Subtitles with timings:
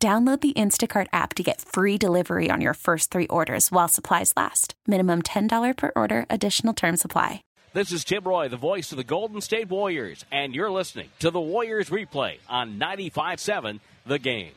[0.00, 4.32] Download the Instacart app to get free delivery on your first three orders while supplies
[4.36, 4.74] last.
[4.86, 7.42] Minimum $10 per order, additional term supply.
[7.72, 11.32] This is Tim Roye, the voice of the Golden State Warriors, and you're listening to
[11.32, 14.52] the Warriors replay on 95 7, The Game.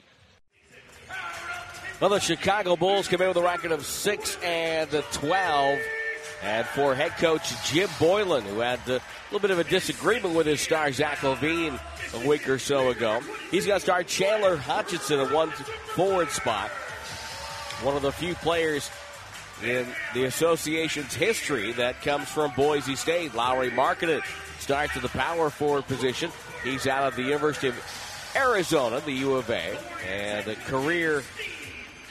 [1.99, 5.79] Well, the Chicago Bulls come in with a record of 6 and 12.
[6.43, 8.99] And for head coach Jim Boylen, who had a
[9.31, 11.79] little bit of a disagreement with his star Zach LaVine
[12.13, 15.51] a week or so ago, he's going to start Chandler Hutchison at one
[15.95, 16.69] forward spot.
[17.83, 18.89] One of the few players
[19.63, 23.35] in the association's history that comes from Boise State.
[23.35, 24.23] Lauri Markkanen
[24.59, 26.31] starts at the power forward position.
[26.63, 31.23] He's out of the University of Arizona, the U of A, and a career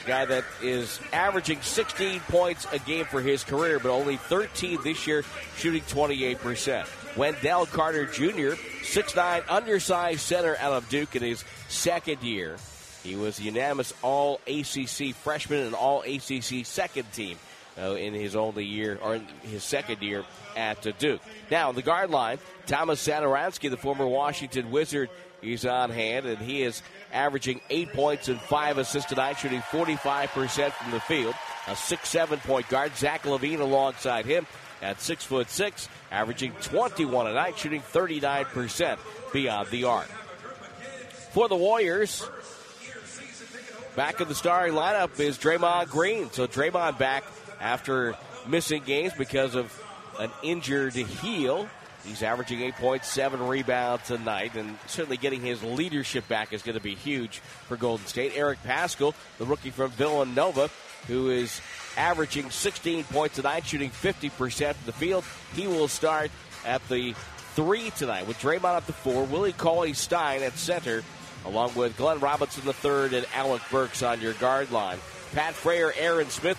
[0.05, 5.07] guy that is averaging 16 points a game for his career, but only 13 this
[5.07, 5.23] year,
[5.57, 6.87] shooting 28%.
[7.17, 12.57] Wendell Carter Jr., 6'9 undersized center out of Duke in his second year.
[13.03, 17.37] He was unanimous All ACC freshman and All ACC second team
[17.77, 20.23] uh, in his only year, or his second year
[20.55, 21.21] at uh, Duke.
[21.49, 25.09] Now, on the guard line, Thomas Satoransky, the former Washington Wizard,
[25.41, 30.71] he's on hand, and he is averaging eight points and five assists tonight, shooting 45%
[30.71, 31.35] from the field.
[31.67, 34.47] A six-seven point guard, Zach LaVine, alongside him
[34.81, 38.97] at six foot six, averaging 21 a night, shooting 39%
[39.31, 40.07] beyond the arc.
[41.31, 42.27] For the Warriors,
[43.95, 46.31] back in the starting lineup is Draymond Green.
[46.31, 47.23] So Draymond back
[47.59, 48.15] after
[48.47, 49.81] missing games because of
[50.19, 51.69] an injured heel.
[52.05, 56.95] He's averaging 8.7 rebounds tonight, and certainly getting his leadership back is going to be
[56.95, 58.33] huge for Golden State.
[58.35, 60.69] Eric Paschall, the rookie from Villanova,
[61.07, 61.61] who is
[61.97, 65.23] averaging 16 points tonight, shooting 50% from the field.
[65.53, 66.31] He will start
[66.65, 67.13] at the
[67.55, 71.03] three tonight with Draymond at the four, Willie Cauley Stein at center,
[71.45, 74.97] along with Glenn Robinson the third and Alec Burks on your guard line.
[75.33, 76.57] Pat Fraher, Aaron Smith,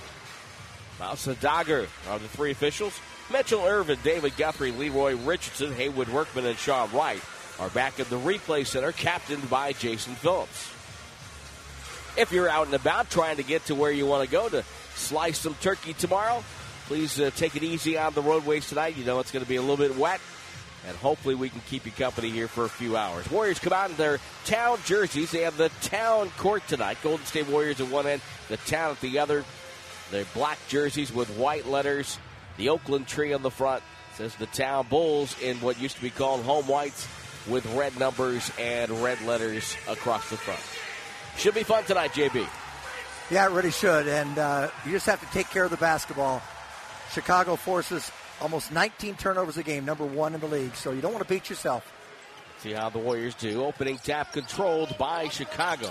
[1.00, 2.98] Mousa Dagher are the three officials.
[3.32, 7.22] Mitchell Ervin, David Guthrie, Leroy Richardson, Haywood Workman, and Sean Wright
[7.59, 10.70] are back at the replay center, captained by Jason Phillips.
[12.16, 14.62] If you're out and about trying to get to where you want to go to
[14.94, 16.44] slice some turkey tomorrow,
[16.87, 18.97] please uh, take it easy on the roadways tonight.
[18.98, 20.20] You know it's going to be a little bit wet,
[20.87, 23.31] and hopefully we can keep you company here for a few hours.
[23.31, 25.31] Warriors come out in their town jerseys.
[25.31, 26.99] They have the town court tonight.
[27.03, 29.43] Golden State Warriors at one end, the town at the other.
[30.10, 32.19] They're black jerseys with white letters.
[32.56, 33.82] The Oakland tree on the front
[34.14, 37.08] says the Town Bulls in what used to be called home whites
[37.48, 40.60] with red numbers and red letters across the front.
[41.38, 42.46] Should be fun tonight, JB.
[43.30, 44.06] Yeah, it really should.
[44.06, 46.42] And uh, you just have to take care of the basketball.
[47.12, 50.74] Chicago forces almost 19 turnovers a game, number one in the league.
[50.74, 51.90] So you don't want to beat yourself.
[52.58, 53.64] See how the Warriors do.
[53.64, 55.90] Opening tap controlled by Chicago.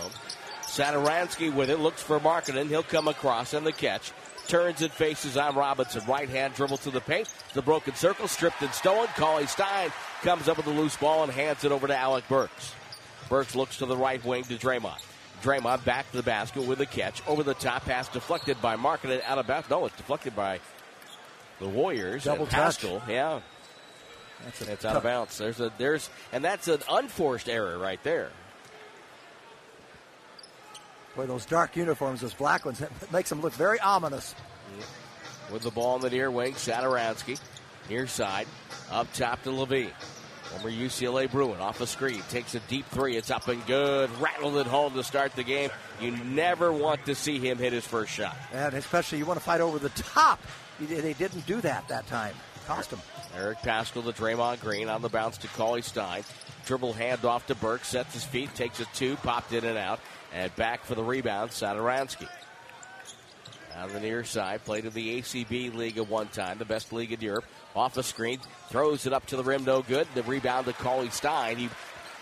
[0.62, 2.68] Satoransky with it, looks for Markkanen.
[2.68, 4.14] He'll come across and the catch
[4.52, 6.04] turns and faces on Robinson.
[6.06, 7.34] Right hand dribble to the paint.
[7.54, 9.08] The broken circle, stripped and stolen.
[9.16, 9.92] Cauley Stein
[10.24, 12.76] comes up with a loose ball and hands it over to Alec Burks.
[13.30, 15.02] Burks looks to the right wing to Draymond.
[15.42, 17.26] Draymond back to the basket with a catch.
[17.28, 19.70] Over the top pass deflected by Markkanen out of bounds.
[19.70, 20.60] No, it's deflected by
[21.60, 22.26] the Warriors.
[22.26, 22.84] Double touch.
[23.08, 23.40] Yeah.
[24.44, 25.38] That's It's out of bounds.
[25.38, 28.32] There's a there's and that's an unforced error right there.
[31.16, 34.34] Boy, those dark uniforms, those black ones, it makes them look very ominous.
[35.52, 36.54] with the ball in the near wing.
[36.54, 37.40] Satoransky,
[37.90, 38.48] near side,
[38.92, 39.92] up top to LaVine.
[40.52, 43.16] Former UCLA Bruin off a screen takes a deep three.
[43.16, 44.10] It's up and good.
[44.20, 45.70] Rattled it home to start the game.
[46.02, 48.36] You never want to see him hit his first shot.
[48.54, 50.42] And especially you want to fight over the top.
[50.82, 52.36] They didn't do that that time.
[52.68, 53.00] Cost him.
[53.38, 56.24] Eric Paschall to Draymond Green on the bounce to Cauley Stein.
[56.66, 60.00] Dribble handoff to Burke, sets his feet, takes a two, popped in and out,
[60.34, 62.28] and back for the rebound, Satoransky.
[63.78, 67.12] On the near side, played in the ACB league at one time, the best league
[67.12, 67.46] in Europe.
[67.76, 68.40] Off the screen,
[68.70, 70.08] throws it up to the rim, no good.
[70.14, 71.58] The rebound to Cauley Stein.
[71.58, 71.70] He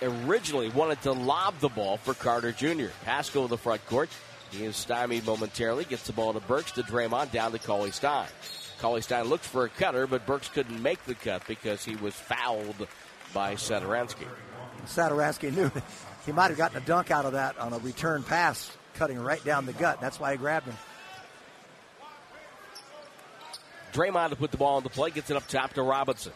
[0.01, 2.87] originally wanted to lob the ball for Carter Jr.
[3.05, 4.09] Paschall in the front court.
[4.51, 8.27] He is stymied momentarily, gets the ball to Burks, to Draymond, down to Cauley Stein.
[8.79, 12.13] Cauley Stein looks for a cutter, but Burks couldn't make the cut because he was
[12.13, 12.87] fouled
[13.33, 14.27] by Satoransky.
[14.85, 15.71] Satoransky knew
[16.25, 19.43] he might have gotten a dunk out of that on a return pass cutting right
[19.43, 20.01] down the gut.
[20.01, 20.77] That's why he grabbed him.
[23.93, 26.33] Draymond to put the ball on the play, gets it up top to Robinson.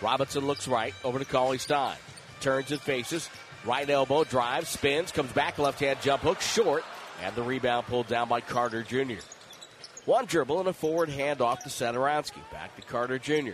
[0.00, 1.96] Robinson looks right over to Cauley Stein.
[2.40, 3.28] Turns and faces.
[3.64, 6.82] Right elbow, drives, spins, comes back, left hand jump hook, short,
[7.22, 9.20] and the rebound pulled down by Carter Jr.
[10.06, 12.40] One dribble and a forward handoff to Satoransky.
[12.50, 13.52] Back to Carter Jr.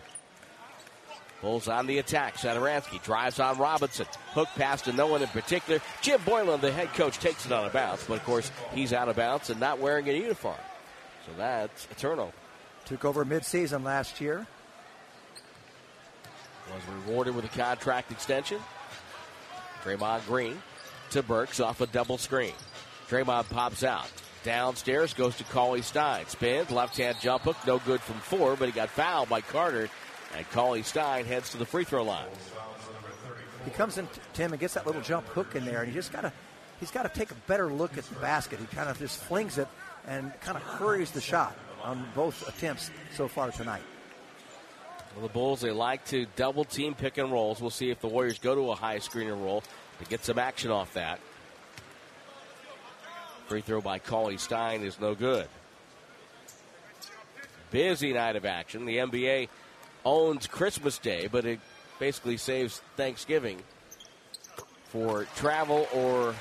[1.47, 2.39] Bulls on the attack.
[2.39, 4.07] Satoransky drives on Robinson.
[4.33, 5.81] Hook pass to no one in particular.
[6.03, 9.09] Jim Boylen, the head coach, takes it out of bounds, but of course he's out
[9.09, 10.57] of bounds and not wearing a uniform.
[11.25, 12.33] So that's a turnover.
[12.87, 14.45] Took over midseason last year.
[16.75, 18.59] Was rewarded with a contract extension.
[19.85, 20.61] Draymond Green
[21.11, 22.55] to Burks off a double screen.
[23.09, 24.11] Draymond pops out.
[24.43, 26.27] Downstairs goes to Cauley Stein.
[26.27, 29.89] Spins, left hand jump hook, no good from four, but he got fouled by Carter.
[30.35, 32.27] And Cauley Stein heads to the free throw line.
[33.65, 36.13] He comes in, Tim, and gets that little jump hook in there, and he just
[36.13, 36.33] got to
[36.81, 38.59] he's got to take a better look at the basket.
[38.59, 39.69] He kind of just flings it
[40.07, 43.83] and kind of hurries the shot on both attempts so far tonight.
[45.15, 47.61] Well, the Bulls, they like to double team pick and rolls.
[47.61, 49.63] We'll see if the Warriors go to a high screener roll
[49.99, 51.21] to get some action off that.
[53.49, 55.49] Free throw by Cauley Stein is no good.
[57.71, 58.85] Busy night of action.
[58.85, 59.49] The NBA
[60.07, 61.59] owns Christmas Day, but it
[61.99, 63.59] basically saves Thanksgiving
[64.85, 66.35] for travel or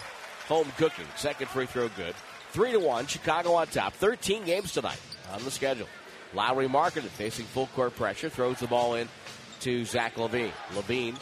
[0.48, 1.08] home cooking.
[1.18, 2.14] Second free throw good.
[2.52, 3.94] Three to one, Chicago on top.
[3.94, 5.02] 13 games tonight
[5.34, 5.88] on the schedule.
[6.34, 9.10] Lauri Markkanen facing full court pressure, throws the ball in
[9.62, 10.52] to Zach LaVine.
[10.74, 11.16] LaVine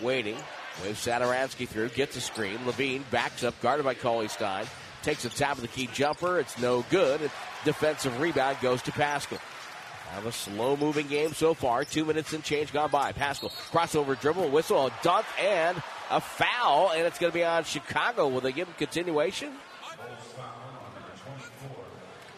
[0.00, 0.36] waiting,
[0.82, 2.58] waves Satoransky through, gets a screen.
[2.58, 4.66] LaVine backs up, guarded by Cauley Stein,
[5.02, 6.38] takes a tap of the key jumper.
[6.38, 7.20] It's no good.
[7.64, 9.40] Defensive rebound goes to Paschall.
[10.14, 11.84] Have a slow moving game so far.
[11.84, 13.12] Two minutes and change gone by.
[13.12, 17.64] Paschall crossover dribble, whistle, a dunk, and a foul, and it's going to be on
[17.64, 18.28] Chicago.
[18.28, 19.52] Will they give him continuation?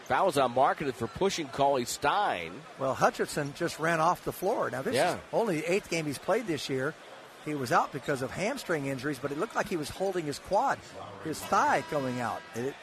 [0.05, 2.51] Fouls on Markkanen for pushing Cauley Stein.
[2.79, 4.71] Well, Hutchison just ran off the floor.
[4.71, 5.13] Now, this yeah.
[5.13, 6.95] is only the eighth game he's played this year.
[7.45, 10.39] He was out because of hamstring injuries, but it looked like he was holding his
[10.39, 10.79] quad,
[11.23, 12.41] his thigh coming out.
[12.55, 12.73] It,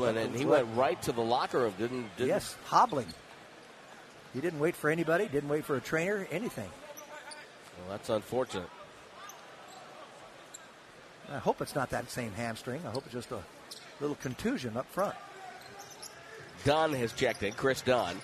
[0.00, 3.06] went, and he went right to the locker room, didn't, didn't Yes, hobbling.
[4.36, 6.68] He didn't wait for anybody, didn't wait for a trainer, anything.
[7.78, 8.68] Well, that's unfortunate.
[11.32, 12.82] I hope it's not that same hamstring.
[12.86, 13.42] I hope it's just a
[13.98, 15.14] little contusion up front.
[16.64, 17.54] Dunn has checked in.
[17.54, 18.18] Chris Dunn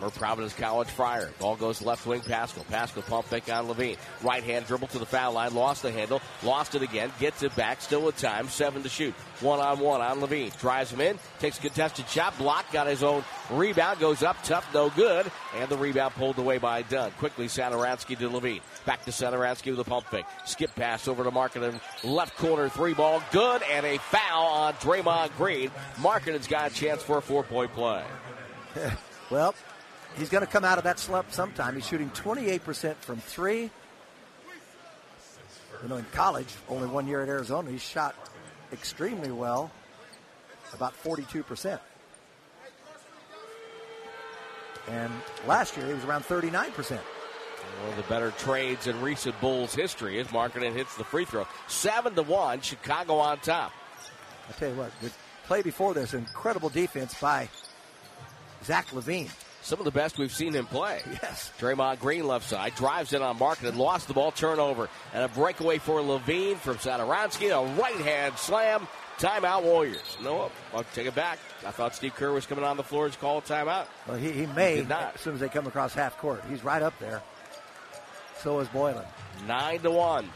[0.00, 1.30] for Providence College Friar.
[1.38, 2.64] Ball goes left wing Paschall.
[2.66, 3.96] Paschall pump fake on LaVine.
[4.22, 5.54] Right hand dribble to the foul line.
[5.54, 6.20] Lost the handle.
[6.42, 7.12] Lost it again.
[7.18, 7.80] Gets it back.
[7.80, 8.48] Still with time.
[8.48, 9.14] Seven to shoot.
[9.40, 10.58] One on one on LaVine.
[10.58, 11.18] Drives him in.
[11.38, 12.36] Takes a contested shot.
[12.38, 12.70] Block.
[12.72, 14.00] Got his own rebound.
[14.00, 14.36] Goes up.
[14.42, 14.72] Tough.
[14.72, 15.30] No good.
[15.56, 17.10] And the rebound pulled away by Dunn.
[17.12, 18.60] Quickly Satoransky to LaVine.
[18.86, 20.26] Back to Satoransky with a pump fake.
[20.46, 21.80] Skip pass over to Markkanen.
[22.02, 23.22] Left corner three ball.
[23.32, 23.62] Good.
[23.70, 25.70] And a foul on Draymond Green.
[25.96, 28.04] Markkanen's got a chance for a four point play.
[29.30, 29.54] well,
[30.16, 31.74] he's going to come out of that slump sometime.
[31.74, 33.70] He's shooting 28% from three.
[35.82, 38.14] You know, in college, only one year at Arizona, he shot
[38.72, 39.70] extremely well,
[40.74, 41.78] about 42%.
[44.88, 45.12] And
[45.46, 46.98] last year, he was around 39%.
[47.80, 51.46] One of the better trades in recent Bulls history is Markkanen hits the free throw.
[51.68, 53.72] Seven to one, Chicago on top.
[54.48, 55.10] I tell you what, the
[55.46, 57.48] play before this, incredible defense by
[58.64, 59.30] Zach LaVine
[59.62, 61.00] some of the best we've seen him play.
[61.22, 61.52] Yes.
[61.58, 65.28] Draymond Green left side drives in on Market and lost the ball, turnover, and a
[65.28, 67.50] breakaway for LaVine from Satoransky.
[67.50, 68.86] A right hand slam.
[69.18, 70.16] Timeout Warriors.
[70.22, 71.38] No, I'll take it back.
[71.66, 73.84] I thought Steve Kerr was coming on the floor to call a timeout.
[74.08, 75.14] Well, he, he may he not.
[75.14, 76.42] as soon as they come across half court.
[76.48, 77.22] He's right up there.
[78.38, 79.04] So is Boylen.
[79.46, 80.30] Nine to one.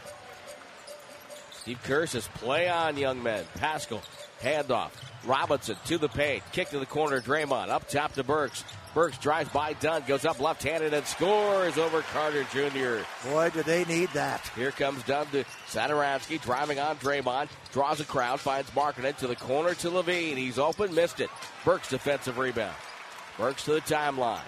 [1.65, 4.03] Steve Kerr says, "Play on, young men." Paschall,
[4.39, 4.91] handoff.
[5.23, 6.43] Robinson to the paint.
[6.51, 7.19] Kick to the corner.
[7.19, 8.63] Draymond up top to Burks.
[8.93, 13.03] Burks drives by Dunn, goes up left handed and scores over Carter Jr.
[13.27, 14.47] Boy, do they need that.
[14.55, 19.35] Here comes Dunn to Satoransky, driving on Draymond, draws a crowd, finds Markkanen to the
[19.35, 20.37] corner to LaVine.
[20.37, 21.31] He's open, missed it.
[21.65, 22.75] Burks defensive rebound.
[23.39, 24.39] Burks to the timeline.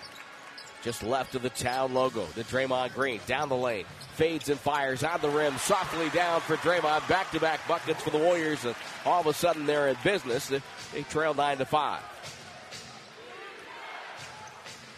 [0.87, 2.25] Just left of the town logo.
[2.35, 3.83] The Draymond Green down the lane.
[4.13, 5.57] Fades and fires on the rim.
[5.57, 7.05] Softly down for Draymond.
[7.09, 8.63] Back to back buckets for the Warriors.
[8.63, 8.73] And
[9.05, 10.47] all of a sudden they're in business.
[10.47, 10.61] They
[11.09, 12.01] trail 9 to 5.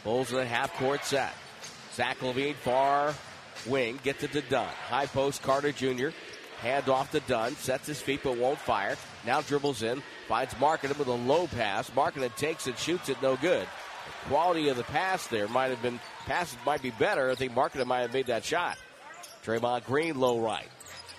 [0.04, 1.34] Bulls in the half court set.
[1.96, 3.16] Zach LaVine, far
[3.66, 4.70] wing, gets it to Dunn.
[4.90, 6.10] High post, Carter Jr.
[6.62, 8.96] Hand off to Dunn, sets his feet but won't fire.
[9.26, 11.90] Now dribbles in, finds Markkanen with a low pass.
[11.90, 13.68] Markkanen takes it, shoots it, no good.
[14.28, 17.30] Quality of the pass there might have been, passes might be better.
[17.30, 18.78] I think Markkanen might have made that shot.
[19.46, 20.68] Draymond Green, low right.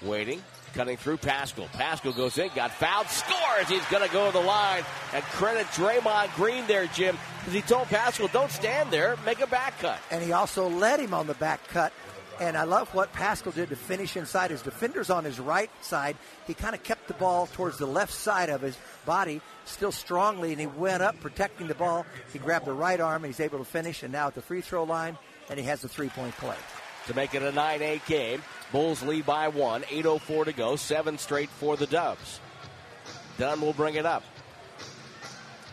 [0.02, 0.42] Waiting,
[0.74, 1.66] Cutting through Paschall.
[1.68, 3.68] Paschall goes in, got fouled, scores.
[3.68, 4.84] He's going to go to the line.
[5.12, 9.46] And credit Draymond Green there, Jim, because he told Paschall, don't stand there, make a
[9.46, 9.98] back cut.
[10.10, 11.92] And he also led him on the back cut.
[12.40, 14.50] And I love what Paschall did to finish inside.
[14.50, 16.16] His defender's on his right side.
[16.46, 20.52] He kind of kept the ball towards the left side of his body, still strongly,
[20.52, 22.06] and he went up protecting the ball.
[22.32, 24.02] He grabbed the right arm, and he's able to finish.
[24.02, 25.18] And now at the free throw line,
[25.50, 26.56] and he has the three point play.
[27.06, 28.42] To make it a 9 8 game,
[28.72, 32.40] Bulls lead by one, 8.04 to go, seven straight for the Dubs.
[33.36, 34.22] Dunn will bring it up.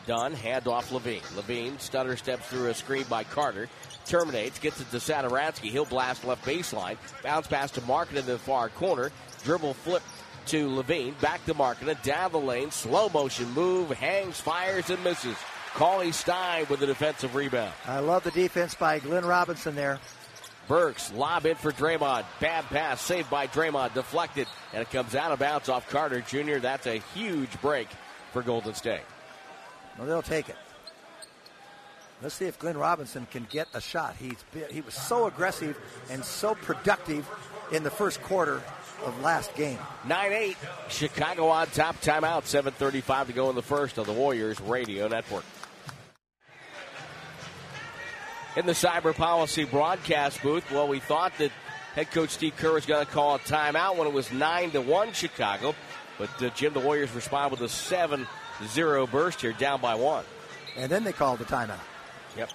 [0.08, 1.22] Dunn, hand off LaVine.
[1.36, 3.68] LaVine stutter steps through a screen by Carter.
[4.08, 5.70] Terminates, gets it to Satoransky.
[5.70, 6.98] He'll blast left baseline.
[7.24, 9.12] Bounce pass to Market in the far corner.
[9.44, 10.04] Dribble flip
[10.48, 11.20] to LaVine.
[11.20, 11.96] Back to Markin.
[12.04, 12.72] Down the lane.
[12.72, 13.90] Slow motion move.
[13.92, 15.36] Hangs, fires, and misses.
[15.74, 17.74] Cauley Stein with the defensive rebound.
[17.86, 20.00] I love the defense by Glenn Robinson there.
[20.68, 22.26] Burks lob in for Draymond.
[22.40, 23.94] Bad pass saved by Draymond.
[23.94, 24.48] Deflected.
[24.74, 26.58] And it comes out of bounds off Carter Jr.
[26.58, 27.88] That's a huge break
[28.34, 29.02] for Golden State.
[29.98, 30.56] Well, they'll take it.
[32.22, 34.16] Let's see if Glenn Robinson can get a shot.
[34.18, 35.78] He's been, he was so aggressive
[36.10, 37.30] and so productive
[37.72, 38.62] in the first quarter
[39.06, 39.78] of last game.
[40.08, 40.56] 9-8.
[40.90, 42.02] Chicago on top.
[42.02, 42.44] Timeout.
[42.44, 45.46] 7.35 to go in the first of the Warriors Radio Network.
[48.56, 51.52] In the cyber policy broadcast booth, well, we thought that
[51.94, 54.82] head coach Steve Kerr was going to call a timeout when it was 9 to
[54.82, 55.76] 1 Chicago.
[56.18, 58.26] But uh, Jim, the Warriors respond with a 7
[58.66, 60.26] 0 burst here, down by one.
[60.76, 61.78] And then they called the timeout.
[62.38, 62.50] Yep.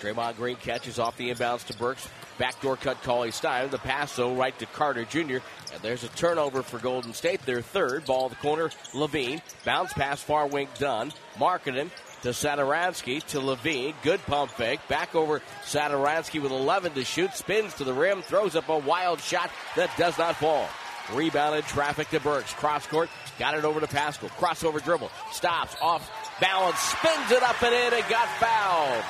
[0.00, 2.06] Draymond Green catches off the inbounds to Burks.
[2.36, 3.70] Backdoor cut Cauley Stein.
[3.70, 5.38] The pass, though, right to Carter Jr.
[5.72, 7.42] And there's a turnover for Golden State.
[7.42, 8.04] Their third.
[8.06, 8.70] Ball the corner.
[8.92, 9.40] LaVine.
[9.64, 11.12] Bounce pass far wing done.
[11.36, 11.90] Markkanen
[12.22, 13.94] to Satoransky to LaVine.
[14.02, 14.80] Good pump fake.
[14.88, 17.32] Back over Satoransky with 11 to shoot.
[17.34, 18.22] Spins to the rim.
[18.22, 20.68] Throws up a wild shot that does not fall.
[21.12, 22.52] Rebounded traffic to Burks.
[22.54, 23.10] Cross court.
[23.38, 24.30] Got it over to Paschall.
[24.30, 25.10] Crossover dribble.
[25.32, 25.76] Stops.
[25.80, 26.10] Off
[26.40, 26.78] balance.
[26.78, 29.04] Spins it up and in and got fouled.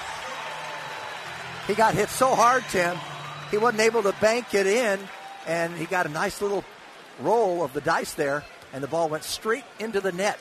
[1.67, 2.97] He got hit so hard, Tim.
[3.51, 4.99] He wasn't able to bank it in,
[5.47, 6.65] and he got a nice little
[7.21, 10.39] roll of the dice there, and the ball went straight into the net.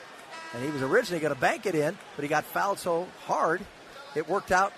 [0.54, 3.62] And he was originally going to bank it in, but he got fouled so hard,
[4.16, 4.74] it worked out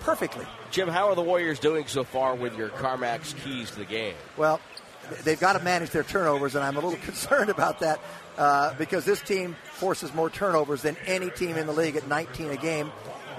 [0.00, 0.46] perfectly.
[0.70, 4.14] Jim, how are the Warriors doing so far with your CarMax keys to the game?
[4.36, 4.60] Well,
[5.24, 8.00] they've got to manage their turnovers, and I'm a little concerned about that
[8.38, 12.50] uh, because this team forces more turnovers than any team in the league at 19
[12.50, 12.90] a game.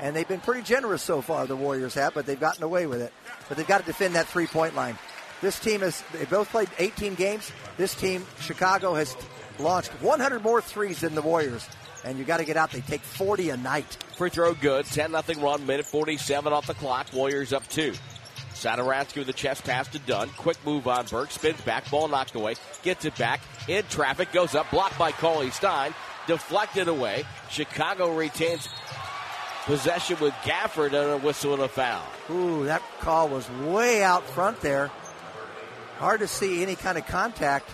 [0.02, 3.02] And they've been pretty generous so far, the Warriors have, but they've gotten away with
[3.02, 3.12] it.
[3.48, 4.98] But they've got to defend that three point line.
[5.42, 7.52] This team has, they both played 18 games.
[7.78, 9.16] This team, Chicago, has
[9.60, 11.68] launched 100 more threes than the Warriors.
[12.04, 12.72] And you got to get out.
[12.72, 13.98] They take 40 a night.
[14.18, 14.86] Free throw good.
[14.86, 15.66] 10 0 run.
[15.66, 17.08] Minute 47 off the clock.
[17.14, 17.94] Warriors up two.
[18.58, 20.30] Satoransky with the chest pass to Dunn.
[20.38, 21.32] Quick move on Burke.
[21.32, 21.90] Spins back.
[21.90, 22.56] Ball knocked away.
[22.84, 23.42] Gets it back.
[23.68, 24.32] In traffic.
[24.32, 24.70] Goes up.
[24.72, 25.94] Blocked by Cauley Stein.
[26.28, 27.26] Deflected away.
[27.50, 28.68] Chicago retains
[29.66, 32.04] possession with Gafford and a whistle and a foul.
[32.30, 34.90] Ooh, that call was way out front there.
[36.00, 37.70] Hard to see any kind of contact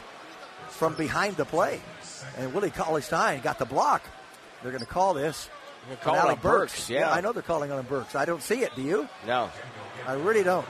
[0.70, 1.82] from behind the play.
[2.38, 4.04] And Willie Cauley Stein got the block.
[4.62, 5.50] They're going to call this.
[5.88, 6.42] They're calling on Burks.
[6.42, 6.90] Burks.
[6.90, 7.00] Yeah.
[7.02, 7.12] yeah.
[7.12, 8.16] I know they're calling on Burks.
[8.16, 8.74] I don't see it.
[8.76, 9.08] Do you?
[9.28, 9.50] No.
[10.08, 10.68] I really don't.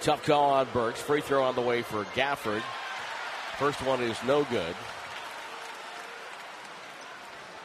[0.00, 1.00] Tough call on Burks.
[1.00, 2.62] Free throw on the way for Gafford.
[3.58, 4.74] First one is no good.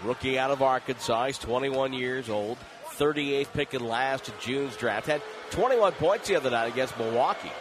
[0.04, 1.28] Rookie out of Arkansas.
[1.28, 2.58] He's 21 years old.
[2.98, 5.08] 38th pick in last June's draft.
[5.08, 7.52] Had 21 points the other night against Milwaukee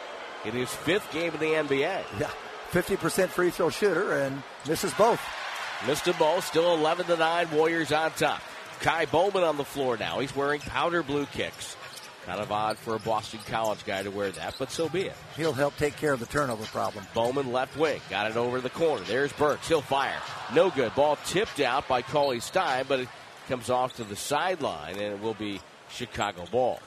[0.45, 2.03] in his fifth game in the NBA.
[2.19, 2.31] Yeah,
[2.73, 5.21] 50% free throw shooter and misses both.
[5.87, 6.45] Missed them both.
[6.45, 7.51] Still 11 to 9.
[7.53, 8.43] Warriors on top.
[8.85, 10.19] Ky Bowman on the floor now.
[10.19, 11.75] He's wearing powder blue kicks.
[12.27, 15.17] Kind of odd for a Boston College guy to wear that, but so be it.
[15.39, 17.07] He'll help take care of the turnover problem.
[17.15, 18.03] Bowman left wing.
[18.11, 19.03] Got it over the corner.
[19.05, 19.69] There's Burks.
[19.69, 20.21] He'll fire.
[20.55, 20.95] No good.
[20.95, 23.09] Ball tipped out by Cauley Stein, but it
[23.49, 26.81] comes off to the sideline, and it will be Chicago ball.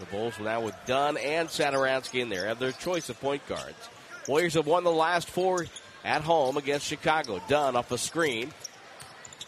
[0.00, 3.88] The Bulls now with Dunn and Satoransky in there have their choice of point guards.
[4.26, 5.66] Warriors have won the last four
[6.04, 7.40] at home against Chicago.
[7.48, 8.52] Dunn off a screen.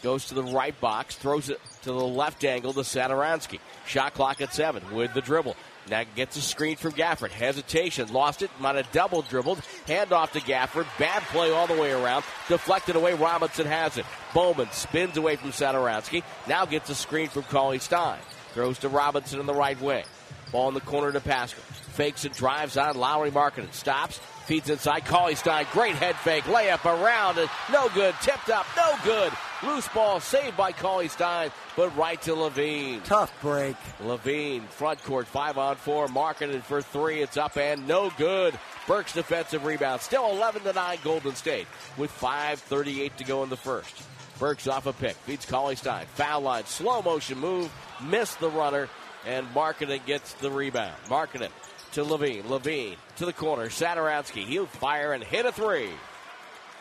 [0.03, 3.59] Goes to the right box, throws it to the left angle to Satoransky.
[3.87, 5.55] Shot clock at seven with the dribble.
[5.89, 7.31] Now gets a screen from Gafford.
[7.31, 8.11] Hesitation.
[8.11, 8.51] Lost it.
[8.59, 9.61] Might have double dribbled.
[9.87, 10.85] Hand off to Gafford.
[10.99, 12.25] Bad play all the way around.
[12.49, 13.13] Deflected away.
[13.13, 14.05] Robinson has it.
[14.33, 16.23] Bowman spins away from Satoransky.
[16.47, 18.19] Now gets a screen from Cauley Stein.
[18.53, 20.03] Throws to Robinson in the right way.
[20.51, 21.59] Ball in the corner to Paschall.
[21.93, 22.97] Fakes and drives on.
[22.97, 25.03] Lauri Markkanen stops Feeds inside.
[25.03, 25.65] Cauley Stein.
[25.73, 26.45] Great head fake.
[26.45, 27.37] Layup around.
[27.37, 28.15] And no good.
[28.21, 28.65] Tipped up.
[28.77, 29.33] No good.
[29.61, 33.03] Loose ball saved by Cauley Stein, but right to LaVine.
[33.03, 33.75] Tough break.
[33.99, 37.21] LaVine, front court, five on four, marketed for three.
[37.21, 38.57] It's up and no good.
[38.87, 40.01] Burke's defensive rebound.
[40.01, 44.01] Still 11 to 9 Golden State with 5.38 to go in the first.
[44.39, 45.15] Burks off a pick.
[45.15, 46.05] Feeds Cauley Stein.
[46.13, 46.65] Foul line.
[46.65, 47.69] Slow motion move.
[48.01, 48.87] Missed the runner.
[49.25, 50.95] And Markkanen gets the rebound.
[51.07, 51.49] Markkanen
[51.93, 52.43] to LaVine.
[52.43, 53.67] LaVine to the corner.
[53.67, 54.45] Satoransky.
[54.45, 55.89] He'll fire and hit a three.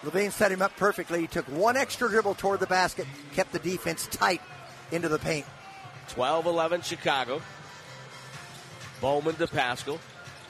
[0.03, 1.21] LaVine set him up perfectly.
[1.21, 4.43] He took one extra dribble toward the basket, kept the defense tight
[4.93, 5.47] into the paint.
[6.09, 7.43] 12 11 Chicago.
[9.01, 9.99] Bowman to Paschall.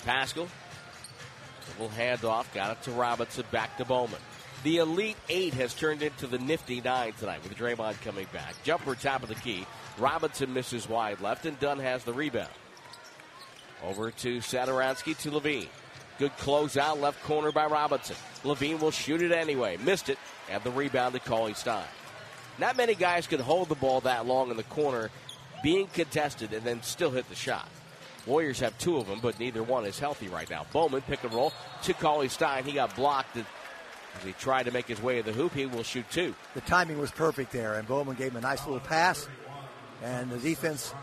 [0.04, 0.48] Paschall.
[1.78, 2.52] Little handoff.
[2.54, 3.44] Got it to Robinson.
[3.50, 4.20] Back to Bowman.
[4.62, 8.54] The Elite Eight has turned into the Nifty Nine tonight with Draymond coming back.
[8.64, 9.66] Jumper top of the key.
[9.98, 12.50] Robinson misses wide left, and Dunn has the rebound.
[13.84, 15.68] Over to Satoransky to LaVine.
[16.18, 18.16] Good closeout, left corner by Robinson.
[18.42, 19.76] LaVine will shoot it anyway.
[19.76, 20.18] Missed it,
[20.50, 21.84] and the rebound to Cauley Stein.
[22.58, 25.10] Not many guys can hold the ball that long in the corner,
[25.62, 27.68] being contested, and then still hit the shot.
[28.24, 30.66] Warriors have two of them, but neither one is healthy right now.
[30.72, 31.52] Bowman pick and roll
[31.82, 32.64] to Cauley Stein.
[32.64, 33.44] He got blocked as
[34.24, 35.52] he tried to make his way to the hoop.
[35.52, 36.34] He will shoot two.
[36.54, 39.28] The timing was perfect there, and Bowman gave him a nice little pass,
[40.02, 40.94] and the defense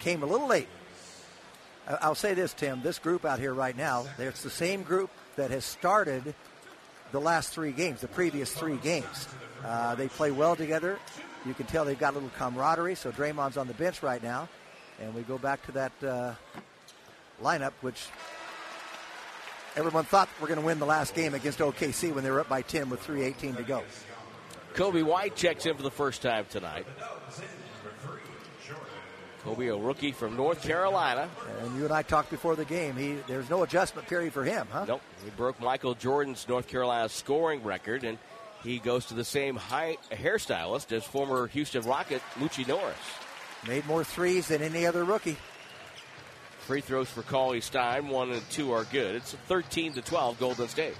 [0.00, 0.68] came a little late.
[1.88, 2.82] I'll say this, Tim.
[2.82, 6.34] This group out here right now, it's the same group that has started
[7.12, 9.28] the last three games, the previous three games.
[9.64, 10.98] Uh, they play well together.
[11.44, 12.96] You can tell they've got a little camaraderie.
[12.96, 14.48] So Draymond's on the bench right now,
[15.00, 16.34] and we go back to that uh,
[17.40, 18.08] lineup, which
[19.76, 22.48] everyone thought we're going to win the last game against OKC when they were up
[22.48, 23.84] by 10 with 3:18 to go.
[24.74, 26.86] Coby White checks in for the first time tonight.
[29.46, 31.28] Coby, a rookie from North Carolina.
[31.62, 32.96] And you and I talked before the game.
[32.96, 34.86] He there's no adjustment period for him, huh?
[34.88, 35.02] Nope.
[35.24, 38.18] He broke Michael Jordan's North Carolina scoring record, and
[38.64, 42.96] he goes to the same high hairstylist as former Houston Rocket Moochie Norris.
[43.68, 45.36] Made more threes than any other rookie.
[46.66, 49.14] Free throws for Cauley Stein, one and two are good.
[49.14, 50.96] It's 13 to 12 Golden State.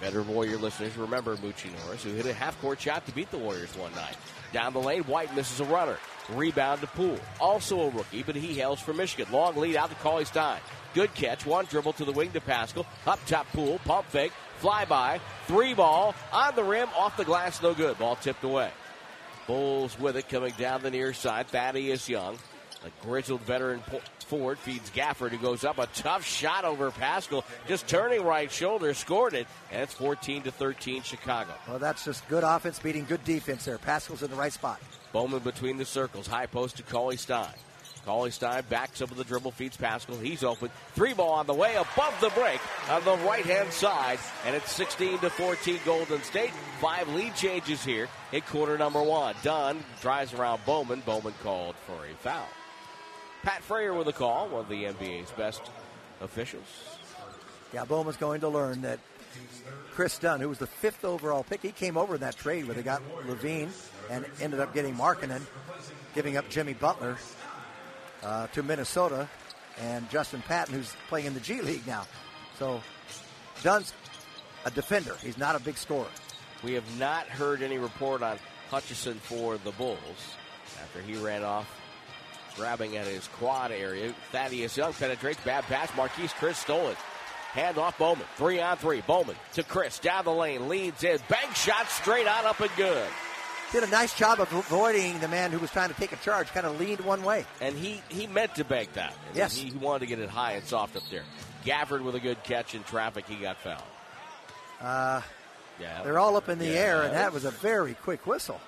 [0.00, 3.38] Better Warrior listeners remember Moochie Norris, who hit a half court shot to beat the
[3.38, 4.16] Warriors one night.
[4.52, 5.98] Down the lane, White misses a runner.
[6.30, 7.18] Rebound to Poole.
[7.40, 9.32] Also a rookie, but he hails from Michigan.
[9.32, 10.60] Long lead out to Cauley Stein.
[10.94, 11.46] Good catch.
[11.46, 12.86] One dribble to the wing to Paschall.
[13.06, 13.78] Up top Poole.
[13.84, 14.32] Pump fake.
[14.58, 15.20] Fly by.
[15.46, 16.14] Three ball.
[16.32, 16.88] On the rim.
[16.96, 17.62] Off the glass.
[17.62, 17.98] No good.
[17.98, 18.70] Ball tipped away.
[19.46, 21.48] Bulls with it coming down the near side.
[21.48, 22.38] Thaddeus Young.
[22.84, 23.82] A grizzled veteran
[24.30, 28.94] forward feeds Gafford, who goes up a tough shot over Paschall, just turning right shoulder,
[28.94, 31.50] scored it, and it's 14 to 13 Chicago.
[31.66, 33.76] Well, that's just good offense beating good defense there.
[33.76, 34.80] Paschall's in the right spot.
[35.12, 37.52] Bowman between the circles, high post to Cauley Stein.
[38.06, 40.22] Cauley Stein backs up with the dribble, feeds Paschall.
[40.22, 40.70] He's open.
[40.94, 44.70] Three ball on the way, above the break on the right hand side, and it's
[44.70, 46.52] 16 to 14 Golden State.
[46.80, 49.34] Five lead changes here in quarter number one.
[49.42, 51.02] Dunn drives around Bowman.
[51.04, 52.46] Bowman called for a foul.
[53.42, 55.62] Pat Fraher with a call, one of the NBA's best
[56.20, 56.66] officials.
[57.72, 58.98] Yeah, Bowman's going to learn that
[59.92, 62.74] Chris Dunn, who was the fifth overall pick, he came over in that trade where
[62.74, 63.70] they got LaVine
[64.10, 65.42] and ended up getting Markkanen,
[66.14, 67.16] giving up Jimmy Butler
[68.22, 69.28] uh, to Minnesota,
[69.80, 72.06] and Justin Patton, who's playing in the G League now.
[72.58, 72.82] So
[73.62, 73.94] Dunn's
[74.64, 75.16] a defender.
[75.22, 76.08] He's not a big scorer.
[76.62, 79.98] We have not heard any report on Hutchison for the Bulls
[80.82, 81.79] after he ran off
[82.56, 84.12] grabbing at his quad area.
[84.32, 85.90] Thaddeus Young penetrates, bad pass.
[85.92, 86.96] Marquese Chriss stole it.
[87.52, 88.26] Hand off Bowman.
[88.36, 89.00] Three on three.
[89.00, 90.00] Bowman to Chriss.
[90.00, 90.68] Down the lane.
[90.68, 91.18] Leads in.
[91.28, 93.08] Bank shot straight on up and good.
[93.72, 96.48] Did a nice job of avoiding the man who was trying to take a charge.
[96.48, 97.44] Kind of leaned one way.
[97.60, 99.14] And he, he meant to bank that.
[99.34, 99.56] Yes.
[99.56, 101.22] He, he wanted to get it high and soft up there.
[101.64, 103.26] Gafford with a good catch in traffic.
[103.26, 103.82] He got fouled.
[104.80, 105.20] Uh,
[105.80, 106.02] yeah.
[106.02, 106.72] They're all up in the Yeah.
[106.80, 108.60] air, and that was a very quick whistle.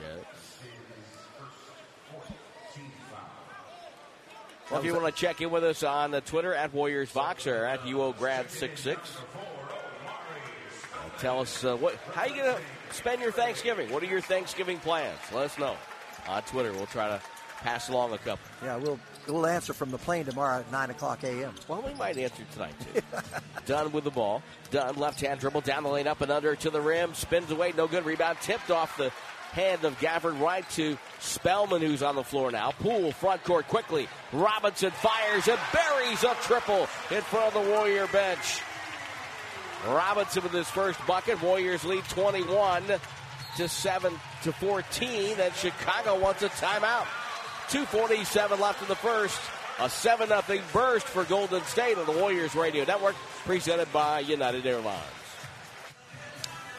[0.00, 0.06] Yeah.
[4.70, 7.48] Well, if you want to check in with us on the Twitter at Warriors Vox
[7.48, 8.98] or at UOGrad66, uh,
[11.18, 13.90] tell us uh, what how you going to spend your Thanksgiving.
[13.90, 15.18] What are your Thanksgiving plans?
[15.34, 15.76] Let us know
[16.28, 16.72] on Twitter.
[16.72, 17.20] We'll try to
[17.62, 18.38] pass along a couple.
[18.62, 21.52] Yeah, we'll we'll answer from the plane tomorrow at nine o'clock a.m.
[21.66, 23.02] Well, we might answer tonight too.
[23.66, 24.40] Dunn with the ball.
[24.70, 27.72] Done left hand dribble down the lane, up and under to the rim, spins away,
[27.76, 28.04] no good.
[28.04, 29.10] Rebound tipped off the
[29.52, 32.70] hand of Gafford right to Spellman, who's on the floor now.
[32.70, 34.08] Poole front court quickly.
[34.32, 38.60] Robinson fires and buries a triple in front of the Warrior bench.
[39.86, 41.42] Robinson with his first bucket.
[41.42, 42.84] Warriors lead 21
[43.56, 45.40] to 7 to 14.
[45.40, 47.06] And Chicago wants a timeout.
[47.70, 49.40] 247 left in the first.
[49.78, 53.14] A 7 0 burst for Golden State on the Warriors Radio Network,
[53.46, 55.19] presented by United Airlines.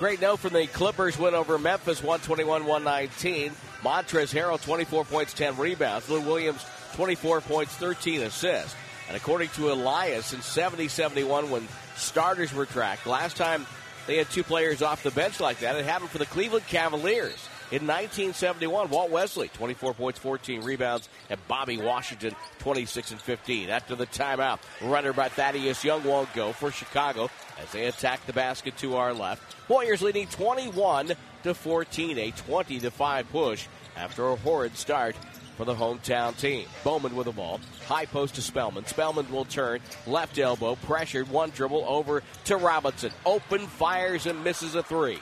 [0.01, 3.51] Great note from the Clippers win over Memphis 121 119.
[3.83, 6.09] Montrezl Harrell 24 points, 10 rebounds.
[6.09, 8.75] Lou Williams 24 points, 13 assists.
[9.07, 13.67] And according to Elias, in 70 71, when starters were tracked, last time
[14.07, 17.47] they had two players off the bench like that, it happened for the Cleveland Cavaliers.
[17.71, 23.69] In 1971, Walt Wesley, 24 points, 14 rebounds, and Bobby Washington, 26 and 15.
[23.69, 27.29] After the timeout, runner by Thaddeus Young won't go for Chicago
[27.61, 29.41] as they attack the basket to our left.
[29.69, 35.15] Warriors leading 21 to 14, a 20 to 5 push after a horrid start
[35.57, 36.65] for the hometown team.
[36.83, 37.59] Bowman with the ball.
[37.87, 38.85] High post to Spellman.
[38.85, 39.79] Spellman will turn.
[40.07, 40.75] Left elbow.
[40.75, 41.29] Pressured.
[41.29, 43.11] One dribble over to Robinson.
[43.25, 45.19] Open fires and misses a three.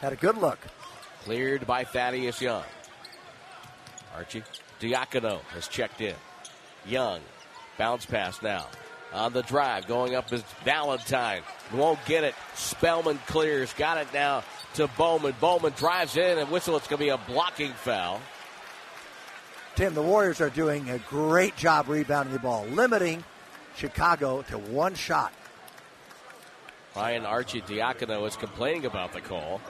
[0.00, 0.58] Had a good look.
[1.24, 2.64] Cleared by Thaddeus Young.
[4.14, 4.42] Archie
[4.80, 6.14] Diacono has checked in.
[6.86, 7.20] Young.
[7.76, 8.66] Bounce pass now.
[9.14, 11.42] On the drive, going up is Valentine.
[11.72, 12.34] Won't get it.
[12.54, 13.72] Spellman clears.
[13.74, 14.42] Got it now
[14.74, 15.36] to Bowman.
[15.40, 16.76] Bowman drives in and whistle.
[16.76, 18.20] It's going to be a blocking foul.
[19.76, 23.22] Tim, the Warriors are doing a great job rebounding the ball, limiting
[23.76, 25.32] Chicago to one shot.
[26.96, 29.60] Ryan Arcidiacono is complaining about the call.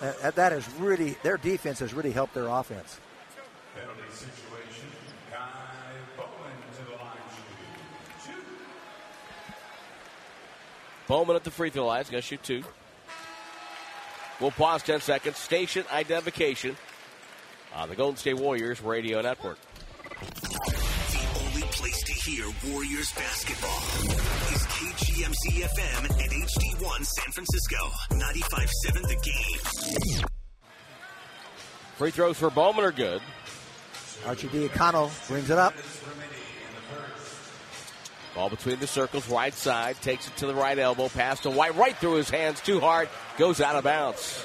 [0.00, 2.98] Uh, that is really their defense has really helped their offense.
[11.06, 12.62] Bowman at the free throw line is going to shoot two.
[14.40, 15.36] We'll pause 10 seconds.
[15.36, 16.76] Station identification
[17.74, 19.58] on the Golden State Warriors radio network.
[20.10, 23.78] The only place to hear Warriors basketball
[24.54, 27.76] is KGMZ FM and HD1 San Francisco.
[28.10, 30.26] 95.7 The Game.
[31.96, 33.22] Free throws for Bowman are good.
[34.24, 35.74] Arcidiacono brings it up.
[38.34, 41.76] Ball between the circles, right side, takes it to the right elbow, pass to White,
[41.76, 44.44] right through his hands, too hard, goes out of bounds.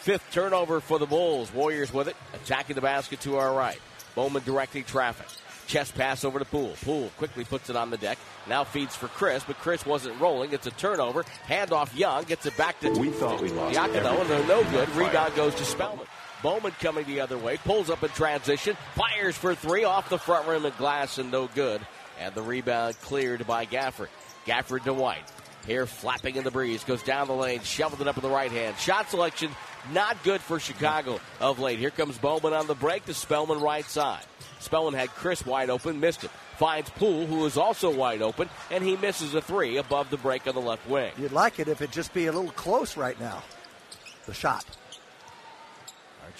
[0.00, 1.52] Fifth turnover for the Bulls.
[1.54, 3.78] Warriors with it, attacking the basket to our right.
[4.16, 5.26] Bowman directing traffic.
[5.68, 6.74] Chest pass over to Poole.
[6.84, 8.18] Poole quickly puts it on the deck.
[8.48, 10.52] Now feeds for Chriss, but Chriss wasn't rolling.
[10.52, 11.24] It's a turnover.
[11.48, 14.88] Handoff Young gets it back to we thought we lost Diacono, and they're no good.
[14.96, 16.06] Rebound goes to Spellman.
[16.42, 20.48] Bowman coming the other way, pulls up in transition, fires for three off the front
[20.48, 21.80] rim and glass, and no good.
[22.22, 24.08] And the rebound cleared by Gafford.
[24.46, 25.24] Gafford to White.
[25.66, 28.50] Here flapping in the breeze, goes down the lane, shovels it up in the right
[28.50, 28.76] hand.
[28.78, 29.50] Shot selection
[29.92, 31.78] not good for Chicago of late.
[31.78, 34.24] Here comes Bowman on the break to Spellman right side.
[34.60, 36.30] Spellman had Chriss wide open, missed it.
[36.56, 40.46] Finds Poole, who is also wide open, and he misses a three above the break
[40.46, 41.10] on the left wing.
[41.18, 43.42] You'd like it if it just be a little close right now.
[44.26, 44.64] The shot.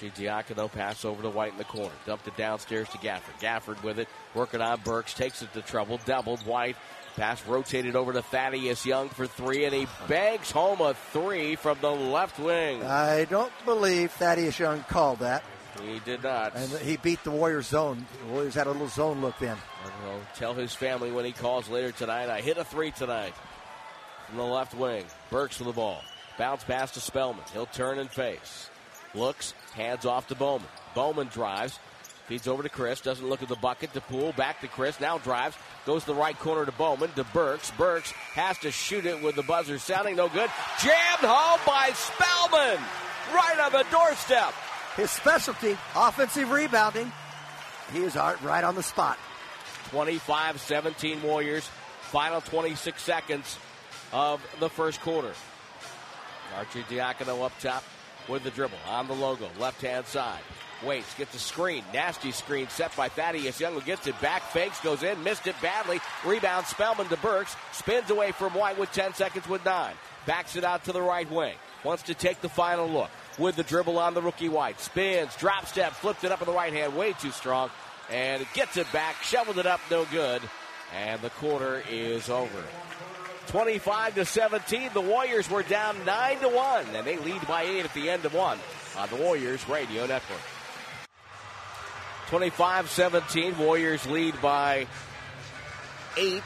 [0.02, 1.94] Arcidiacono pass over to White in the corner.
[2.06, 3.40] Dumped it downstairs to Gafford.
[3.40, 6.40] Gafford with it, working on Burks, takes it to trouble, doubled.
[6.46, 6.76] White
[7.16, 11.78] pass rotated over to Thaddeus Young for three, and he banks home a three from
[11.80, 12.82] the left wing.
[12.82, 15.44] I don't believe Thaddeus Young called that.
[15.82, 16.54] He did not.
[16.54, 18.06] And he beat the Warriors zone.
[18.26, 19.56] The Warriors had a little zone look then.
[20.04, 22.28] Well, tell his family when he calls later tonight.
[22.28, 23.32] I hit a three tonight
[24.28, 25.04] from the left wing.
[25.30, 26.02] Burks with the ball.
[26.38, 27.44] Bounce pass to Spellman.
[27.52, 28.68] He'll turn and face.
[29.14, 30.68] Looks, hands off to Bowman.
[30.94, 31.78] Bowman drives,
[32.26, 35.18] feeds over to Chriss, doesn't look at the bucket to Poole, back to Chriss, now
[35.18, 37.70] drives, goes to the right corner to Bowman, to Burks.
[37.72, 40.50] Burks has to shoot it with the buzzer sounding no good.
[40.82, 42.82] Jammed home by Spellman,
[43.34, 44.52] right on the doorstep.
[44.96, 47.10] His specialty, offensive rebounding.
[47.92, 49.18] He is right on the spot.
[49.90, 51.68] 25 17 Warriors,
[52.00, 53.58] final 26 seconds
[54.12, 55.32] of the first quarter.
[56.56, 57.82] Arcidiacono up top
[58.28, 60.40] with the dribble on the logo, left hand side.
[60.84, 64.80] Waits, gets a screen, nasty screen set by Thaddeus Young, who gets it back, fakes,
[64.80, 66.00] goes in, missed it badly.
[66.24, 69.94] Rebound Spellman to Burks, spins away from White with 10 seconds with nine.
[70.26, 71.54] Backs it out to the right wing,
[71.84, 74.80] wants to take the final look with the dribble on the rookie White.
[74.80, 77.70] Spins, drop step, flipped it up in the right hand, way too strong,
[78.10, 80.42] and gets it back, shoveled it up, no good,
[80.96, 82.64] and the quarter is over.
[83.48, 84.90] 25 to 17.
[84.94, 88.24] The Warriors were down 9 to 1, and they lead by 8 at the end
[88.24, 88.58] of one
[88.96, 90.40] on the Warriors Radio Network.
[92.28, 93.58] 25 17.
[93.58, 94.86] Warriors lead by
[96.16, 96.42] 8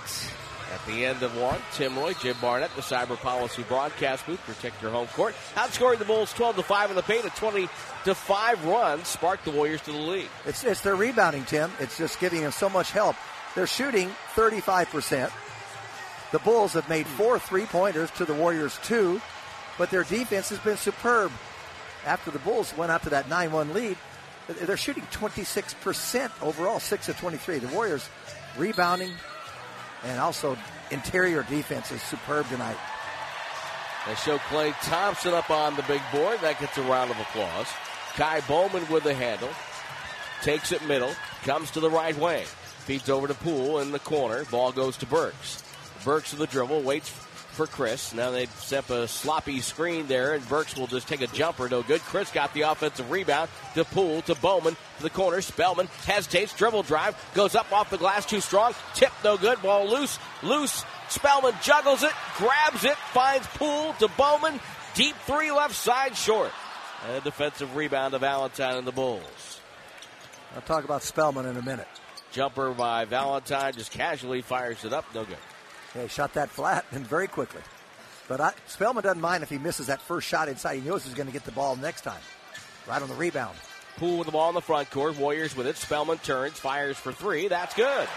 [0.73, 1.61] at the end of one.
[1.75, 4.41] Tim Roye, Jim Barnett, the Cyber Policy broadcast booth.
[4.41, 5.35] Protect your home court.
[5.55, 7.25] Outscoring the Bulls 12 to 5 in the paint.
[7.25, 7.69] A 20
[8.05, 10.29] to 5 run sparked the Warriors to the lead.
[10.45, 11.71] It's, it's their rebounding, Tim.
[11.79, 13.17] It's just giving them so much help.
[13.55, 15.31] They're shooting 35%.
[16.37, 19.23] The Bulls have made four three pointers to the Warriors two,
[19.79, 21.33] but their defense has been superb.
[22.05, 23.97] After the Bulls went out to that 9 1 lead,
[24.47, 27.61] They're shooting 26% overall, 6 of 23.
[27.61, 28.07] The Warriors
[28.59, 29.13] rebounding
[30.05, 30.59] and also
[30.91, 32.77] interior defense is superb tonight.
[34.07, 36.39] They show Klay Thompson up on the big board.
[36.41, 37.69] That gets a round of applause.
[38.15, 39.49] Ky Bowman with the handle.
[40.43, 41.15] Takes it middle.
[41.45, 42.45] Comes to the right wing.
[42.45, 44.45] Feeds over to Poole in the corner.
[44.45, 45.63] Ball goes to Burks.
[46.05, 46.83] Burks to the dribble.
[46.83, 47.09] Waits
[47.57, 48.15] for Chriss.
[48.15, 51.69] Now they set a sloppy screen there, and Burks will just take a jumper.
[51.69, 52.03] No good.
[52.03, 55.41] Chriss got the offensive rebound to Poole to Bowman to the corner.
[55.41, 56.55] Spellman hesitates.
[56.55, 57.17] Dribble drive.
[57.35, 58.75] Goes up off the glass too strong.
[58.95, 59.61] Tip no good.
[59.63, 60.19] Ball loose.
[60.43, 60.85] Loose.
[61.09, 62.13] Spellman juggles it.
[62.37, 62.97] Grabs it.
[63.13, 64.61] Finds Poole to Bowman.
[64.95, 66.53] Deep three left side short.
[67.07, 69.61] And a defensive rebound to Valentine and the Bulls.
[70.55, 71.89] I'll talk about Spellman in a minute.
[72.33, 75.05] Jumper by Valentine just casually fires it up.
[75.15, 75.37] No good.
[75.97, 77.63] Yeah, he shot that flat and very quickly.
[78.29, 80.75] But I, Spellman doesn't mind if he misses that first shot inside.
[80.75, 82.21] He knows he's going to get the ball next time.
[82.89, 83.57] Right on the rebound.
[83.97, 85.17] Poole with the ball in the front court.
[85.17, 85.77] Warriors with it.
[85.77, 87.49] Spellman turns, fires for three.
[87.49, 88.09] That's good.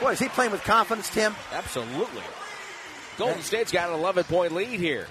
[0.00, 1.34] Boy, is he playing with confidence, Tim?
[1.52, 2.22] Absolutely.
[3.16, 5.06] Golden State's got an 11 point lead here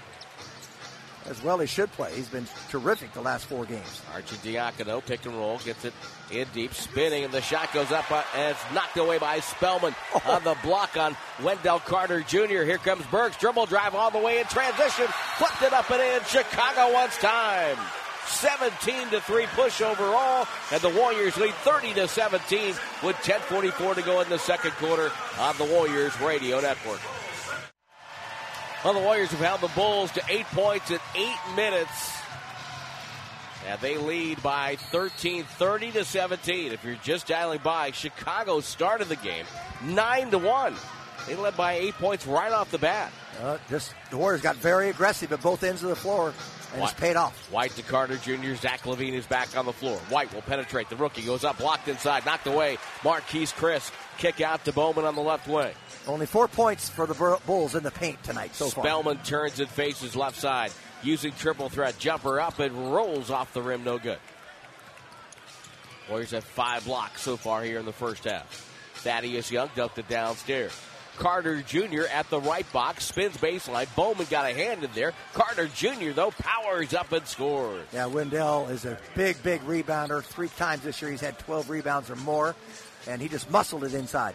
[1.28, 2.14] as well he should play.
[2.14, 4.02] He's been terrific the last four games.
[4.14, 5.92] Arcidiacono pick and roll, gets it
[6.30, 9.94] in deep, spinning, and the shot goes up, uh, and it's knocked away by Spellman
[10.14, 10.22] oh.
[10.26, 12.62] on the block on Wendell Carter Jr.
[12.64, 15.06] Here comes Burks, dribble drive all the way in transition,
[15.38, 16.24] flipped it up and in.
[16.24, 17.76] Chicago wants time.
[18.26, 24.02] 17 to 3 push overall, and the Warriors lead 30 to 17 with 10:44 to
[24.02, 27.00] go in the second quarter on the Warriors Radio Network.
[28.86, 32.20] Well, the Warriors have held the Bulls to eight points in eight minutes.
[33.66, 36.70] And they lead by 13, 30 to 17.
[36.70, 39.44] If you're just dialing by, Chicago started the game
[39.86, 40.74] 9 to 1.
[41.26, 43.10] They led by eight points right off the bat.
[43.42, 46.32] Uh, just the Warriors got very aggressive at both ends of the floor,
[46.72, 47.50] and White, it's paid off.
[47.50, 48.54] White to Carter Jr.
[48.54, 49.98] Zach LaVine is back on the floor.
[50.10, 50.90] White will penetrate.
[50.90, 52.78] The rookie goes up, blocked inside, knocked away.
[53.00, 55.72] Marquese Chriss kick out to Bowman on the left wing.
[56.06, 58.84] Only four points for the Bulls in the paint tonight so far.
[58.84, 63.62] Spellman turns and faces left side, using triple threat jumper up and rolls off the
[63.62, 64.18] rim, no good.
[66.08, 68.46] Warriors have five blocks so far here in the first half.
[68.96, 70.72] Thaddeus Young dumped it downstairs.
[71.16, 72.02] Carter Jr.
[72.12, 73.92] at the right box, spins baseline.
[73.96, 75.14] Bowman got a hand in there.
[75.32, 77.86] Carter Jr., though, powers up and scores.
[77.92, 80.22] Yeah, Wendell is a big, big rebounder.
[80.22, 82.54] Three times this year he's had 12 rebounds or more,
[83.08, 84.34] and he just muscled it inside.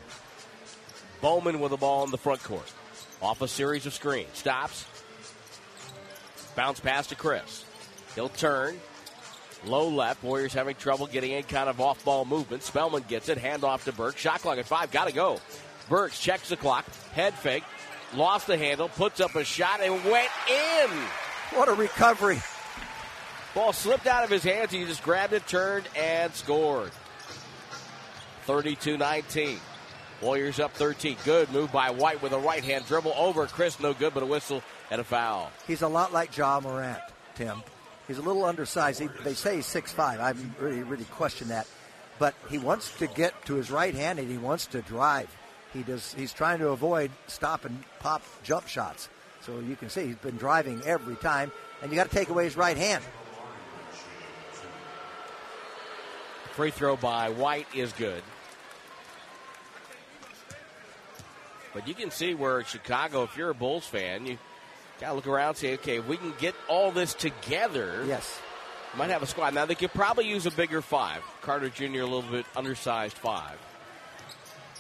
[1.22, 2.72] Bowman with the ball in the front court.
[3.22, 4.30] Off a series of screens.
[4.34, 4.86] Stops.
[6.56, 7.64] Bounce pass to Chriss.
[8.16, 8.80] He'll turn.
[9.66, 10.24] Low left.
[10.24, 12.64] Warriors having trouble getting in kind of off ball movement.
[12.64, 13.38] Spellman gets it.
[13.38, 14.18] Hand off to Burke.
[14.18, 14.92] Shot clock at five.
[14.92, 15.40] Got to go.
[15.88, 16.86] Burks checks the clock.
[17.14, 17.64] Head fake.
[18.16, 18.90] Lost the handle.
[18.90, 20.90] Puts up a shot and went in.
[21.54, 22.42] What a recovery.
[23.54, 24.72] Ball slipped out of his hands.
[24.72, 26.92] He just grabbed it, turned, and scored.
[28.52, 29.60] 32 19.
[30.22, 31.16] Warriors up 13.
[31.24, 33.80] Good move by White with a right hand dribble over Chriss.
[33.80, 34.62] No good, but a whistle
[34.92, 35.50] and a foul.
[35.68, 37.00] He's a lot like Ja Morant,
[37.36, 37.64] Tim.
[38.10, 39.00] He's a little undersized.
[39.00, 40.20] He, they say he's 6'5.
[40.20, 41.66] I really, really question that.
[42.20, 45.34] But he wants to get to his right hand and he wants to drive.
[45.72, 46.14] He does.
[46.14, 49.08] He's trying to avoid stop and pop jump shots.
[49.46, 52.44] So you can see he's been driving every time, and you got to take away
[52.44, 53.02] his right hand.
[56.52, 58.22] Free throw by White is good.
[61.74, 64.38] But you can see where Chicago, if you're a Bulls fan, you
[65.00, 68.04] gotta look around and say, okay, if we can get all this together.
[68.08, 68.40] Yes.
[68.98, 69.54] Might have a squad.
[69.54, 71.24] Now they could probably use a bigger five.
[71.42, 71.84] Carter Jr.
[71.84, 73.58] a little bit undersized five.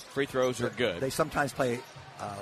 [0.09, 0.99] Free throws are good.
[0.99, 1.79] They sometimes play
[2.19, 2.35] uh,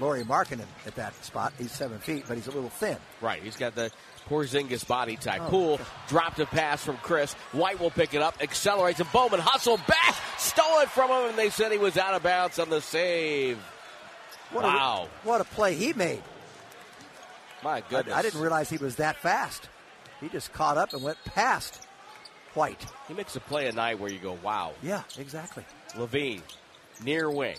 [0.00, 1.54] Lauri Markkanen at that spot.
[1.58, 2.98] He's seven feet, but he's a little thin.
[3.22, 3.42] Right.
[3.42, 3.90] He's got the
[4.28, 5.40] Porzingis body type.
[5.46, 5.48] Oh.
[5.48, 7.32] Poole dropped a pass from Chriss.
[7.52, 11.38] White will pick it up, accelerates, and Bowman hustled back, stole it from him, and
[11.38, 13.58] they said he was out of bounds on the save.
[14.52, 15.08] What wow.
[15.24, 16.22] A, what a play he made.
[17.62, 18.14] My goodness.
[18.14, 19.68] I, I, didn't realize he was that fast.
[20.20, 21.86] He just caught up and went past
[22.54, 22.84] White.
[23.06, 24.72] He makes a play a night where you go, wow.
[24.82, 25.64] Yeah, exactly.
[25.94, 26.42] LaVine,
[27.04, 27.56] near wing.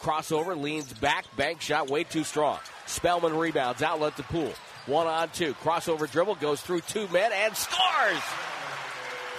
[0.00, 2.58] Crossover, leans back, bank shot, way too strong.
[2.86, 4.54] Spellman rebounds, outlet to Poole.
[4.86, 5.54] One on two.
[5.54, 8.22] Crossover dribble, goes through two men and scores!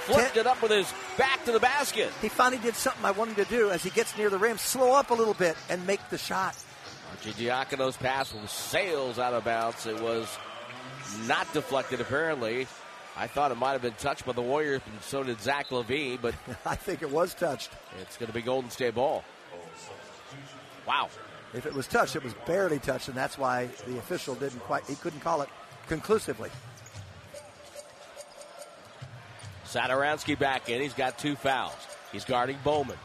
[0.01, 2.11] Flipped it up with his back to the basket.
[2.21, 4.57] He finally did something I wanted to do as he gets near the rim.
[4.57, 6.55] Slow up a little bit and make the shot.
[7.15, 9.85] Arcidiacono's pass sails out of bounds.
[9.85, 10.37] It was
[11.27, 12.67] not deflected, apparently.
[13.17, 16.19] I thought it might have been touched by the Warriors, and so did Zach LaVine,
[16.21, 17.71] but I think it was touched.
[18.01, 19.23] It's going to be Golden State ball.
[20.87, 21.09] Wow.
[21.53, 24.85] If it was touched, it was barely touched, and that's why the official didn't quite,
[24.85, 25.49] he couldn't call it
[25.87, 26.49] conclusively.
[29.65, 30.81] Satoransky back in.
[30.81, 31.75] He's got two fouls.
[32.11, 32.97] He's guarding Bowman.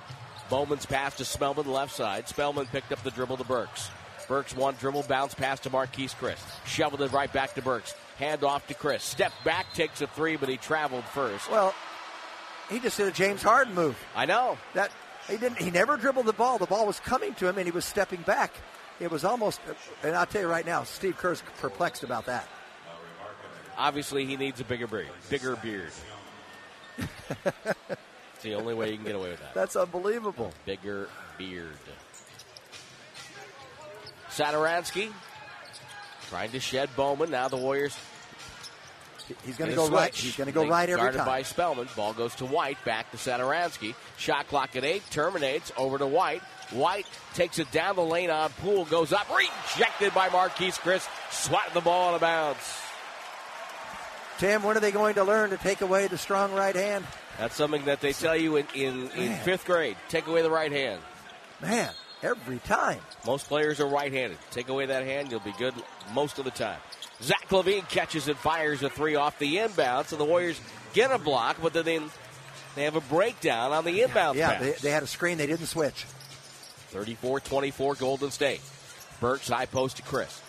[0.51, 2.29] Bowman's pass to Spellman left side.
[2.29, 3.91] Spellman picked up the dribble to Burks.
[4.29, 6.39] Burks one dribble, bounce pass to Marquese Chriss.
[6.67, 7.95] Shoveled it right back to Burks.
[8.19, 9.01] Hand off to Chriss.
[9.01, 11.51] Step back, takes a three, but he traveled first.
[11.51, 11.75] Well,
[12.71, 13.99] he just did a James Harden move.
[14.17, 14.57] I know.
[14.75, 14.91] That
[15.29, 15.59] he didn't.
[15.59, 16.59] He never dribbled the ball.
[16.59, 18.53] The ball was coming to him, and he was stepping back.
[19.01, 19.61] It was almost.
[20.03, 22.49] And I'll tell you right now, Steve Kerr's perplexed about that.
[23.77, 25.09] Obviously, he needs a bigger beard.
[25.29, 25.91] Bigger beard.
[28.45, 29.55] the only way you can get away with that.
[29.55, 30.53] That's unbelievable.
[30.65, 31.77] Bigger beard.
[34.31, 35.13] Satoransky
[36.29, 37.31] trying to shed Bowman.
[37.31, 37.97] Now the Warriors.
[39.45, 39.97] He's going to go switch.
[39.97, 40.15] right.
[40.15, 41.27] He's going to go right every guarded time.
[41.27, 41.89] by Spellman.
[41.97, 42.77] Ball goes to White.
[42.85, 43.95] Back to Satoransky.
[44.19, 45.03] Shot clock at eight.
[45.11, 46.43] Terminates over to White.
[46.73, 48.85] White takes it down the lane on Poole.
[48.85, 49.27] Goes up.
[49.31, 51.09] Rejected by Marquese Chriss.
[51.31, 52.59] Swatting the ball out of bounds.
[54.39, 57.07] Tim, when are they going to learn to take away the strong right hand?
[57.39, 59.97] That's something that they tell you in, in, in fifth grade.
[60.09, 61.01] Take away the right hand.
[61.61, 61.91] Man,
[62.23, 63.01] every time.
[63.27, 64.39] Most players are right handed.
[64.51, 65.75] Take away that hand, you'll be good
[66.13, 66.79] most of the time.
[67.23, 70.61] Zach LaVine catches and fires a three off the inbound, so the Warriors
[70.93, 72.11] get a block, but then
[72.75, 75.67] they have a breakdown on the inbound yeah, they, they, had a screen, they didn't
[75.67, 76.05] switch.
[76.91, 78.61] 34 24 Golden State.
[79.21, 80.41] Burks high post to Chriss.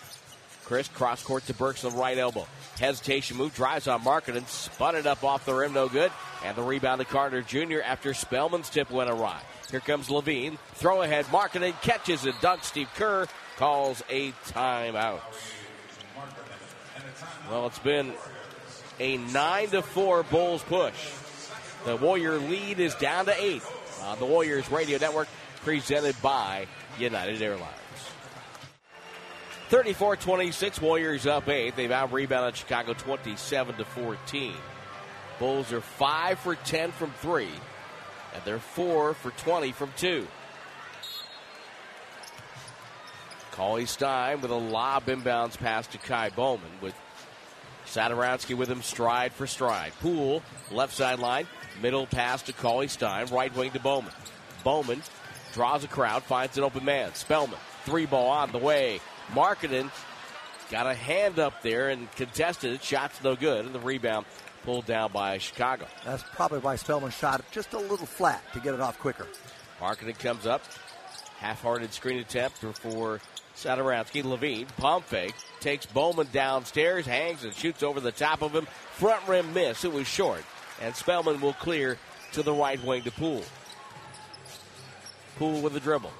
[0.67, 2.47] Chriss cross court to Burks on the right elbow.
[2.80, 6.12] Hesitation move, drives on Markkanen, spun it up off the rim, no good.
[6.43, 7.82] And the rebound to Carter Jr.
[7.84, 9.39] after Spellman's tip went awry.
[9.71, 10.58] Here comes LaVine.
[10.73, 12.63] Throw ahead, Markkanen catches and dunk.
[12.63, 15.21] Steve Kerr calls a timeout.
[17.49, 18.13] Well, it's been
[18.99, 21.12] a 9 to 4 Bulls push.
[21.86, 23.62] The Warrior lead is down to 8
[24.04, 25.28] on the Warriors Radio Network,
[25.63, 26.65] presented by
[26.97, 27.75] United Airlines.
[29.69, 31.75] 34 26, Warriors up 8.
[31.75, 34.54] They've out rebounded Chicago 27 to 14.
[35.39, 40.28] Bulls are 5 for 10 from 3, and they're 4 for 20 from 2.
[43.51, 46.93] Cauley Stein with a lob inbounds pass to Ky Bowman with
[47.88, 49.93] Satoransky with him stride for stride.
[50.01, 51.47] Poole, left sideline,
[51.82, 54.12] middle pass to Cauley Stein, right wing to Bowman.
[54.63, 55.01] Bowman
[55.54, 57.13] draws a crowd, finds an open man.
[57.15, 58.99] Spellman, three ball on the way.
[59.32, 59.92] Markkanen
[60.72, 62.84] got a hand up there and contested it.
[62.84, 64.26] Shot's no good, and the rebound
[64.64, 65.88] pulled down by Chicago.
[66.04, 69.28] That's probably why Spellman shot it just a little flat to get it off quicker.
[69.80, 70.64] Markkanen comes up,
[71.38, 73.20] half-hearted screen attempt for
[73.56, 74.24] Satoransky.
[74.24, 78.66] LaVine, pump fake, takes Bowman downstairs, hangs and shoots over the top of him.
[78.94, 79.86] Front rim miss.
[79.86, 80.44] It was short.
[80.82, 81.98] And Spellman will clear
[82.34, 83.44] to the right wing to Poole.
[85.38, 86.12] Poole with the dribble.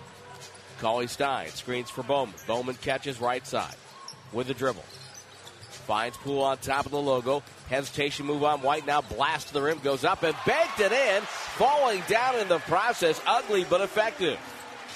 [0.79, 2.35] Cauley Stein screens for Bowman.
[2.47, 3.75] Bowman catches right side
[4.33, 4.83] with the dribble.
[5.85, 7.43] Finds Poole on top of the logo.
[7.69, 8.88] Hesitation move on White.
[8.88, 9.79] Now blast to the rim.
[9.79, 11.21] Goes up and banked it in.
[11.21, 13.21] Falling down in the process.
[13.27, 14.39] Ugly but effective.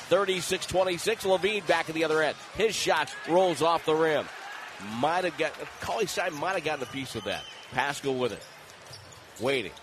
[0.07, 1.25] 36 26.
[1.25, 2.35] LaVine back at the other end.
[2.55, 4.25] His shot rolls off the rim.
[4.99, 7.43] Might have got, Cauley Stein might have gotten a piece of that.
[7.73, 8.43] Paschall with it.
[9.39, 9.73] Waiting.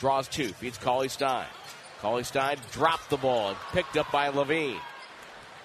[0.00, 0.48] Draws two.
[0.48, 1.46] Feeds Cauley Stein.
[2.00, 4.80] Cauley Stein dropped the ball and picked up by LaVine.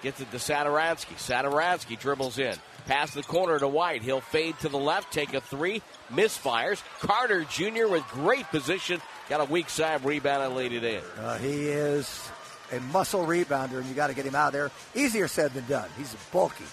[0.02, 1.14] Gets it to Satoransky.
[1.14, 2.56] Satoransky dribbles in.
[2.86, 4.02] Pass the corner to White.
[4.02, 6.82] He'll fade to the left, take a three, misfires.
[6.98, 7.86] Carter Jr.
[7.86, 9.00] with great position.
[9.28, 11.02] Got a weak side rebound and laid it in.
[11.18, 12.28] Uh, he is
[12.72, 14.70] a muscle rebounder, and you got to get him out of there.
[14.94, 15.88] Easier said than done.
[15.96, 16.64] He's bulky.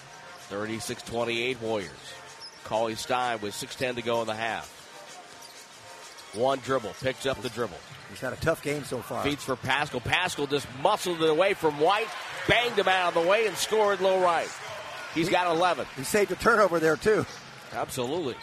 [0.48, 1.90] 36 28 Warriors.
[2.64, 4.76] Cauley Stein with 6.10 to go in the half.
[6.34, 7.78] One dribble, picks up the dribble.
[8.10, 9.22] He's had a tough game so far.
[9.22, 10.02] Feeds for Paschall.
[10.02, 12.08] Paschall just muscled it away from White,
[12.48, 14.48] banged him out of the way, and scored low right.
[15.14, 15.86] He's he, got 11.
[15.96, 17.24] He saved a turnover there, too.
[17.72, 18.34] Absolutely.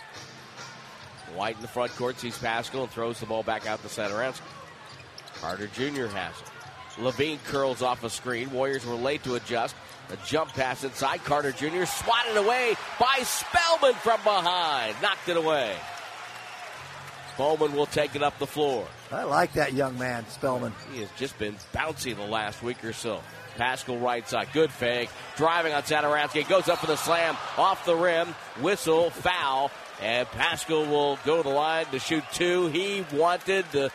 [1.35, 4.41] White in the front court sees Paschall and throws the ball back out to Satoransky.
[5.41, 6.07] Carter Jr.
[6.07, 7.01] has it.
[7.01, 8.51] LaVine curls off a screen.
[8.51, 9.75] Warriors were late to adjust.
[10.09, 11.23] A jump pass inside.
[11.25, 11.85] Carter Jr.
[11.85, 14.95] swatted away by Spellman from behind.
[15.01, 15.75] Knocked it away.
[17.37, 18.87] Bowman will take it up the floor.
[19.11, 20.73] I like that young man, Spellman.
[20.93, 23.21] He has just been bouncy the last week or so.
[23.57, 24.49] Paschall right side.
[24.53, 25.09] Good fake.
[25.35, 26.47] Driving on Satoransky.
[26.47, 27.35] Goes up for the slam.
[27.57, 28.27] Off the rim.
[28.61, 29.09] Whistle.
[29.09, 29.71] Foul.
[30.01, 32.67] And Paschall will go to the line to shoot two.
[32.67, 33.89] He wanted to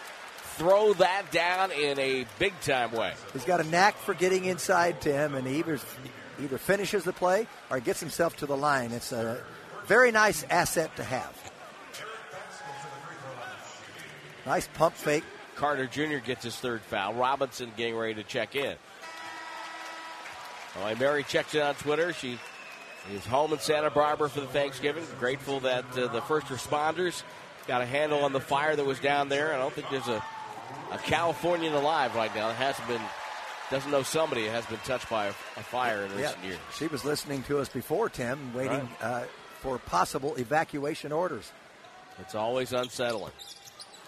[0.57, 3.13] throw that down in a big time way.
[3.33, 5.79] He's got a knack for getting inside Tim, and he either,
[6.43, 8.93] either finishes the play or gets himself to the line.
[8.93, 9.41] It's a
[9.87, 11.41] very nice asset to have.
[14.47, 15.24] Nice pump fake.
[15.57, 16.18] Carter Jr.
[16.24, 17.14] gets his third foul.
[17.14, 18.76] Robinson getting ready to check in.
[20.76, 22.12] Well, Mary checks in on Twitter.
[22.12, 22.38] She
[23.12, 25.05] is home in Santa Barbara for the Thanksgiving.
[25.18, 27.22] Grateful that uh, the first responders
[27.66, 29.53] got a handle on the fire that was down there.
[29.53, 30.22] I don't think there's a,
[30.90, 33.03] a Californian alive right now that hasn't been
[33.70, 36.59] doesn't know somebody that has been touched by a, a fire in recent years.
[36.76, 39.03] She was listening to us before, Tim, waiting right.
[39.03, 39.24] uh,
[39.61, 41.51] for possible evacuation orders.
[42.18, 43.32] It's always unsettling.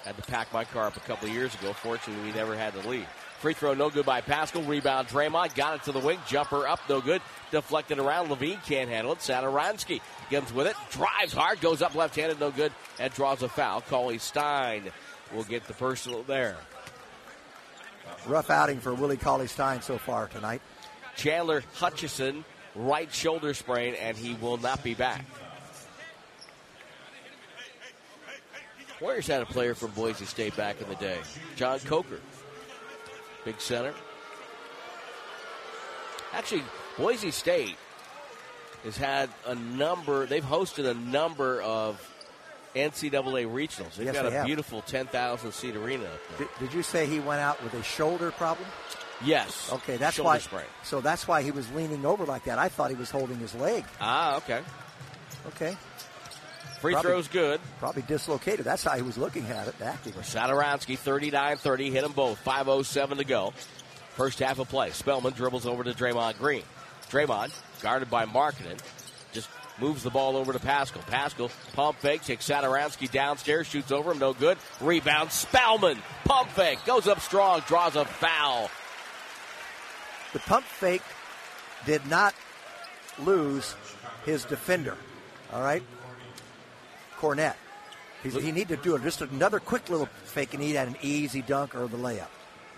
[0.05, 1.73] Had to pack my car up a couple of years ago.
[1.73, 3.07] Fortunately, we never had to leave.
[3.39, 4.67] Free throw, no good by Paschall.
[4.67, 5.55] Rebound, Draymond.
[5.55, 6.19] Got it to the wing.
[6.27, 7.23] Jumper up, no good.
[7.51, 8.29] Deflected around.
[8.29, 9.19] LaVine can't handle it.
[9.19, 10.01] Satoransky
[10.31, 10.77] comes with it.
[10.91, 11.61] Drives hard.
[11.61, 12.73] Goes up left handed, no good.
[12.99, 13.81] And draws a foul.
[13.83, 14.91] Cauley Stein
[15.35, 16.57] will get the personal there.
[18.27, 20.63] Rough outing for Willie Cauley Stein so far tonight.
[21.17, 22.45] Chandler Hutchison,
[22.75, 25.25] right shoulder sprain, and he will not be back.
[29.01, 31.19] Warriors had a player from Boise State back in the day,
[31.57, 32.21] John Coker,
[33.45, 33.93] big center.
[36.33, 36.63] Actually,
[36.97, 37.77] Boise State
[38.85, 40.27] has had a number.
[40.27, 42.01] They've hosted a number of
[42.75, 43.97] NCAA regionals.
[43.97, 44.47] They've yes, got they a have.
[44.47, 46.09] beautiful 10,000 seat arena.
[46.39, 48.69] Did, did, you say he went out with a shoulder problem?
[49.25, 49.73] Yes.
[49.73, 50.39] Okay, that's shoulder why.
[50.39, 50.67] Sprain.
[50.83, 52.59] So that's why he was leaning over like that.
[52.59, 53.85] I thought he was holding his leg.
[54.01, 54.61] Ah, okay.
[55.49, 55.77] Okay.
[56.85, 57.61] Free probably, throw's good.
[57.79, 58.67] Probably dislocated.
[58.67, 60.13] That's how he was looking at it, acting.
[60.13, 62.45] Satoransky, 39-30, hit them both.
[62.45, 63.55] 5.07 to go.
[64.11, 64.91] First half of play.
[64.91, 66.63] Spellman dribbles over to Draymond Green.
[67.09, 68.79] Draymond, guarded by Markkanen,
[69.33, 69.49] just
[69.81, 71.01] moves the ball over to Paschall.
[71.07, 74.59] Paschall, pump fake, takes Satoransky downstairs, shoots over him, no good.
[74.83, 78.71] Rebound, Spellman, pump fake, goes up strong, draws a foul.
[80.35, 81.03] The pump fake
[81.87, 82.35] did not
[83.19, 83.75] lose
[84.27, 84.99] his defender,
[85.51, 85.83] all right?
[87.19, 87.55] Kornet.
[88.23, 91.43] He's, he needed to do just another quick little fake, and he had an easy
[91.43, 92.29] dunk or the layup.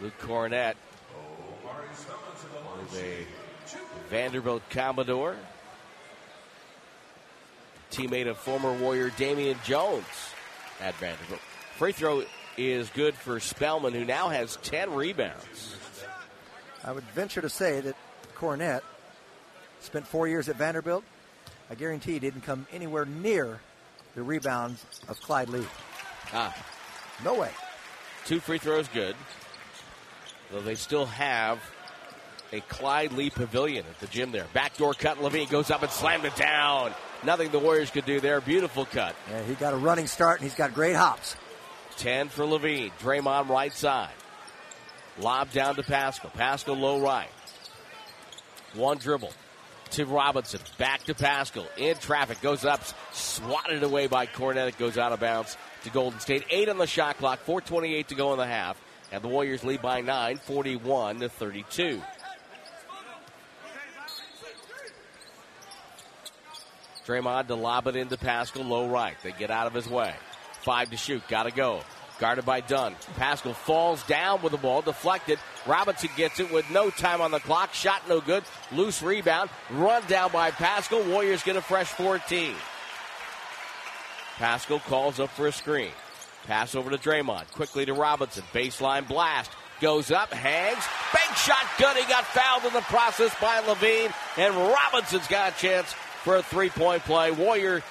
[0.01, 0.75] Luke Kornet
[2.91, 3.27] is a
[4.11, 5.37] Vanderbilt Commodore,
[7.91, 10.05] teammate of former Warrior Damian Jones
[10.81, 11.41] at Vanderbilt.
[11.77, 12.25] Free throw
[12.57, 15.77] is good for Spellman, who now has 10 rebounds.
[16.85, 17.97] I would venture to say that
[18.37, 18.83] Kornet
[19.81, 21.05] spent four years at Vanderbilt.
[21.71, 23.61] I guarantee he didn't come anywhere near
[24.17, 25.67] the rebounds of Clyde Lee.
[26.33, 26.53] Ah.
[27.23, 27.51] No way.
[28.25, 29.15] Two free throws good.
[30.51, 31.61] Though they still have
[32.53, 34.47] a Clyde Lee pavilion at the gym there.
[34.55, 35.19] Backdoor cut.
[35.19, 36.93] LaVine goes up and slammed it down.
[37.25, 38.41] Nothing the Warriors could do there.
[38.41, 39.15] Beautiful cut.
[39.31, 41.37] Yeah, he got a running start and he's got great hops.
[41.99, 42.93] 10 for LaVine.
[43.01, 44.11] Draymond right side.
[45.19, 46.33] Lob down to Paschall.
[46.33, 47.31] Paschall low right.
[48.75, 49.33] One dribble
[49.91, 50.61] to Robinson.
[50.79, 51.67] Back to Paschall.
[51.77, 52.41] In traffic.
[52.41, 52.83] Goes up.
[53.13, 54.69] Swatted away by Kornet.
[54.69, 56.45] It goes out of bounds to Golden State.
[56.51, 57.45] Eight on the shot clock.
[57.47, 58.81] 4.28 to go in the half.
[59.13, 62.03] And the Warriors lead by nine, 41 to 32.
[67.07, 69.15] Draymond to lob it into Paschall, low right.
[69.23, 70.13] They get out of his way.
[70.63, 71.23] Five to shoot.
[71.29, 71.83] Gotta go.
[72.19, 72.95] Guarded by Dunn.
[73.19, 75.39] Paschall falls down with the ball, deflected.
[75.67, 77.75] Robinson gets it with no time on the clock.
[77.75, 78.43] Shot no good.
[78.73, 79.51] Loose rebound.
[79.71, 81.07] Run down by Paschall.
[81.11, 82.55] Warriors get a fresh 14.
[84.37, 85.93] Paschall calls up for a screen.
[86.47, 87.51] Pass over to Draymond.
[87.53, 88.45] Quickly to Robinson.
[88.53, 89.51] Baseline blast.
[89.81, 90.83] Goes up, hangs.
[91.13, 91.97] Bank shot good.
[91.97, 94.13] He got fouled in the process by LaVine.
[94.39, 97.31] And Robinson's got a chance for a three point play.
[97.31, 97.83] Warrior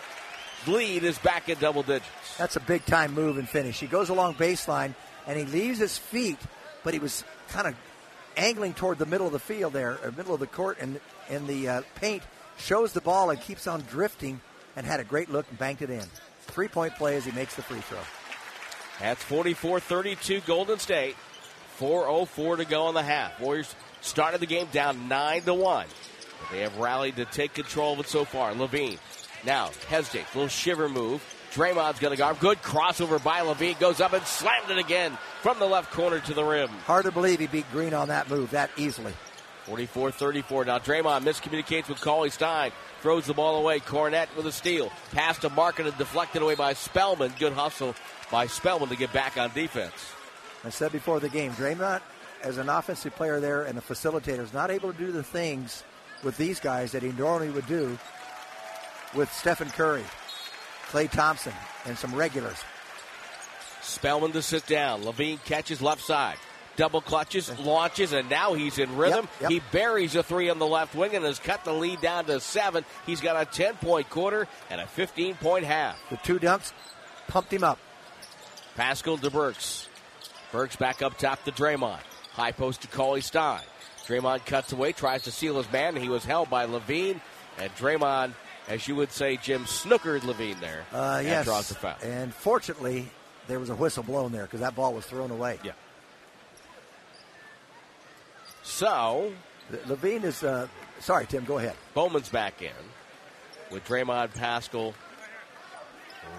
[0.68, 2.08] lead is back in double digits.
[2.38, 3.80] That's a big time move and finish.
[3.80, 4.94] He goes along baseline
[5.28, 6.40] and he leaves his feet,
[6.84, 7.76] but he was kind of
[8.38, 11.00] angling toward the middle of the field there, or middle of the court, and
[11.30, 12.22] in the uh, paint
[12.58, 14.42] shows the ball and keeps on drifting
[14.76, 16.06] and had a great look and banked it in.
[16.42, 18.00] Three point play as he makes the free throw.
[19.00, 21.16] That's 44 32 Golden State.
[21.80, 23.40] 4.04 to go in the half.
[23.40, 25.86] Warriors started the game down 9 to 1.
[26.40, 28.54] But they have rallied to take control of it so far.
[28.54, 28.98] LaVine
[29.46, 30.34] now hesitates.
[30.36, 31.24] Little shiver move.
[31.52, 32.40] Draymond's going to guard.
[32.40, 33.80] Good crossover by LaVine.
[33.80, 36.68] Goes up and slammed it again from the left corner to the rim.
[36.86, 39.14] Hard to believe he beat Green on that move that easily.
[39.66, 40.66] 44 34.
[40.66, 42.72] Now Draymond miscommunicates with Cauley Stein.
[43.02, 43.80] Throws the ball away.
[43.80, 44.92] Kornet with a steal.
[45.12, 47.34] Pass to Markkanen and deflected away by Spellman.
[47.40, 47.96] Good hustle
[48.32, 49.94] by Spellman to get back on defense.
[50.64, 52.02] I said before the game, Draymond,
[52.42, 55.84] as an offensive player there and a facilitator, is not able to do the things
[56.24, 57.98] with these guys that he normally would do
[59.16, 60.04] with Stephen Curry,
[60.90, 61.54] Klay Thompson,
[61.86, 62.58] and some regulars.
[63.82, 65.04] Spellman to sit down.
[65.04, 66.38] LaVine catches left side.
[66.76, 69.30] Double clutches, launches, and now he's in rhythm.
[69.40, 69.52] Yep, yep.
[69.52, 72.40] He buries a three on the left wing and has cut the lead down to
[72.42, 72.84] seven.
[73.06, 75.98] He's got a 10 point quarter and a 15 point half.
[76.10, 76.74] The two dunks
[77.28, 77.80] pumped him up.
[78.78, 79.88] Paschall to Burks.
[80.52, 82.00] Burks back up top to Draymond.
[82.34, 83.62] High post to Cauley Stein.
[84.06, 87.22] Draymond cuts away, tries to seal his man, he was held by LaVine,
[87.58, 88.34] And Draymond
[88.68, 90.86] as you would say, Jim snookered LaVine there.
[90.94, 91.46] Uh, and yes.
[91.46, 91.96] draws the foul.
[92.04, 93.10] And fortunately,
[93.48, 95.60] there was a whistle blown there because that ball was thrown away.
[95.64, 95.74] Yeah.
[98.64, 99.32] So
[99.72, 100.44] LaVine is.
[100.44, 100.68] Uh,
[101.00, 101.46] sorry, Tim.
[101.46, 101.76] Go ahead.
[101.94, 102.72] Bowman's back in
[103.72, 104.94] with Draymond, Paschall,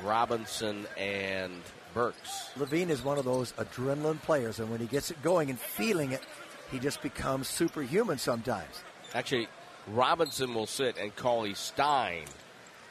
[0.04, 1.54] Robinson, and
[1.94, 2.50] Burks.
[2.58, 6.12] LaVine is one of those adrenaline players, and when he gets it going and feeling
[6.12, 6.22] it,
[6.70, 8.82] he just becomes superhuman sometimes.
[9.14, 9.48] Actually,
[9.88, 12.24] Robinson will sit, and Cauley Stein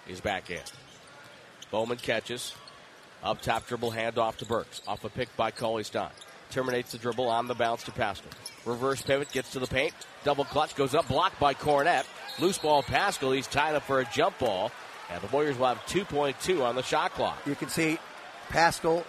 [0.07, 0.61] is back in.
[1.71, 2.53] Bowman catches.
[3.23, 4.81] Up top dribble handoff to Burks.
[4.87, 6.11] Off a pick by Cauley Stein.
[6.51, 8.31] Terminates the dribble on the bounce to Paschall.
[8.65, 9.93] Reverse pivot, gets to the paint.
[10.23, 12.05] Double clutch, goes up, blocked by Kornet.
[12.39, 13.35] Loose ball Paschall.
[13.35, 14.71] He's tied up for a jump ball.
[15.11, 17.37] And the Warriors will have 2.2 on the shot clock.
[17.45, 17.97] You can see
[18.49, 19.03] Paschall,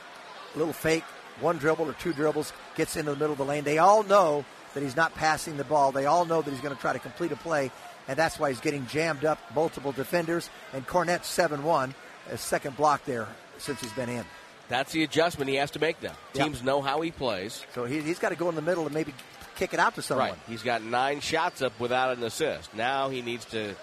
[0.54, 1.04] a little fake,
[1.40, 3.64] one dribble or two dribbles, gets into the middle of the lane.
[3.64, 4.44] They all know
[4.76, 5.90] that he's not passing the ball.
[5.90, 7.70] They all know that he's going to try to complete a play,
[8.08, 10.50] and that's why he's getting jammed up multiple defenders.
[10.74, 11.94] And Kornet 7 1,
[12.30, 14.22] a second block there since he's been in.
[14.68, 16.12] That's the adjustment he has to make now.
[16.34, 16.44] Yep.
[16.44, 17.64] Teams know how he plays.
[17.74, 19.14] So he, he's got to go in the middle and maybe
[19.54, 20.28] kick it out to someone.
[20.28, 20.38] Right.
[20.46, 22.74] He's got nine shots up without an assist.
[22.74, 23.74] Now he needs to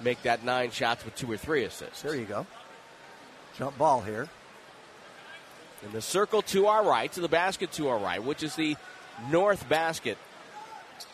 [0.00, 2.02] make that nine shots with two or three assists.
[2.02, 2.44] There you go.
[3.56, 4.28] Jump ball here.
[5.84, 8.76] In the circle to our right, to the basket to our right, which is the
[9.30, 10.18] north basket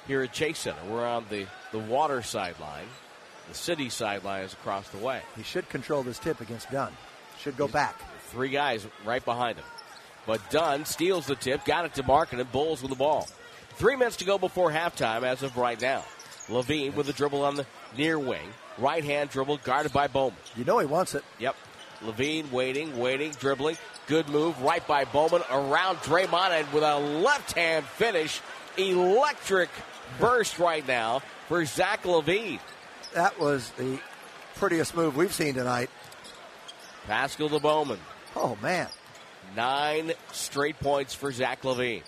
[0.06, 0.80] here at Chase Center.
[0.88, 2.86] We're on the, the water sideline.
[3.48, 5.22] The city sideline is across the way.
[5.36, 6.92] He should control this tip against Dunn.
[7.40, 8.00] Should go back.
[8.30, 9.64] Three guys right behind him.
[10.26, 13.26] But Dunn steals the tip, got it to Markin, and Bulls with the ball.
[13.70, 16.04] Three minutes to go before halftime as of right now.
[16.48, 18.48] LaVine with a dribble on the near wing.
[18.78, 20.38] Right hand dribble guarded by Bowman.
[20.56, 21.24] You know he wants it.
[21.38, 21.56] Yep.
[22.04, 23.76] LaVine waiting, waiting, dribbling.
[24.10, 28.40] Good move right by Bowman around Draymond and with a left hand finish.
[28.76, 29.70] Electric
[30.18, 32.58] burst right now for Zach LaVine.
[33.14, 34.00] That was the
[34.56, 35.90] prettiest move we've seen tonight.
[37.06, 38.00] Paschall to Bowman.
[38.34, 38.88] Oh, man.
[39.54, 42.02] Nine straight points for Zach LaVine.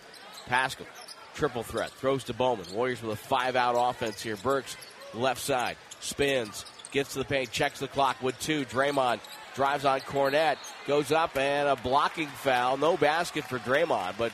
[0.49, 0.87] Paschall,
[1.35, 2.67] triple threat, throws to Bowman.
[2.75, 4.35] Warriors with a five out offense here.
[4.35, 4.77] Burks,
[5.15, 8.65] left side, spins, gets to the paint, checks the clock with two.
[8.65, 9.21] Draymond
[9.55, 12.77] drives on Kornet, goes up, and a blocking foul.
[12.77, 14.33] No basket for Draymond, but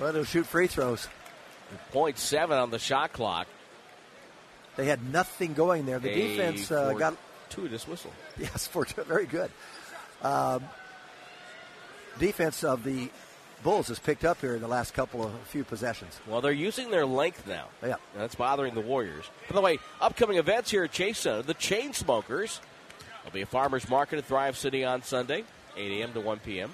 [0.00, 1.08] Well, they'll shoot free throws.
[1.92, 3.46] point seven on the shot clock.
[4.76, 5.98] They had nothing going there.
[5.98, 7.16] The A defense uh, got
[7.48, 8.12] two dismissal.
[8.38, 9.50] yes for very good.
[10.22, 10.64] Um,
[12.18, 13.10] defense of the
[13.62, 16.20] Bulls has picked up here in the last couple of few possessions.
[16.26, 17.68] Well, they're using their length now.
[17.82, 17.94] Yeah.
[18.16, 19.24] That's bothering the Warriors.
[19.48, 22.60] By the way, upcoming events here at Chase Center, the Chain Smokers.
[23.26, 25.42] There'll be a farmer's market at Thrive City on Sunday,
[25.76, 26.12] 8 a.m.
[26.12, 26.72] to 1 p.m.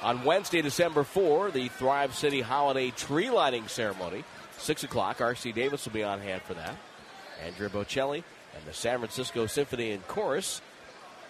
[0.00, 4.24] On Wednesday, December 4, the Thrive City Holiday Tree Lighting Ceremony,
[4.56, 5.20] 6 o'clock.
[5.20, 5.52] R.C.
[5.52, 6.74] Davis will be on hand for that.
[7.44, 8.24] Andrea Bocelli
[8.56, 10.62] and the San Francisco Symphony and Chorus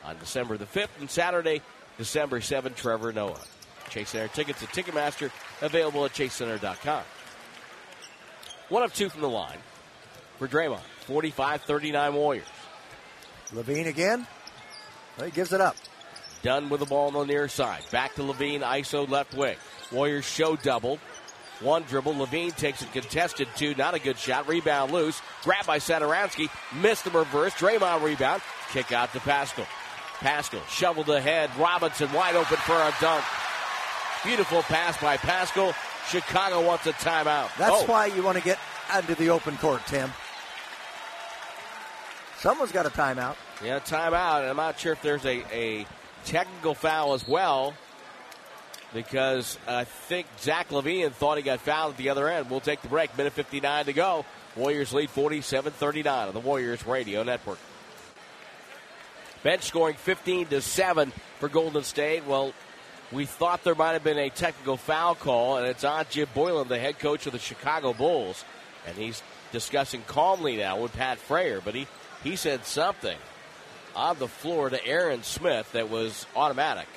[0.04, 1.00] on December the 5th.
[1.00, 1.60] And Saturday,
[1.98, 3.40] December 7th, Trevor Noah.
[3.90, 5.32] Chase Center tickets at Ticketmaster,
[5.62, 7.02] available at chasecenter.com.
[8.68, 9.58] One of two from the line
[10.38, 10.78] for Draymond.
[11.06, 12.46] 45 39 Warriors.
[13.52, 14.28] LaVine again.
[15.16, 15.76] Well, he gives it up.
[16.42, 17.82] Dunn with the ball on the near side.
[17.90, 19.56] Back to LaVine, ISO left wing.
[19.92, 20.98] Warriors show double.
[21.60, 22.14] One dribble.
[22.14, 23.74] LaVine takes a contested two.
[23.76, 24.48] Not a good shot.
[24.48, 25.22] Rebound loose.
[25.42, 26.48] Grabbed by Satoransky.
[26.82, 27.54] Missed the reverse.
[27.54, 28.42] Draymond rebound.
[28.72, 29.66] Kick out to Paschall.
[30.18, 31.50] Paschall shoveled ahead.
[31.58, 33.24] Robinson wide open for a dunk.
[34.24, 35.74] Beautiful pass by Paschall.
[36.08, 37.56] Chicago wants a timeout.
[37.56, 38.58] That's Oh, why you want to get
[38.96, 40.10] into the open court, Tim.
[42.44, 43.36] Someone's got a timeout.
[43.64, 44.40] Yeah, timeout.
[44.40, 45.86] And I'm not sure if there's a, a
[46.26, 47.72] technical foul as well
[48.92, 52.50] because I think Zach LaVine thought he got fouled at the other end.
[52.50, 53.16] We'll take the break.
[53.16, 54.26] Minute 59 to go.
[54.56, 57.58] Warriors lead 47 39 on the Warriors Radio Network.
[59.42, 62.26] Bench scoring 15 to 7 for Golden State.
[62.26, 62.52] Well,
[63.10, 66.68] we thought there might have been a technical foul call, and it's on Jim Boylen,
[66.68, 68.44] the head coach of the Chicago Bulls.
[68.86, 71.86] And he's discussing calmly now with Pat Fraher, but he,
[72.24, 73.18] he said something
[73.94, 76.88] on the floor to Aaron Smith that was automatic.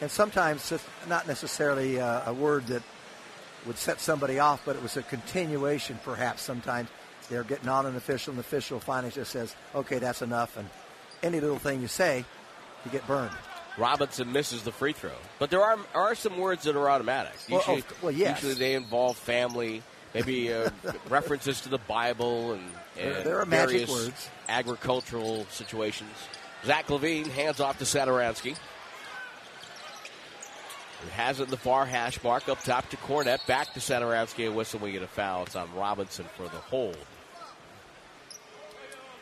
[0.00, 2.82] And sometimes it's not necessarily uh, a word that
[3.64, 6.90] would set somebody off, but it was a continuation perhaps sometimes.
[7.30, 10.58] They're getting on an official, and the official finally just says, okay, that's enough.
[10.58, 10.68] And
[11.22, 12.22] any little thing you say,
[12.84, 13.30] you get burned.
[13.78, 15.10] Robinson misses the free throw.
[15.38, 17.32] But there are are some words that are automatic.
[17.48, 18.42] Well, Usually, of- well, yes.
[18.42, 19.82] usually they involve family,
[20.14, 20.70] maybe uh,
[21.08, 22.62] references to the Bible and,
[22.98, 24.30] and There- are magic various words.
[24.48, 26.10] agricultural situations.
[26.64, 28.56] Zach LaVine hands off to Satoransky.
[31.02, 33.46] He has it in the far hash mark up top to Kornet.
[33.46, 34.48] Back to Satoransky.
[34.48, 34.80] A whistle.
[34.80, 35.42] We get a foul.
[35.44, 36.96] It's on Robinson for the hold.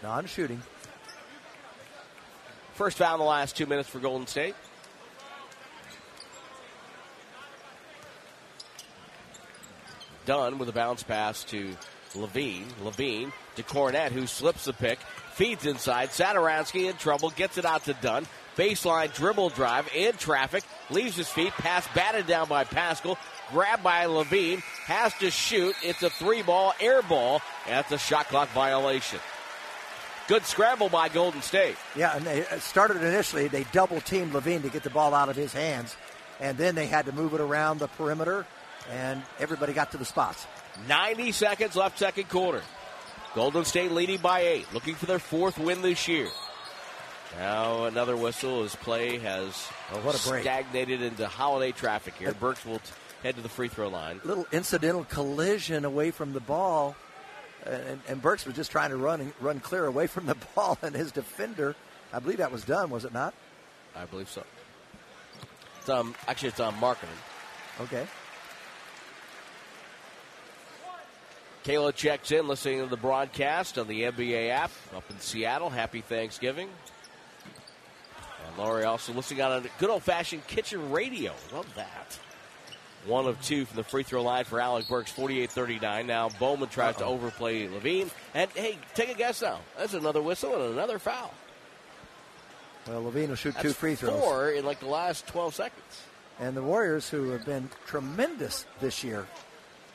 [0.03, 0.63] Non shooting.
[2.75, 4.55] First foul in the last two minutes for Golden State.
[10.25, 11.77] Dunn with a bounce pass to
[12.15, 12.67] LaVine.
[12.83, 14.99] LaVine to Kornet, who slips the pick,
[15.33, 16.11] feeds inside.
[16.11, 18.27] Satoransky in trouble, gets it out to Dunn.
[18.57, 23.17] Baseline dribble drive in traffic, leaves his feet, pass batted down by Paschall,
[23.51, 25.75] grabbed by LaVine, has to shoot.
[25.83, 29.21] It's a three ball, air ball, and that's a shot clock violation.
[30.29, 31.77] Good scramble by Golden State.
[31.97, 35.29] Yeah, and they uh, started initially, they double teamed LaVine to get the ball out
[35.29, 35.97] of his hands,
[36.39, 38.47] and then they had to move it around the perimeter,
[38.91, 40.47] and everybody got to the spots.
[40.89, 42.63] 90 seconds left, second quarter.
[43.35, 46.29] Golden State leading by eight, looking for their fourth win this year.
[47.39, 50.43] Now another whistle as play has oh, what a break.
[50.43, 52.35] stagnated into holiday traffic here.
[52.35, 54.21] Burks will t- head to the free throw line.
[54.25, 56.95] Little incidental collision away from the ball,
[57.65, 60.95] and, and Burks was just trying to run run clear away from the ball, and
[60.95, 61.75] his defender,
[62.13, 63.33] I believe that was Dunn, was it not?
[63.97, 64.45] I believe so.
[65.81, 67.09] It's um, actually it's on Markkanen.
[67.81, 68.07] Okay.
[71.65, 75.71] Kayla checks in, listening to the broadcast on the NBA app up in Seattle.
[75.71, 76.69] Happy Thanksgiving.
[78.47, 81.33] And Laurie also listening on a good old fashioned kitchen radio.
[81.53, 82.19] Love that.
[83.07, 86.07] One of two from the free throw line for Alec Burks, 48 39.
[86.07, 87.01] Now Bowman tries Uh-oh.
[87.01, 88.11] to overplay LaVine.
[88.35, 89.61] And hey, take a guess now.
[89.79, 91.33] That's another whistle and another foul.
[92.89, 94.21] Well, LaVine will shoot That's two free throws.
[94.21, 96.03] Four in like the last 12 seconds.
[96.41, 99.27] And the Warriors, who have been tremendous this year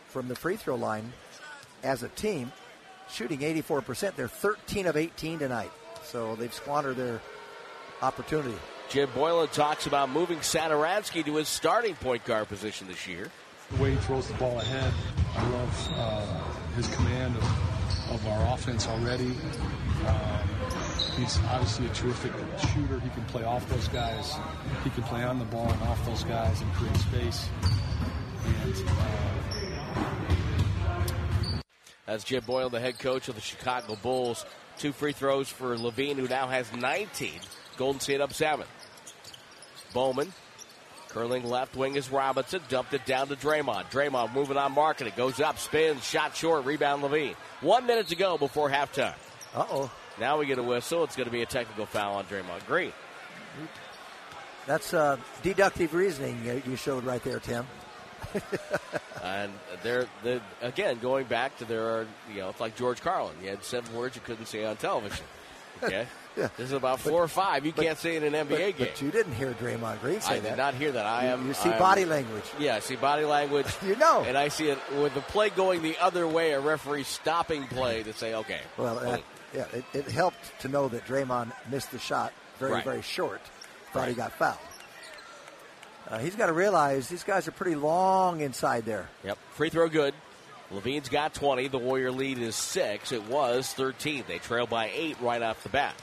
[0.08, 1.12] from the free throw line,
[1.88, 2.52] as a team,
[3.10, 4.16] shooting 84%.
[4.16, 5.72] They're 13 of 18 tonight.
[6.04, 7.22] So they've squandered their
[8.02, 8.58] opportunity.
[8.90, 13.30] Jim Boylen talks about moving Satoransky to his starting point guard position this year.
[13.72, 14.94] The way he throws the ball ahead,
[15.36, 19.36] I love uh, his command of, of, our offense already.
[20.08, 20.48] Um,
[21.18, 22.32] he's obviously a terrific
[22.74, 23.02] shooter.
[23.02, 24.36] He can play off those guys.
[24.86, 27.50] He can play on the ball and off those guys and create space.
[28.64, 29.57] And uh,
[32.08, 34.46] that's Jim Boylen, the head coach of the Chicago Bulls.
[34.80, 37.32] Two free throws for LaVine, who now has 19.
[37.78, 38.66] Golden State up seven.
[39.94, 40.34] Bowman
[41.10, 42.62] curling left wing is Robinson.
[42.70, 43.92] Dumped it down to Draymond.
[43.92, 45.16] Draymond moving on Markkanen.
[45.16, 47.36] Goes up, spins, shot short, rebound LaVine.
[47.62, 49.16] One minute to go before halftime.
[49.54, 49.92] Uh oh.
[50.20, 51.04] Now we get a whistle.
[51.04, 52.94] It's going to be a technical foul on Draymond Green.
[54.66, 57.66] That's uh, deductive reasoning you showed right there, Tim.
[59.24, 59.52] and
[59.84, 63.36] they're, they're, again going back to there are you know it's like George Carlin.
[63.42, 65.26] You had seven words you couldn't say on television.
[65.84, 66.08] Okay,
[66.38, 66.50] yeah.
[66.58, 68.58] this is about four but, or five you but, can't say in an NBA but,
[68.58, 68.74] game.
[68.78, 70.48] But you didn't hear Draymond Green say I that.
[70.48, 71.06] I did not hear that.
[71.06, 71.48] I you, am.
[71.48, 72.44] You see am, body language.
[72.60, 73.68] Yeah, I see body language.
[73.86, 76.52] you know, and I see it with the play going the other way.
[76.52, 78.62] A referee stopping play to say, okay.
[78.78, 79.18] Well, uh,
[79.54, 82.84] yeah, it, it, helped to know that Draymond missed the shot very right.
[82.84, 83.42] very short.
[83.94, 84.10] Thought right.
[84.10, 84.58] he got fouled.
[86.10, 89.10] Uh, he's got to realize these guys are pretty long inside there.
[89.24, 89.38] Yep.
[89.52, 90.14] Free throw good.
[90.74, 91.68] LaVine's got 20.
[91.70, 93.12] The Warrior lead is six.
[93.12, 94.26] It was 13.
[94.28, 95.96] They trail by eight right off the bat.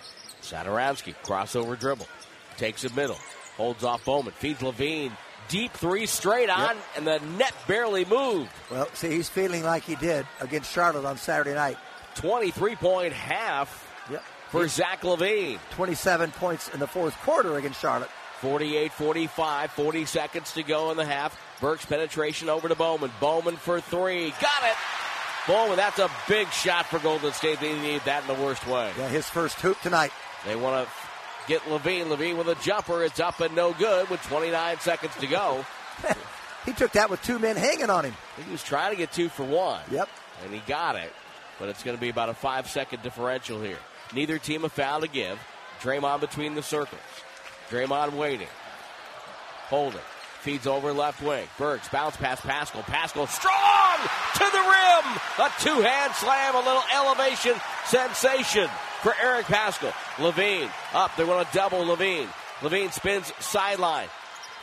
[0.42, 2.08] Satoransky, crossover dribble.
[2.56, 3.18] Takes it middle.
[3.56, 4.32] Holds off Bowman.
[4.32, 5.12] Feeds LaVine.
[5.48, 6.84] Deep three straight on, yep.
[6.96, 8.50] and the net barely moved.
[8.70, 11.76] Well, see, he's feeling like he did against Charlotte on Saturday night.
[12.14, 14.22] 23 point half yep.
[14.48, 15.58] for he's Zach LaVine.
[15.72, 18.08] 27 points in the fourth quarter against Charlotte.
[18.44, 21.40] 48 45, 40 seconds to go in the half.
[21.62, 23.10] Burks penetration over to Bowman.
[23.18, 24.34] Bowman for three.
[24.38, 24.76] Got it!
[25.48, 27.58] Bowman, that's a big shot for Golden State.
[27.60, 28.90] They need that in the worst way.
[28.98, 30.12] Yeah, his first hoop tonight.
[30.44, 30.92] They want to
[31.48, 32.04] get LaVine.
[32.08, 33.02] LaVine with a jumper.
[33.02, 35.64] It's up and no good with 29 seconds to go.
[36.66, 38.14] he took that with two men hanging on him.
[38.44, 39.80] He was trying to get two for one.
[39.90, 40.10] Yep.
[40.44, 41.14] And he got it.
[41.58, 43.78] But it's going to be about a five second differential here.
[44.14, 45.38] Neither team a foul to give.
[45.80, 47.00] Draymond between the circles.
[47.70, 48.48] Draymond waiting.
[49.68, 50.00] Holding.
[50.40, 51.46] Feeds over left wing.
[51.56, 52.82] Burks bounce past Paschall.
[52.82, 53.98] Paschall strong
[54.34, 55.46] to the rim.
[55.46, 57.54] A two hand slam, a little elevation
[57.86, 58.68] sensation
[59.02, 59.92] for Eric Paschall.
[60.16, 61.16] LaVine up.
[61.16, 62.28] They want to double LaVine.
[62.60, 64.08] LaVine spins sideline.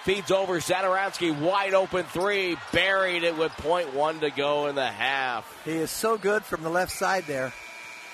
[0.03, 4.85] Feeds over Satoransky, wide open three, buried it with point one to go in the
[4.85, 5.45] half.
[5.63, 7.53] He is so good from the left side there.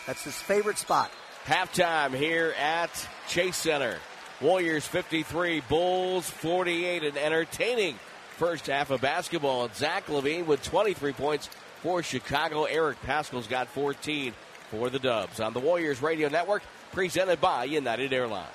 [0.05, 1.11] That's his favorite spot.
[1.45, 2.89] Halftime here at
[3.29, 3.97] Chase Center.
[4.39, 7.03] Warriors 53, Bulls 48.
[7.03, 7.95] An entertaining
[8.37, 9.67] first half of basketball.
[9.73, 11.49] Zach LaVine with 23 points
[11.81, 12.65] for Chicago.
[12.65, 14.33] Eric Paschall's got 14
[14.69, 16.61] for the Dubs on the Warriors Radio Network,
[16.91, 18.47] presented by United Airlines.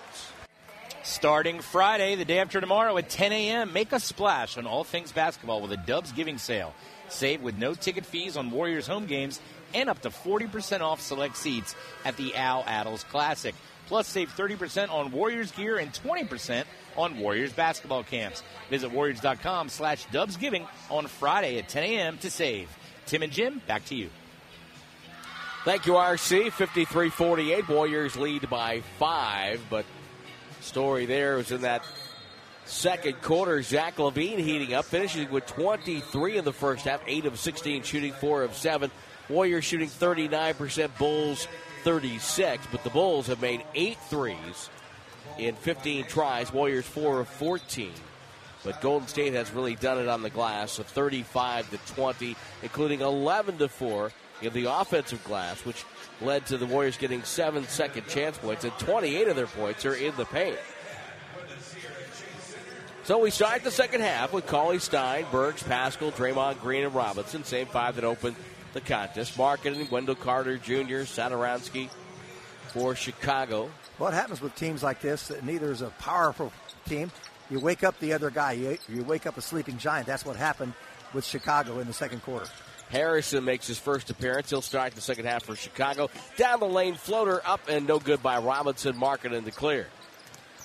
[1.02, 5.10] Starting Friday, the day after tomorrow at 10 a.m., make a splash on all things
[5.10, 6.72] basketball with a Dubs giving sale.
[7.08, 9.40] Save with no ticket fees on Warriors home games
[9.74, 13.54] and up to 40% off select seats at the Al Attles Classic.
[13.86, 16.64] Plus, save 30% on Warriors gear and 20%
[16.96, 18.42] on Warriors basketball camps.
[18.70, 22.18] Visit Warriors.com slash Dubsgiving on Friday at 10 a.m.
[22.18, 22.68] to save.
[23.06, 24.10] Tim and Jim, back to you.
[25.64, 26.52] Thank you, RC.
[26.52, 27.68] 53 48.
[27.68, 29.84] Warriors lead by five, but
[30.60, 31.84] story there was in that
[32.64, 33.62] second quarter.
[33.62, 38.12] Zach LaVine heating up, finishing with 23 in the first half, 8 of 16 shooting,
[38.12, 38.90] 4 of 7.
[39.32, 41.48] Warriors shooting 39%, Bulls
[41.84, 44.68] 36, but the Bulls have made eight threes
[45.38, 47.92] in 15 tries, Warriors 4 of 14.
[48.62, 53.00] But Golden State has really done it on the glass, of 35 to 20, including
[53.00, 54.12] 11 to 4
[54.42, 55.84] in the offensive glass, which
[56.20, 59.94] led to the Warriors getting seven second chance points, and 28 of their points are
[59.94, 60.58] in the paint.
[63.04, 67.42] So we start the second half with Cauley Stein, Burks, Paschall, Draymond Green, and Robinson.
[67.42, 68.36] Same five that opened
[68.72, 69.36] the contest.
[69.36, 71.88] Markkanen, Wendell Carter Jr., Satoransky
[72.68, 73.70] for Chicago.
[73.98, 75.30] What happens with teams like this?
[75.42, 76.52] Neither is a powerful
[76.86, 77.10] team.
[77.50, 78.52] You wake up the other guy.
[78.52, 80.06] You, you wake up a sleeping giant.
[80.06, 80.72] That's what happened
[81.12, 82.46] with Chicago in the second quarter.
[82.88, 84.50] Harrison makes his first appearance.
[84.50, 86.10] He'll start the second half for Chicago.
[86.36, 88.96] Down the lane, floater up and no good by Robinson.
[88.96, 89.86] Market in the clear.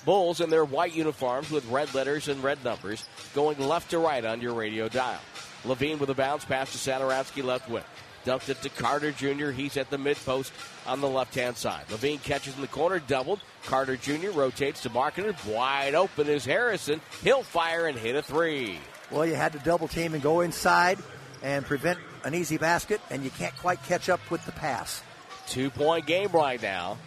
[0.04, 4.24] Bulls in their white uniforms with red letters and red numbers going left to right
[4.24, 5.20] on your radio dial.
[5.68, 7.84] LaVine with a bounce pass to Satoransky left wing.
[8.24, 9.50] Dumped it to Carter Jr.
[9.50, 10.52] He's at the mid post
[10.86, 11.86] on the left hand side.
[11.88, 13.40] LaVine catches in the corner, doubled.
[13.64, 14.30] Carter Jr.
[14.30, 15.34] rotates to Markkanen.
[15.46, 17.00] Wide open is Harrison.
[17.22, 18.78] He'll fire and hit a three.
[19.10, 20.98] Well, you had to double team and go inside
[21.42, 25.02] and prevent an easy basket, and you can't quite catch up with the pass.
[25.46, 26.98] Two point game right now.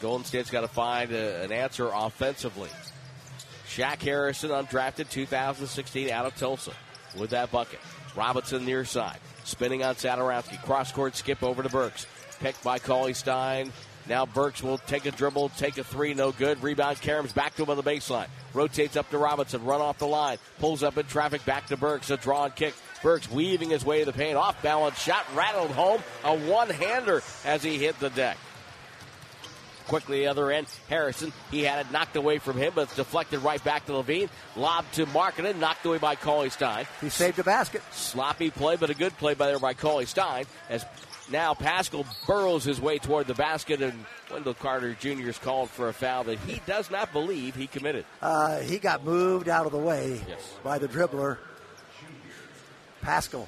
[0.00, 2.70] Golden State's got to find a, an answer offensively.
[3.66, 6.72] Shaq Harrison, undrafted 2016 out of Tulsa
[7.16, 7.80] with that bucket.
[8.16, 9.18] Robinson near side.
[9.44, 10.62] Spinning on Satoransky.
[10.62, 12.06] Cross court skip over to Burks.
[12.40, 13.72] Picked by Cauley Stein.
[14.08, 16.62] Now Burks will take a dribble, take a three, no good.
[16.62, 18.28] Rebound, Karam's back to him on the baseline.
[18.54, 20.38] Rotates up to Robinson, run off the line.
[20.58, 22.10] Pulls up in traffic, back to Burks.
[22.10, 22.74] A draw and kick.
[23.02, 24.36] Burks weaving his way to the paint.
[24.36, 26.02] Off balance shot, rattled home.
[26.24, 28.38] A one hander as he hit the deck
[29.88, 30.68] quickly the other end.
[30.88, 34.28] Harrison, he had it knocked away from him, but it's deflected right back to LaVine.
[34.54, 36.86] Lob to Markkanen, knocked away by Cauley Stein.
[37.00, 37.82] He saved the basket.
[37.92, 40.44] Sloppy play, but a good play by there by Cauley Stein.
[40.68, 40.84] As
[41.30, 45.28] now Paschall burrows his way toward the basket, and Wendell Carter Jr.
[45.28, 48.04] is called for a foul that he does not believe he committed.
[48.22, 50.54] Uh, he got moved out of the way yes.
[50.62, 51.38] by the dribbler,
[53.02, 53.46] Paschall.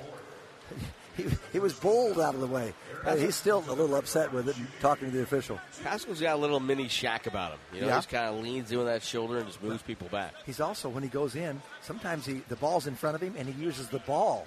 [1.23, 2.73] He, he was bowled out of the way.
[3.05, 5.59] Uh, he's still a little upset with it and talking to the official.
[5.83, 7.59] Paschall's got a little mini Shaq about him.
[7.75, 7.97] You know, Yeah.
[7.97, 10.35] he's kind of leans in with that shoulder and just moves people back.
[10.45, 13.49] He's also when he goes in, sometimes he the ball's in front of him and
[13.49, 14.47] he uses the ball.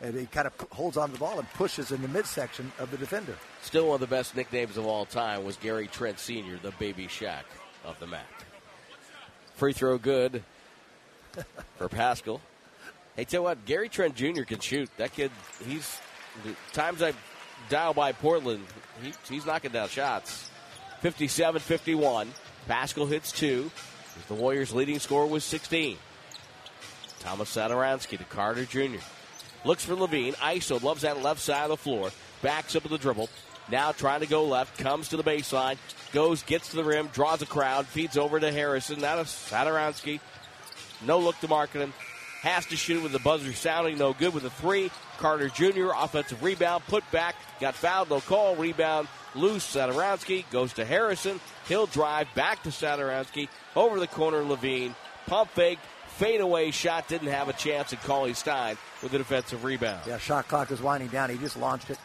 [0.00, 2.90] And he kind of holds on to the ball and pushes in the midsection of
[2.90, 3.36] the defender.
[3.62, 7.06] Still one of the best nicknames of all time was Gary Trent Sr., the baby
[7.06, 7.44] Shaq
[7.84, 8.26] of the MAC.
[9.54, 10.42] Free throw good
[11.76, 12.40] for Paschall.
[13.14, 14.42] Hey, tell you what, Gary Trent Jr.
[14.42, 14.90] can shoot.
[14.96, 15.30] That kid,
[15.68, 16.00] he's
[16.44, 17.12] the times I
[17.68, 18.64] dial by Portland,
[19.02, 20.50] he, he's knocking down shots.
[21.00, 22.32] 57 51.
[22.68, 23.70] Paschall hits two.
[24.28, 25.96] The Warriors' leading scorer was 16.
[27.20, 29.02] Thomas Satoransky to Carter Jr.
[29.64, 30.34] Looks for LaVine.
[30.36, 32.10] ISO loves that left side of the floor.
[32.42, 33.28] Backs up with the dribble.
[33.70, 34.78] Now trying to go left.
[34.78, 35.76] Comes to the baseline.
[36.12, 37.08] Goes, gets to the rim.
[37.12, 37.86] Draws a crowd.
[37.86, 39.00] Feeds over to Harrison.
[39.00, 40.20] Now to Satoransky.
[41.04, 41.92] No look to Markkanen.
[42.42, 43.98] Has to shoot with the buzzer sounding.
[43.98, 44.90] No good with a three.
[45.18, 45.90] Carter Jr.
[45.96, 46.82] Offensive rebound.
[46.88, 47.36] Put back.
[47.60, 48.10] Got fouled.
[48.10, 48.56] No call.
[48.56, 49.06] Rebound.
[49.36, 49.76] Loose.
[49.76, 51.38] Satoransky goes to Harrison.
[51.68, 53.48] He'll drive back to Satoransky.
[53.76, 54.42] Over the corner.
[54.42, 54.96] LaVine.
[55.26, 55.78] Pump fake.
[56.18, 57.06] Fadeaway shot.
[57.06, 57.92] Didn't have a chance.
[57.92, 60.00] And Cauley Stein with the defensive rebound.
[60.08, 61.30] Yeah, shot clock was winding down.
[61.30, 61.98] He just launched it.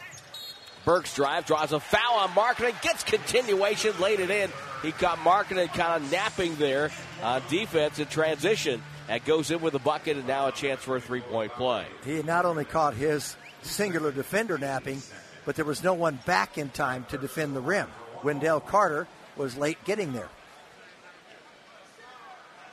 [0.85, 4.49] Burks drive, draws a foul on Markkanen, gets continuation, laid it in.
[4.81, 8.81] He caught Markkanen kind of napping there on defense in transition.
[9.07, 11.85] That goes in with a bucket, and now a chance for a three point play.
[12.03, 15.01] He not only caught his singular defender napping,
[15.45, 17.87] but there was no one back in time to defend the rim.
[18.23, 20.29] Wendell Carter was late getting there.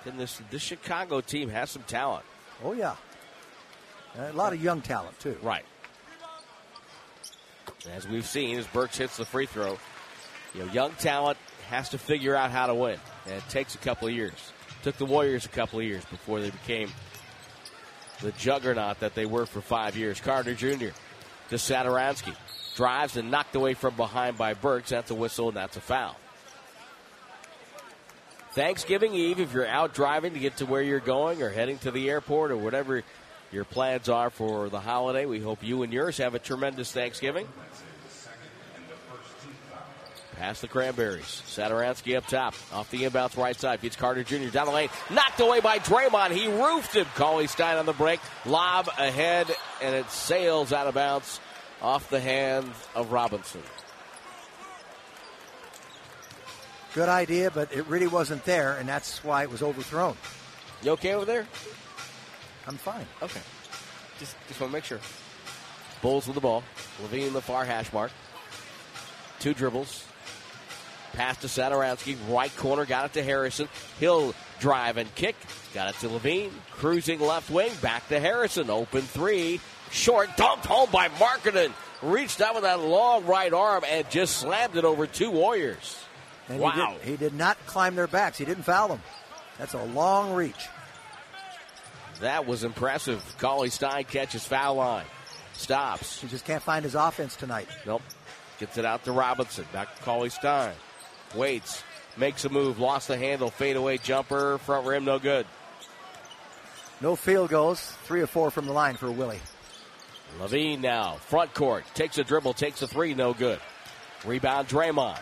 [0.05, 2.25] And this, this Chicago team has some talent.
[2.63, 2.97] Oh, yeah.
[4.19, 5.37] A lot of young talent, too.
[5.43, 5.65] Right.
[7.93, 9.79] As we've seen, as Burks hits the free throw,
[10.55, 12.99] you know, young talent has to figure out how to win.
[13.27, 14.53] And it takes a couple of years.
[14.85, 16.91] Took the Warriors a couple of years before they became
[18.21, 20.21] the juggernaut that they were for five years.
[20.21, 20.93] Carter Jr.
[21.49, 22.37] to Satoransky.
[22.77, 24.91] Drives and knocked away from behind by Burks.
[24.91, 26.17] That's a whistle and that's a foul.
[28.53, 31.91] Thanksgiving Eve, if you're out driving to get to where you're going or heading to
[31.91, 33.03] the airport or whatever
[33.53, 35.25] your plans are for the holiday.
[35.25, 37.49] We hope you and yours have a tremendous Thanksgiving.
[40.35, 41.43] Past the Cranberries.
[41.47, 42.55] Satoransky up top.
[42.73, 43.81] Off the inbounds right side.
[43.81, 44.49] Feeds Carter Jr.
[44.49, 44.89] down the lane.
[45.11, 46.33] Knocked away by Draymond.
[46.33, 47.07] He roofed him.
[47.15, 48.21] Cauley Stein on the break.
[48.45, 49.47] Lob ahead,
[49.83, 51.41] and it sails out of bounds
[51.81, 53.63] off the hand of Robinson.
[56.95, 60.17] Good idea, but it really wasn't there, and that's why it was overthrown.
[60.83, 61.47] You okay over there?
[62.67, 63.07] I'm fine.
[63.21, 63.41] Okay.
[64.19, 65.01] Just just want to make sure.
[66.03, 66.63] Bulls with the ball.
[67.03, 68.13] LaVine the far hash mark.
[69.41, 70.05] Two dribbles.
[71.15, 72.17] Pass to Satoransky.
[72.29, 72.85] Right corner.
[72.85, 73.69] Got it to Harrison.
[74.01, 75.37] He'll drive and kick.
[75.73, 76.51] Got it to LaVine.
[76.73, 77.73] Cruising left wing.
[77.81, 78.71] Back to Harrison.
[78.71, 79.61] Open three.
[79.91, 80.37] Short.
[80.37, 81.73] Dumped home by Markkanen.
[82.03, 85.99] Reached out with that long right arm and just slammed it over two Warriors.
[86.49, 86.97] And wow.
[87.03, 88.37] He did, he did not climb their backs.
[88.37, 89.03] He didn't foul them.
[89.59, 90.69] That's a long reach.
[92.21, 93.23] That was impressive.
[93.39, 95.07] Cauley Stein catches foul line.
[95.55, 96.21] Stops.
[96.21, 97.69] He just can't find his offense tonight.
[97.87, 98.03] Nope.
[98.59, 99.65] Gets it out to Robinson.
[99.73, 100.73] Back to Cauley Stein.
[101.35, 101.83] Waits.
[102.17, 102.79] Makes a move.
[102.79, 103.51] Lost the handle.
[103.51, 104.59] Fade away jumper.
[104.59, 105.05] Front rim.
[105.05, 105.47] No good.
[107.01, 107.81] No field goals.
[108.05, 109.41] Three or four from the line for Willie.
[110.41, 111.17] LaVine now.
[111.17, 111.85] Front court.
[111.95, 112.55] Takes a dribble.
[112.55, 113.15] Takes a three.
[113.15, 113.61] No good.
[114.25, 115.21] Rebound Draymond.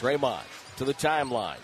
[0.00, 0.42] Draymond
[0.76, 1.58] to the timeline.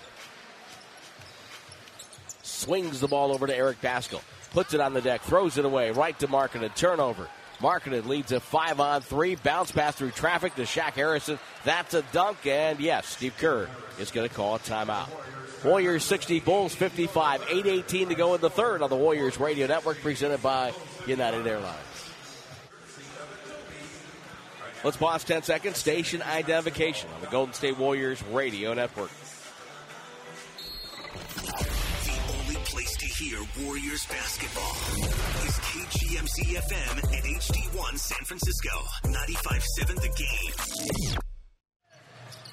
[2.43, 4.23] Swings the ball over to Eric Paschall.
[4.53, 5.23] Puts it on the deck.
[5.23, 5.91] Throws it away.
[5.91, 7.29] Right to Mark, and a Turnover.
[7.61, 9.35] Markkanen leads a five on three.
[9.35, 11.39] Bounce pass through traffic to Shaq Harrison.
[11.65, 12.47] That's a dunk.
[12.47, 15.09] And yes, Steve Kerr is going to call a timeout.
[15.65, 17.43] Warriors 60, Bulls 55.
[17.43, 20.73] 8.18 to go in the third on the Warriors Radio Network presented by
[21.07, 21.77] United Airlines.
[24.83, 25.77] Let's pause 10 seconds.
[25.77, 29.11] Station identification on the Golden State Warriors Radio Network.
[33.21, 34.77] Hear Warriors basketball
[35.47, 38.71] is KGMZ FM and HD1 San Francisco.
[39.05, 41.18] 95.7 The Game.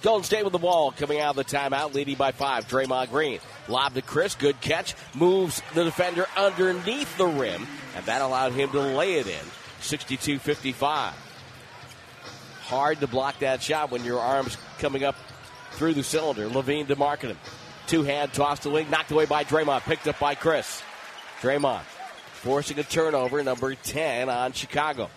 [0.02, 2.68] Golden State with the ball coming out of the timeout, leading by five.
[2.68, 3.40] Draymond Green.
[3.70, 4.38] Lob to Chriss.
[4.38, 4.94] Good catch.
[5.16, 7.66] Moves the defender underneath the rim,
[7.96, 9.46] and that allowed him to lay it in.
[9.80, 11.14] 62 55.
[12.64, 15.16] Hard to block that shot when your arm's coming up
[15.72, 16.50] through the cylinder.
[16.50, 17.38] LaVine to Markkanen.
[17.88, 20.84] Two hand toss to wing, knocked away by Draymond, picked up by Chriss.
[21.42, 21.84] Draymond
[22.38, 25.10] forcing a turnover, number 10 on Chicago.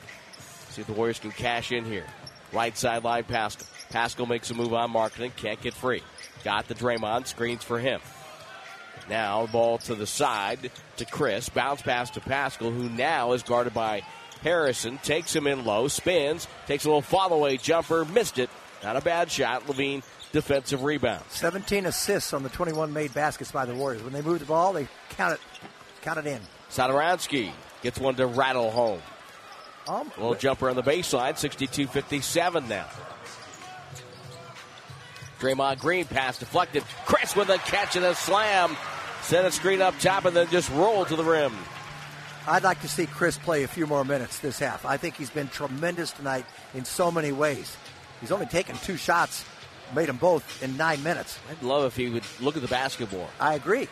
[0.70, 2.06] See if the Warriors can cash in here.
[2.52, 3.66] Right sideline, Paschall.
[3.90, 6.02] Paschall makes a move on Markkanen, can't get free.
[6.44, 8.00] Got the Draymond, screens for him.
[9.08, 11.52] Now, ball to the side to Chriss.
[11.52, 14.02] Bounce pass to Paschall, who now is guarded by
[14.42, 14.98] Harrison.
[14.98, 18.50] Takes him in low, spins, takes a little follow away jumper, missed it.
[18.82, 19.66] Not a bad shot.
[19.66, 20.02] LaVine,
[20.32, 21.24] defensive rebound.
[21.28, 24.02] 17 assists on the 21 made baskets by the Warriors.
[24.02, 25.40] When they move the ball, they count it,
[26.02, 26.40] count it in.
[26.70, 27.52] Satoransky
[27.82, 29.00] gets one to rattle home.
[29.88, 32.86] Um, A little jumper on the baseline, 62 57 now.
[35.40, 36.82] Draymond Green pass deflected.
[37.06, 38.76] Chriss with a catch and a slam.
[39.22, 41.52] Set a screen up top and then just roll to the rim.
[42.46, 44.84] I'd like to see Chriss play a few more minutes this half.
[44.84, 47.76] I think he's been tremendous tonight in so many ways.
[48.20, 49.44] He's only taken two shots,
[49.94, 51.38] made them both in nine minutes.
[51.50, 53.88] I'd love if he would look at the basketball I agree.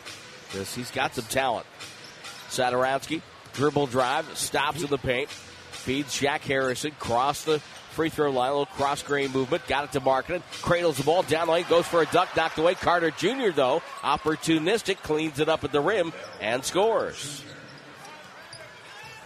[0.47, 1.65] because he's got some talent.
[2.49, 3.21] Satoransky,
[3.53, 7.59] dribble drive, stops in the paint, feeds Shaq Harrison, cross the
[7.91, 11.21] free throw line, a little cross grain movement, got it to Markkanen, cradles the ball
[11.23, 12.75] down the lane, goes for a duck, knocked away.
[12.75, 17.43] Carter Jr., though, opportunistic, cleans it up at the rim and scores.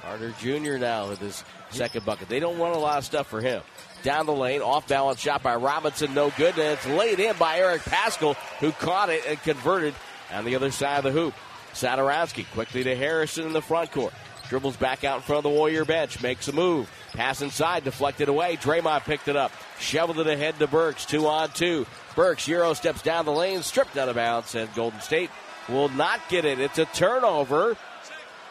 [0.01, 0.77] Carter Jr.
[0.77, 2.27] now with his second bucket.
[2.27, 3.61] They don't want a lot of stuff for him.
[4.03, 7.59] Down the lane, off balance shot by Robinson, no good, and it's laid in by
[7.59, 9.95] Eric Paschall, who caught it and converted
[10.31, 11.33] on the other side of the hoop.
[11.73, 14.13] Satoransky quickly to Harrison in the front court.
[14.49, 16.91] Dribbles back out in front of the Warrior bench, makes a move.
[17.13, 18.57] Pass inside, deflected away.
[18.57, 21.85] Draymond picked it up, shoveled it ahead to Burks, two on two.
[22.15, 25.29] Burks, Euro steps down the lane, stripped out of bounds, and Golden State
[25.69, 26.59] will not get it.
[26.59, 27.77] It's a turnover,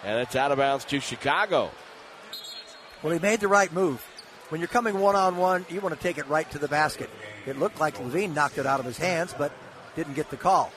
[0.03, 1.71] and it's out of bounds to Chicago.
[3.03, 4.05] Well, he made the right move.
[4.53, 7.09] When you're coming one on one, you want to take it right to the basket.
[7.47, 9.51] It looked like LaVine knocked it out of his hands, but
[9.97, 10.71] didn't get the call.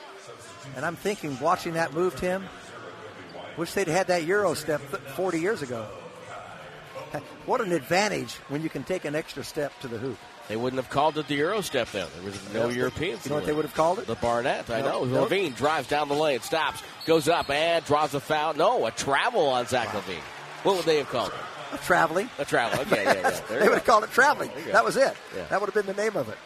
[0.76, 2.46] And I'm thinking, watching that move, Tim,
[3.58, 5.86] wish they'd had that Euro step 40 years ago.
[7.44, 10.16] What an advantage when you can take an extra step to the hoop.
[10.48, 12.06] They wouldn't have called it the Euro step then.
[12.16, 13.24] There was no Europeans.
[13.26, 14.06] You know what they would have called it?
[14.06, 15.04] The Barnett, I No, know.
[15.04, 15.26] no.
[15.26, 18.54] LaVine drives down the lane, stops, goes up, and draws a foul.
[18.54, 20.22] No, a travel on Zach LaVine.
[20.62, 21.55] What would they have called it?
[21.84, 22.28] Traveling.
[22.38, 22.80] A travel.
[22.82, 23.40] Okay, yeah, yeah.
[23.48, 24.50] There they would have called it traveling.
[24.66, 24.72] go.
[24.72, 25.14] That was it.
[25.36, 25.44] Yeah.
[25.50, 26.38] That would have been the name of it.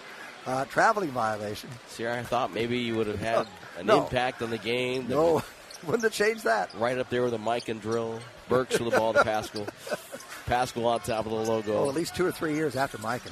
[0.46, 1.68] Uh, traveling violation.
[1.88, 3.46] See, I thought maybe you would have had
[3.78, 4.02] an No.
[4.04, 5.06] impact on the game.
[5.08, 5.34] No.
[5.34, 5.44] would
[5.86, 6.72] Wouldn't have changed that.
[6.74, 8.20] Right up there with the Mikan drill.
[8.48, 9.66] Burks with the ball to Paschall.
[10.46, 11.84] Paschall on top of the logo.
[11.84, 13.30] Oh, at least two or three years after Mikan.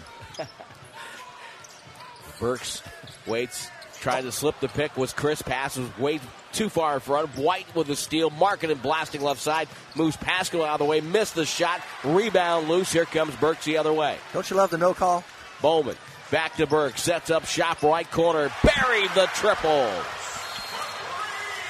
[2.39, 2.83] Burks
[3.27, 3.69] waits,
[4.01, 4.97] trying to slip the pick.
[4.97, 6.21] Was Chriss passes way
[6.53, 7.29] too far in front.
[7.37, 11.35] White with the steal, Markkanen blasting left side, moves Paschall out of the way, missed
[11.35, 12.93] the shot, rebound loose.
[12.93, 14.17] Here comes Burks the other way.
[14.33, 15.25] Don't you love the no call?
[15.61, 15.97] Bowman
[16.31, 16.99] back to Burke.
[16.99, 19.91] sets up shop right corner, buried the triple.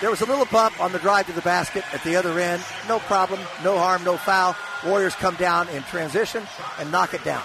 [0.00, 2.62] There was a little bump on the drive to the basket at the other end.
[2.88, 4.54] No problem, no harm, no foul.
[4.86, 6.44] Warriors come down in transition
[6.78, 7.42] and knock it down.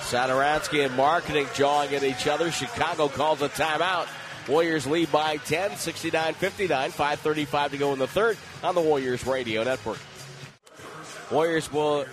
[0.00, 2.50] Satoransky and Markkanen jawing at each other.
[2.50, 4.06] Chicago calls a timeout.
[4.48, 9.26] Warriors lead by 10, 69 59, 5.35 to go in the third on the Warriors
[9.26, 9.98] Radio Network.
[11.30, 12.04] Warriors will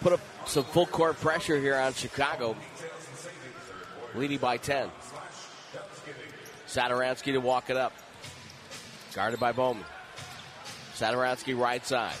[0.00, 2.56] put up some full court pressure here on Chicago,
[4.14, 4.90] leading by 10.
[6.66, 7.92] Satoransky to walk it up.
[9.14, 9.84] Guarded by Bowman.
[10.94, 12.16] Satoransky right side.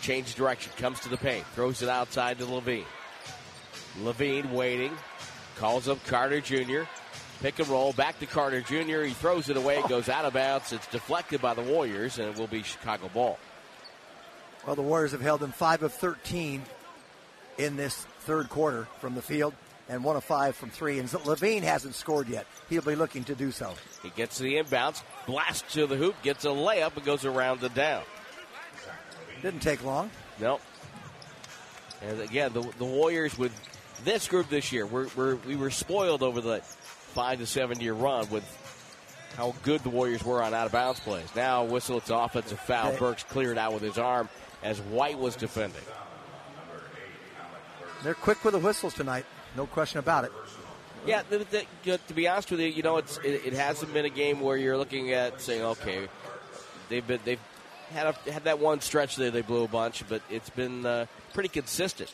[0.00, 2.84] Change direction, comes to the paint, throws it outside to LaVine.
[4.02, 4.92] LaVine waiting,
[5.56, 6.82] calls up Carter Jr.
[7.44, 9.02] Pick and roll back to Carter Jr.
[9.02, 10.72] He throws it away, goes out of bounds.
[10.72, 13.38] It's deflected by the Warriors, and it will be Chicago ball.
[14.66, 16.62] Well, the Warriors have held them 5 of 13
[17.58, 19.52] in this third quarter from the field
[19.90, 21.00] and 1 of 5 from 3.
[21.00, 22.46] And LaVine hasn't scored yet.
[22.70, 23.74] He'll be looking to do so.
[24.02, 27.74] He gets the inbounds, blasts to the hoop, gets a layup, and goes around and
[27.74, 28.04] down.
[29.42, 30.10] Didn't take long.
[30.40, 30.62] Nope.
[32.00, 33.52] And again, the, the Warriors with
[34.02, 36.62] this group this year, we're, we're, we were spoiled over the
[37.14, 38.44] five to seven year run with
[39.36, 41.28] how good the Warriors were on out of bounds plays.
[41.34, 42.96] Now, whistle, it's offensive foul.
[42.96, 44.28] Burks cleared out with his arm
[44.62, 45.80] as White was defending.
[48.02, 49.24] They're quick with the whistles tonight.
[49.56, 50.32] No question about it.
[51.06, 51.46] Yeah, the,
[51.84, 54.40] the, to be honest with you, you know, it's it, it hasn't been a game
[54.40, 56.08] where you're looking at saying, okay,
[56.88, 57.40] they've been they've
[57.92, 61.06] had a, had that one stretch there they blew a bunch, but it's been uh,
[61.32, 62.10] pretty consistent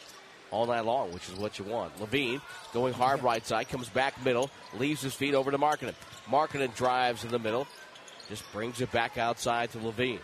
[0.51, 1.97] all night long, which is what you want.
[1.99, 2.41] LaVine
[2.73, 5.95] going hard right side, comes back middle, leaves his feet over to Markkanen.
[6.29, 7.67] Markkanen drives in the middle,
[8.29, 10.21] just brings it back outside to LaVine.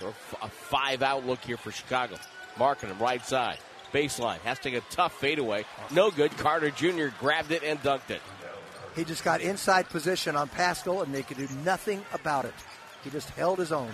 [0.00, 2.16] So a five out look here for Chicago.
[2.56, 3.58] Markkanen right side.
[3.92, 4.38] Baseline.
[4.40, 5.64] Has to take a tough fadeaway.
[5.90, 6.36] No good.
[6.36, 7.06] Carter Jr.
[7.18, 8.20] grabbed it and dunked it.
[8.94, 12.54] He just got inside position on Paschall, and they could do nothing about it.
[13.04, 13.90] He just held his own.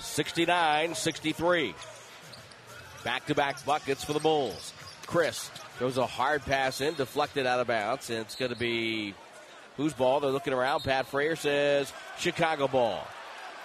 [0.00, 1.74] 69 63.
[3.04, 4.72] Back to back buckets for the Bulls.
[5.06, 9.14] Chriss throws a hard pass in, deflected out of bounds, and it's going to be
[9.76, 10.20] whose ball?
[10.20, 10.82] They're looking around.
[10.82, 13.06] Pat Fraher says Chicago ball.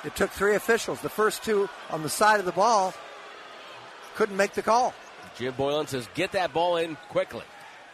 [0.04, 1.02] It took three officials.
[1.02, 2.94] The first two on the side of the ball
[4.16, 4.94] couldn't make the call.
[5.38, 7.44] Jim Boylen says, get that ball in quickly.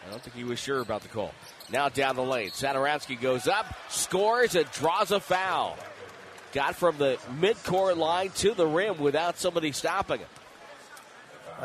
[0.05, 1.33] I don't think he was sure about the call.
[1.69, 2.49] Now down the lane.
[2.49, 5.77] Satoransky goes up, scores, and draws a foul.
[6.53, 10.27] Got from the midcourt line to the rim without somebody stopping him.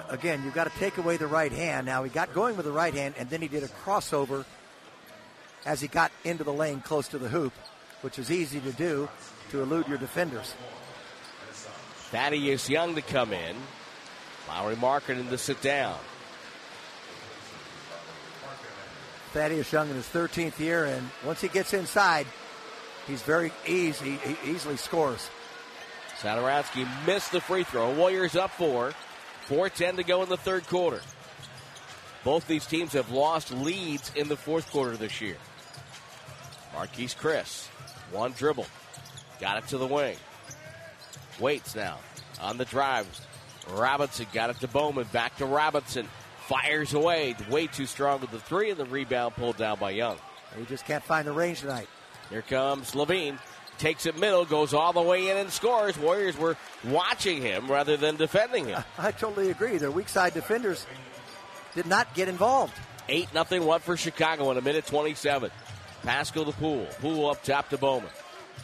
[0.09, 1.87] Again, you've got to take away the right hand.
[1.87, 4.45] Now, he got going with the right hand, and then he did a crossover
[5.65, 7.53] as he got into the lane close to the hoop,
[8.03, 9.09] which is easy to do
[9.51, 10.55] to elude your defenders.
[12.11, 13.57] Thaddeus Young to come in.
[14.49, 15.99] Lauri Markkanen to sit down.
[19.33, 22.27] Thaddeus Young in his 13th year, and once he gets inside,
[23.07, 24.17] he's very easy.
[24.17, 25.29] He easily scores.
[26.21, 27.95] Satoransky missed the free throw.
[27.95, 28.93] Warriors up four.
[29.49, 31.01] 4.10 to go in the third quarter.
[32.25, 35.37] Both these teams have lost leads in the fourth quarter this year.
[36.75, 37.69] Marquese Chriss,
[38.13, 38.67] one dribble.
[39.41, 40.17] Got it to the wing.
[41.41, 41.99] Waits now
[42.41, 43.07] on the drive.
[43.71, 45.07] Robinson got it to Bowman.
[45.13, 46.09] Back to Robinson.
[46.47, 47.35] Fires away.
[47.51, 50.17] Way too strong with the three, and the rebound pulled down by Young.
[50.59, 51.89] He just can't find the range tonight.
[52.31, 53.39] Here comes LaVine.
[53.79, 55.97] Takes it middle, goes all the way in and scores.
[55.97, 58.83] Warriors were watching him rather than defending him.
[58.99, 59.79] I totally agree.
[59.79, 60.85] Their weak side defenders
[61.75, 62.75] did not get involved.
[63.09, 65.51] 8 nothing one for Chicago in a minute 27.
[66.03, 66.87] Paschall to Poole.
[67.01, 68.11] Poole up top to Bowman.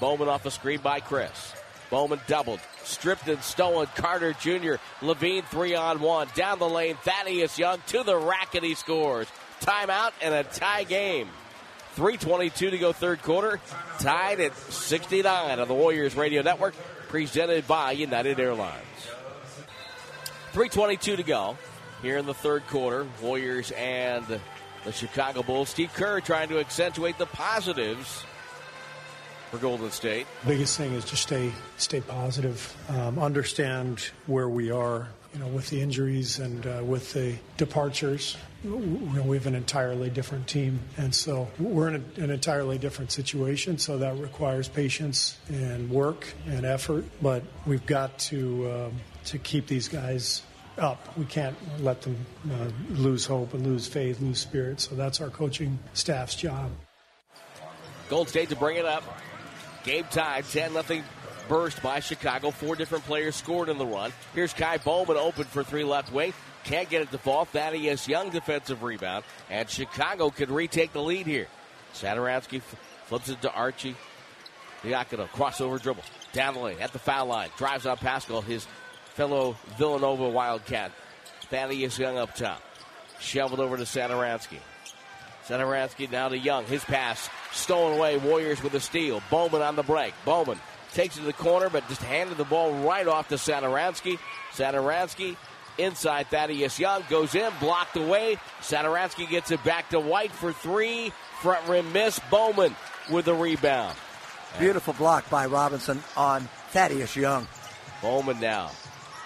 [0.00, 1.54] Bowman off a screen by Chriss.
[1.90, 2.60] Bowman doubled.
[2.82, 3.86] Stripped and stolen.
[3.94, 4.74] Carter Jr.
[5.00, 6.28] LaVine three on one.
[6.34, 6.96] Down the lane.
[7.04, 9.28] Thaddeus Young to the rack and he scores.
[9.60, 11.28] Timeout and a tie game.
[11.96, 13.60] 3.22 to go third quarter.
[14.00, 16.74] Tied at 69 on the Warriors Radio Network.
[17.08, 18.74] Presented by United Airlines.
[20.52, 21.56] 3.22 to go
[22.02, 23.06] here in the third quarter.
[23.22, 24.24] Warriors and
[24.84, 25.68] the Chicago Bulls.
[25.68, 28.24] Steve Kerr trying to accentuate the positives
[29.54, 30.26] for Golden State.
[30.46, 35.08] Biggest thing is just stay stay positive, um, understand where we are.
[35.32, 40.46] You know, with the injuries and uh, with the departures, we have an entirely different
[40.46, 43.78] team, and so we're in a, an entirely different situation.
[43.78, 47.04] So that requires patience and work and effort.
[47.20, 48.92] But we've got to um,
[49.26, 50.42] to keep these guys
[50.78, 51.16] up.
[51.16, 52.16] We can't let them
[52.52, 54.80] uh, lose hope and lose faith, lose spirit.
[54.80, 56.70] So that's our coaching staff's job.
[58.08, 59.02] Gold State to bring it up.
[59.84, 61.02] Game tied, 10 0
[61.48, 62.50] burst by Chicago.
[62.50, 64.12] Four different players scored in the run.
[64.34, 66.32] Here's Ky Bowman open for three left wing.
[66.64, 67.44] Can't get it to fall.
[67.44, 69.24] Thaddeus Young defensive rebound.
[69.50, 71.46] And Chicago could retake the lead here.
[71.92, 72.62] Satoransky
[73.06, 73.96] flips it to Archie.
[74.82, 76.02] Diacono, crossover dribble.
[76.32, 77.50] Down the lane, at the foul line.
[77.56, 78.66] Drives on Paschall, his
[79.14, 80.92] fellow Villanova Wildcat.
[81.50, 82.60] Thaddeus Young up top.
[83.20, 84.58] Shoveled over to Satoransky.
[85.46, 86.64] Satoransky now to Young.
[86.64, 88.16] His pass stolen away.
[88.16, 89.22] Warriors with a steal.
[89.30, 90.14] Bowman on the break.
[90.24, 90.58] Bowman
[90.92, 94.18] takes it to the corner, but just handed the ball right off to Satoransky.
[94.52, 95.36] Satoransky
[95.76, 98.38] inside Thaddeus Young goes in, blocked away.
[98.60, 101.12] Satoransky gets it back to White for three.
[101.40, 102.18] Front rim miss.
[102.30, 102.74] Bowman
[103.10, 103.96] with the rebound.
[104.58, 107.46] Beautiful block by Robinson on Thaddeus Young.
[108.00, 108.70] Bowman now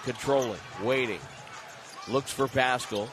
[0.05, 1.21] controlling, waiting.
[2.09, 3.09] Looks for Paschall.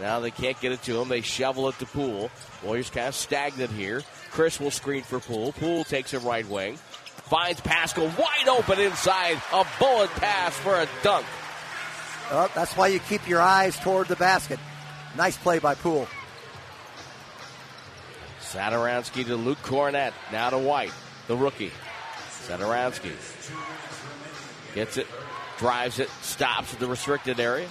[0.00, 1.08] Now they can't get it to him.
[1.08, 2.30] They shovel it to Poole.
[2.62, 4.02] Warriors kind of stagnant here.
[4.32, 5.52] Chriss will screen for Poole.
[5.52, 6.76] Poole takes it right wing.
[6.76, 9.40] Finds Paschall wide open inside.
[9.52, 11.24] A bullet pass for a dunk.
[12.30, 14.58] Well, that's why you keep your eyes toward the basket.
[15.16, 16.08] Nice play by Poole.
[18.40, 20.12] Satoransky to Luke Kornet.
[20.32, 20.92] Now to White,
[21.28, 21.72] the rookie.
[22.46, 23.12] Satoransky
[24.74, 25.06] gets it,
[25.58, 27.68] drives it, stops at the restricted area.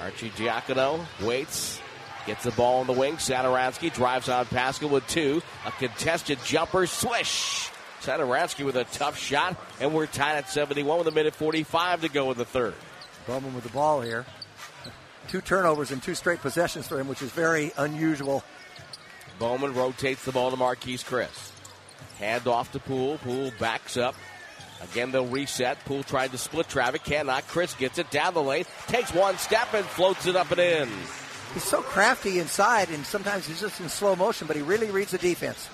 [0.00, 1.80] Arcidiacono waits,
[2.26, 3.16] gets the ball in the wing.
[3.16, 5.42] Satoransky drives on Paschall with two.
[5.66, 7.70] A contested jumper, swish.
[8.00, 12.08] Satoransky with a tough shot, and we're tied at 71 with a minute 45 to
[12.08, 12.74] go in the third.
[13.26, 14.24] Bowman with the ball here.
[15.28, 18.42] Two turnovers and two straight possessions for him, which is very unusual.
[19.38, 21.50] Bowman rotates the ball to Marquese Chriss.
[22.18, 23.18] Hand off to Poole.
[23.18, 24.14] Poole backs up.
[24.82, 25.84] Again, they'll reset.
[25.84, 27.04] Poole tried to split traffic.
[27.04, 27.46] Cannot.
[27.48, 28.64] Chriss gets it down the lane.
[28.86, 30.88] Takes one step and floats it up and in.
[31.52, 35.10] He's so crafty inside, and sometimes he's just in slow motion, but he really reads
[35.10, 35.66] the defense.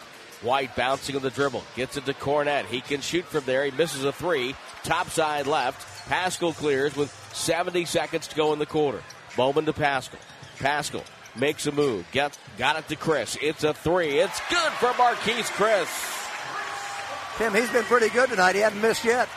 [0.43, 1.65] White bouncing on the dribble.
[1.77, 2.67] Gets it to Kornet.
[2.67, 3.65] He can shoot from there.
[3.65, 4.55] He misses a three.
[4.85, 6.09] Top side left.
[6.09, 9.03] Paschall clears with 70 seconds to go in the quarter.
[9.37, 10.21] Bowman to Paschall.
[10.59, 11.05] Paschall
[11.37, 12.07] makes a move.
[12.13, 13.39] Get, got it to Chriss.
[13.43, 14.19] It's a three.
[14.19, 16.26] It's good for Marquese Chriss.
[17.39, 18.55] Tim, he's been pretty good tonight.
[18.55, 19.29] He hasn't missed yet.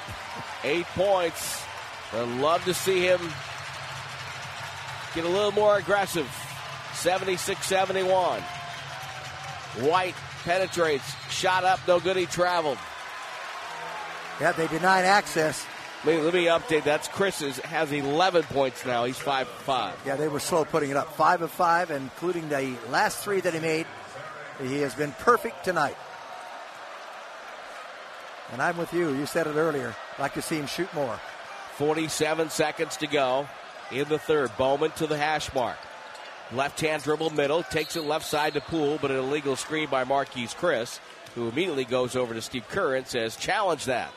[0.64, 1.62] Eight points.
[2.14, 3.20] I'd love to see him
[5.14, 6.28] get a little more aggressive.
[6.94, 8.42] 76 71.
[9.82, 11.04] White penetrates.
[11.30, 12.16] Shot up, no good.
[12.16, 12.78] He traveled.
[14.40, 15.66] Yeah, they denied access.
[16.06, 16.86] Let me, let me update.
[16.86, 17.58] That's Chriss's.
[17.60, 19.04] Has 11 points now.
[19.04, 20.04] He's 5 5.
[20.06, 21.14] Yeah, they were slow putting it up.
[21.16, 23.86] 5 of 5, including the last three that he made.
[24.62, 25.98] He has been perfect tonight.
[28.52, 29.10] And I'm with you.
[29.14, 29.96] You said it earlier.
[30.18, 31.20] like to see him shoot more.
[31.78, 33.48] 47 seconds to go
[33.92, 34.52] in the third.
[34.58, 35.78] Bowman to the hash mark.
[36.52, 37.62] Left hand dribble middle.
[37.64, 41.00] Takes it left side to Poole, but an illegal screen by Marquese Chriss,
[41.36, 44.12] who immediately goes over to Steve Kerr and says, challenge that.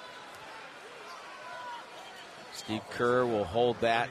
[2.54, 4.08] Steve Kerr will hold that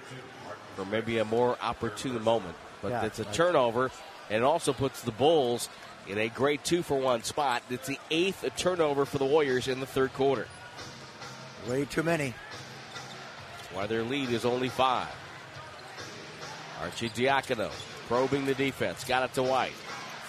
[0.76, 2.56] for maybe a more opportune moment.
[2.82, 3.06] But Yeah.
[3.06, 3.92] it's a turnover,
[4.30, 5.70] and it also puts the Bulls
[6.12, 7.64] in a great two for one spot.
[7.70, 10.46] It's the eighth turnover for the Warriors in the third quarter.
[11.70, 12.34] Way too many.
[13.58, 15.08] That's why their lead is only five.
[16.82, 17.72] Arcidiacono
[18.08, 19.06] probing the defense.
[19.06, 19.72] Got it to White.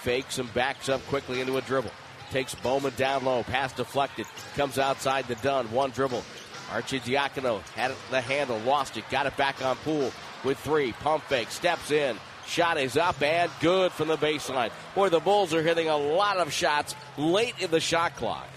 [0.01, 1.91] Fakes and backs up quickly into a dribble.
[2.31, 3.43] Takes Bowman down low.
[3.43, 4.25] Pass deflected.
[4.55, 5.69] Comes outside the Dunn.
[5.71, 6.23] One dribble.
[6.69, 8.57] Arcidiacono had the handle.
[8.59, 9.03] Lost it.
[9.09, 10.13] Got it back on Poole
[10.45, 10.93] with three.
[10.93, 11.51] Pump fake.
[11.51, 12.17] Steps in.
[12.47, 14.71] Shot is up and good from the baseline.
[14.95, 18.47] Boy, the Bulls are hitting a lot of shots late in the shot clock.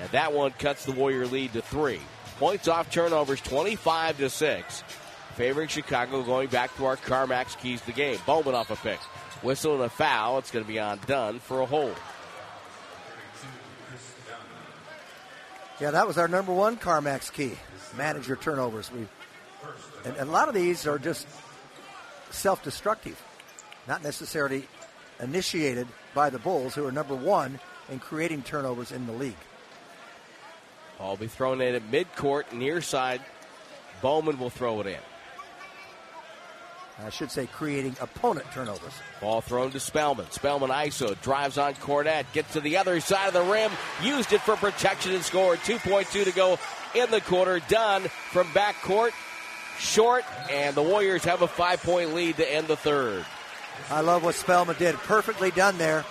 [0.00, 2.00] And that one cuts the Warrior lead to three.
[2.38, 4.84] Points off turnovers 25 to 6.
[5.36, 8.18] Favoring Chicago going back to our CarMax keys the game.
[8.26, 8.98] Bowman off a pick.
[9.42, 10.38] Whistle and a foul.
[10.38, 11.96] It's going to be on Dunn for a hold.
[15.80, 17.52] Yeah, that was our number one CarMax key.
[17.96, 18.90] Manage your turnovers.
[18.92, 19.06] We,
[20.04, 21.26] and, and a lot of these are just
[22.32, 23.20] self-destructive,
[23.86, 24.66] not necessarily
[25.20, 27.58] initiated by the Bulls, who are number one
[27.90, 29.34] in creating turnovers in the league.
[30.98, 33.20] Ball be thrown in at midcourt, near side.
[34.00, 34.98] Bowman will throw it in.
[37.04, 38.92] I should say, creating opponent turnovers.
[39.20, 40.30] Ball thrown to Spellman.
[40.30, 43.72] Spellman ISO drives on Kornet, gets to the other side of the rim,
[44.02, 45.58] used it for protection and scored.
[45.60, 46.58] 2.2 to go
[46.94, 47.60] in the quarter.
[47.68, 49.12] Dunn from backcourt,
[49.82, 53.24] short, and the Warriors have a five point lead to end the third.
[53.90, 54.94] I love what Spellman did.
[54.96, 56.04] Perfectly done there.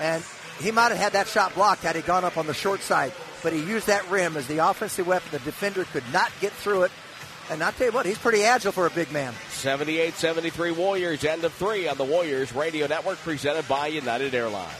[0.00, 0.22] And
[0.60, 3.12] he might have had that shot blocked had he gone up on the short side.
[3.42, 5.28] But he used that rim as the offensive weapon.
[5.32, 6.92] The defender could not get through it.
[7.50, 9.32] And I'll tell you what, he's pretty agile for a big man.
[9.50, 14.72] 78 73 Warriors, end of three on the Warriors Radio Network, presented by United Airlines.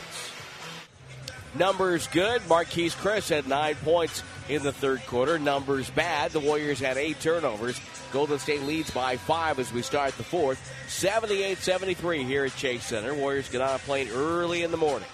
[1.58, 2.42] Numbers good.
[2.42, 5.38] Marquese Chriss had nine points in the third quarter.
[5.38, 6.32] Numbers bad.
[6.32, 7.80] The Warriors had eight turnovers.
[8.12, 10.60] Golden State leads by five as we start the fourth.
[10.88, 13.14] 78 73 here at Chase Center.
[13.14, 15.08] Warriors get on a plane early in the morning,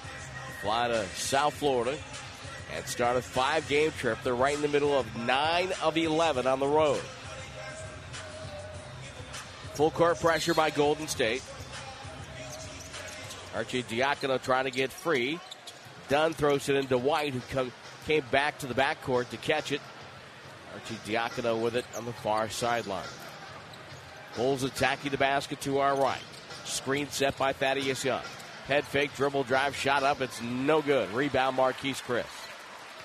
[0.63, 1.97] fly to South Florida,
[2.75, 4.19] and start a five game trip.
[4.25, 7.03] They're right in the middle of nine of 11 on the road.
[9.75, 11.43] Full court pressure by Golden State.
[13.55, 15.39] Arcidiacono trying to get free.
[16.13, 17.73] Dunn throws it into White, who come,
[18.07, 19.81] came back to the backcourt to catch it.
[20.77, 23.09] Arcidiacono with it on the far sideline.
[24.37, 26.21] Bulls attacking the basket to our right.
[26.65, 28.21] Screen set by Thaddeus Young.
[28.67, 30.21] Head fake, dribble drive, shot up.
[30.21, 31.11] It's no good.
[31.13, 32.27] Rebound, Marquese Chriss.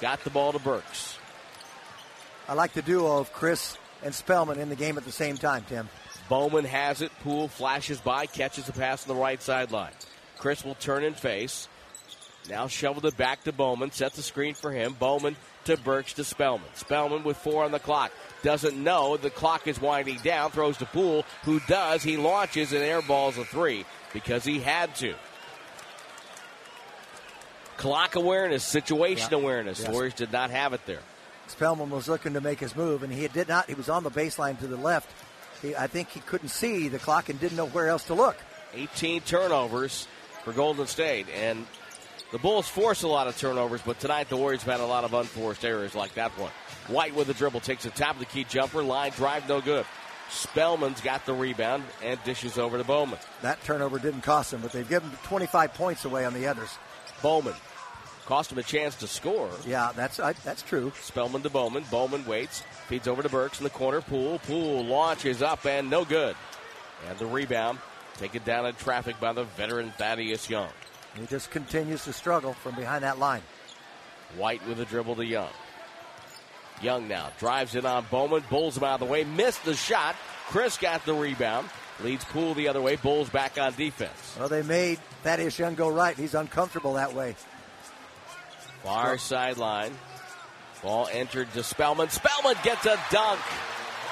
[0.02, 1.18] Got the ball to Burks.
[2.50, 5.64] I like the duo of Chriss and Spellman in the game at the same time,
[5.70, 5.88] Tim.
[6.28, 7.14] Bowman has it.
[7.24, 9.94] Poole flashes by, catches a pass on the right sideline.
[10.38, 11.70] Chriss will turn and face.
[12.50, 13.92] Now shoveled it back to Bowman.
[13.92, 14.94] Set the screen for him.
[14.98, 16.68] Bowman to Burks to Spellman.
[16.76, 18.12] Spellman with four on the clock.
[18.42, 20.52] Doesn't know the clock is winding down.
[20.52, 22.04] Throws to Poole, who does.
[22.04, 25.14] He launches and airballs a three because he had to.
[27.78, 29.38] Clock awareness, situation Yeah.
[29.38, 29.80] awareness.
[29.80, 29.88] Yes.
[29.88, 31.02] The Warriors did not have it there.
[31.48, 33.68] Spellman was looking to make his move, and he did not.
[33.68, 35.10] He was on the baseline to the left.
[35.62, 38.38] He, I think he couldn't see the clock and didn't know where else to look.
[38.74, 40.08] 18 turnovers
[40.44, 41.28] for Golden State.
[41.34, 41.66] And
[42.32, 45.04] the Bulls force a lot of turnovers, but tonight the Warriors have had a lot
[45.04, 46.52] of unforced errors like that one.
[46.88, 49.86] White with the dribble takes a top of the key jumper, line drive, no good.
[50.30, 53.20] Spellman's got the rebound and dishes over to Bowman.
[53.42, 56.78] That turnover didn't cost him, but they've given 25 points away on the others.
[57.22, 57.54] Bowman
[58.26, 59.50] cost him a chance to score.
[59.66, 60.92] Yeah, that's uh, that's true.
[61.02, 61.86] Spellman to Bowman.
[61.90, 64.02] Bowman waits, feeds over to Burks in the corner.
[64.02, 66.36] Poole, pool launches up and no good.
[67.08, 67.80] And the rebound
[68.18, 70.70] taken down in traffic by the veteran Thaddeus Young.
[71.20, 73.42] He just continues to struggle from behind that line.
[74.38, 75.50] White with a dribble to Young.
[76.82, 80.16] Young now drives it on Bowman, bulls him out of the way, missed the shot.
[80.50, 81.70] Chriss got the rebound,
[82.04, 82.98] leads Poole the other way.
[82.98, 84.36] Bulls back on defense.
[84.38, 86.16] Well, they made Thaddeus Young go right.
[86.16, 87.36] He's uncomfortable that way.
[88.84, 89.92] Far sideline.
[90.84, 92.10] Ball entered to Spellman.
[92.10, 93.40] Spellman gets a dunk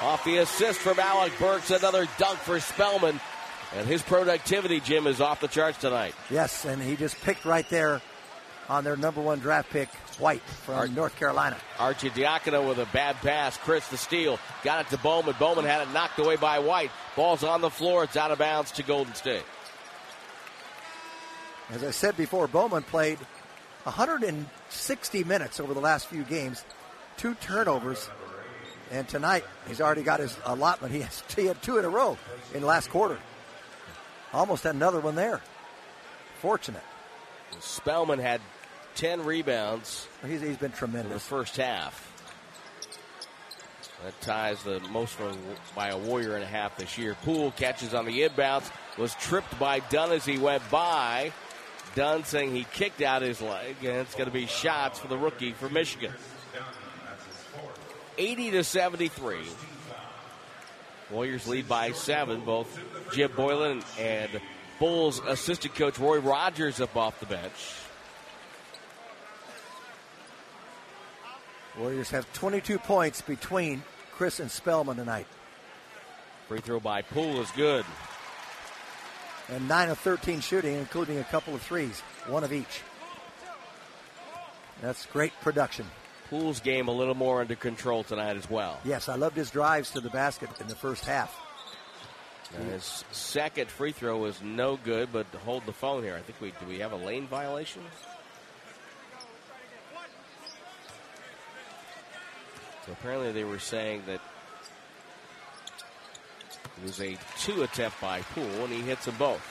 [0.02, 1.70] off the assist from Alec Burks.
[1.70, 3.20] Another dunk for Spellman.
[3.74, 6.14] And his productivity, Jim, is off the charts tonight.
[6.30, 8.00] Yes, and he just picked right there
[8.68, 9.88] on their number one draft pick,
[10.18, 11.56] White from Art- North Carolina.
[11.76, 13.56] Arcidiacono with a bad pass.
[13.58, 14.38] Chriss the steal.
[14.64, 15.34] Got it to Bowman.
[15.38, 16.90] Bowman had it knocked away by White.
[17.16, 18.04] Ball's on the floor.
[18.04, 19.44] It's out of bounds to Golden State.
[21.70, 23.18] As I said before, Bowman played
[23.82, 26.64] 160 minutes over the last few games,
[27.16, 28.08] two turnovers,
[28.90, 30.92] and tonight he's already got his allotment.
[30.96, 32.16] He, has, he had two in a row
[32.54, 33.18] in the last quarter.
[34.36, 35.40] Almost had another one there.
[36.40, 36.82] Fortunate.
[37.60, 38.42] Spellman had
[38.96, 42.12] 10 rebounds He's, he's been in the first half.
[44.04, 45.38] That ties the most from
[45.74, 47.16] by a Warrior and a half this year.
[47.24, 51.32] Poole catches on the inbounds, was tripped by Dunn as he went by.
[51.94, 55.16] Dunn saying he kicked out his leg, and it's going to be shots for the
[55.16, 56.12] rookie for Michigan.
[58.18, 59.38] 80 to 73.
[61.10, 62.40] Warriors lead by seven.
[62.40, 62.78] Both
[63.12, 64.40] Jim Boylen and
[64.78, 67.52] Bulls assistant coach Roy Rogers up off the bench.
[71.78, 73.82] Warriors have 22 points between
[74.16, 75.26] Chriss and Spellman tonight,
[76.48, 77.84] Free throw by Poole is good.
[79.48, 82.82] and 9 of 13 shooting, including a couple of threes, one of each.
[84.80, 85.86] That's great production.
[86.30, 88.80] Poole's game a little more under control tonight as well.
[88.84, 91.34] Yes, I loved his drives to the basket in the first half.
[92.56, 96.14] And his second free throw was no good, but hold the phone here.
[96.16, 97.82] I think we do we have a lane violation?
[102.86, 104.20] So apparently they were saying that
[106.76, 109.42] it was a two attempt by Poole, and he hits them both.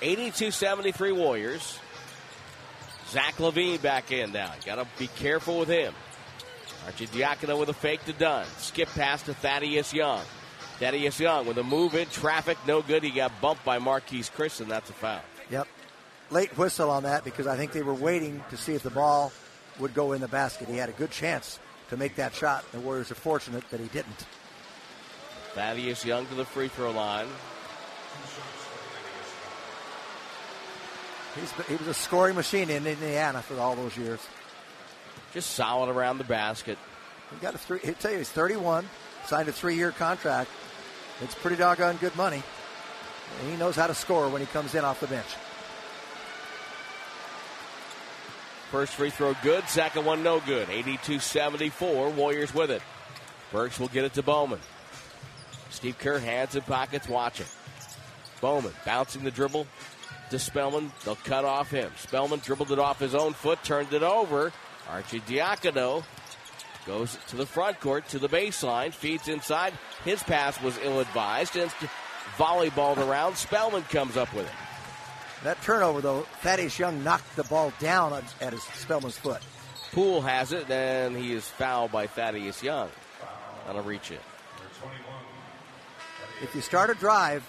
[0.00, 1.78] 82-73 Warriors.
[3.12, 4.52] Zach LaVine back in now.
[4.64, 5.92] Got to be careful with him.
[6.86, 8.46] Arcidiacono with a fake to Dunn.
[8.56, 10.22] Skip pass to Thaddeus Young.
[10.78, 13.02] Thaddeus Young with a move in traffic, no good.
[13.02, 15.20] He got bumped by Marquese Chriss, and that's a foul.
[15.50, 15.68] Yep.
[16.30, 19.30] Late whistle on that because I think they were waiting to see if the ball
[19.78, 20.68] would go in the basket.
[20.68, 21.58] He had a good chance
[21.90, 22.64] to make that shot.
[22.72, 24.26] The Warriors are fortunate that he didn't.
[25.54, 27.28] Thaddeus Young to the free throw line.
[31.34, 34.20] He was a scoring machine in Indiana for all those years.
[35.32, 36.78] Just solid around the basket.
[37.30, 37.78] He got a three.
[37.82, 38.86] He'll tell you he's 31,
[39.26, 40.50] signed a three-year contract.
[41.22, 42.42] It's pretty doggone good money.
[43.40, 45.26] And he knows how to score when he comes in off the bench.
[48.70, 50.68] First free throw good, second one no good.
[50.68, 52.82] 82-74, Warriors with it.
[53.52, 54.60] Burks will get it to Bowman.
[55.70, 57.46] Steve Kerr hands in pockets watching.
[58.40, 59.66] Bowman bouncing the dribble
[60.32, 60.90] to Spellman.
[61.04, 61.90] They'll cut off him.
[61.96, 64.52] Spellman dribbled it off his own foot, turned it over.
[64.88, 66.02] Arcidiacono
[66.86, 69.72] goes to the front court, to the baseline, feeds inside.
[70.04, 71.70] His pass was ill advised and
[72.36, 73.36] volleyballed around.
[73.36, 74.52] Spellman comes up with it.
[75.44, 79.42] That turnover, though, Thaddeus Young knocked the ball down at his Spellman's foot.
[79.92, 82.88] Poole has it, and he is fouled by Thaddeus Young
[83.68, 84.18] on a reach in.
[86.42, 87.44] If you start a drive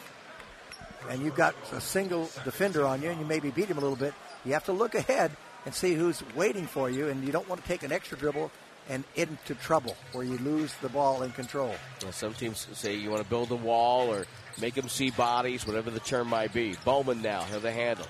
[1.10, 3.96] and you've got a single defender on you and you maybe beat him a little
[3.96, 4.14] bit,
[4.46, 5.32] you have to look ahead
[5.66, 8.52] and see who's waiting for you, and you don't want to take an extra dribble
[8.90, 11.74] and into trouble where you lose the ball in control.
[12.02, 14.26] Well, some teams say you want to build a wall or
[14.60, 16.76] make them see bodies, whatever the term might be.
[16.84, 18.08] Bowman now have the handle.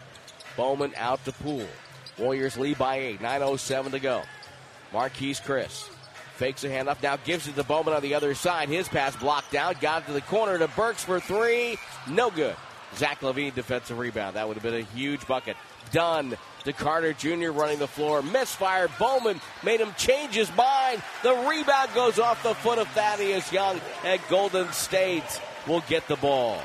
[0.57, 1.68] Bowman out to Poole.
[2.18, 3.20] Warriors lead by eight.
[3.20, 4.24] 9.07 to go.
[4.91, 5.90] Marquese Chriss
[6.36, 7.02] fakes a handoff.
[7.02, 8.70] Now gives it to Bowman on the other side.
[8.70, 9.80] His pass blocked out.
[9.82, 11.78] Got it to the corner to Burks for three.
[12.10, 12.56] No good.
[12.98, 14.36] Zach LaVine defensive rebound.
[14.36, 15.57] That would have been a huge bucket.
[15.91, 17.52] Dunn to Carter Jr.
[17.52, 18.22] running the floor.
[18.22, 18.88] Misfire.
[18.99, 21.02] Bowman made him change his mind.
[21.24, 26.15] The rebound goes off the foot of Thaddeus Young, and Golden State will get the
[26.18, 26.60] ball.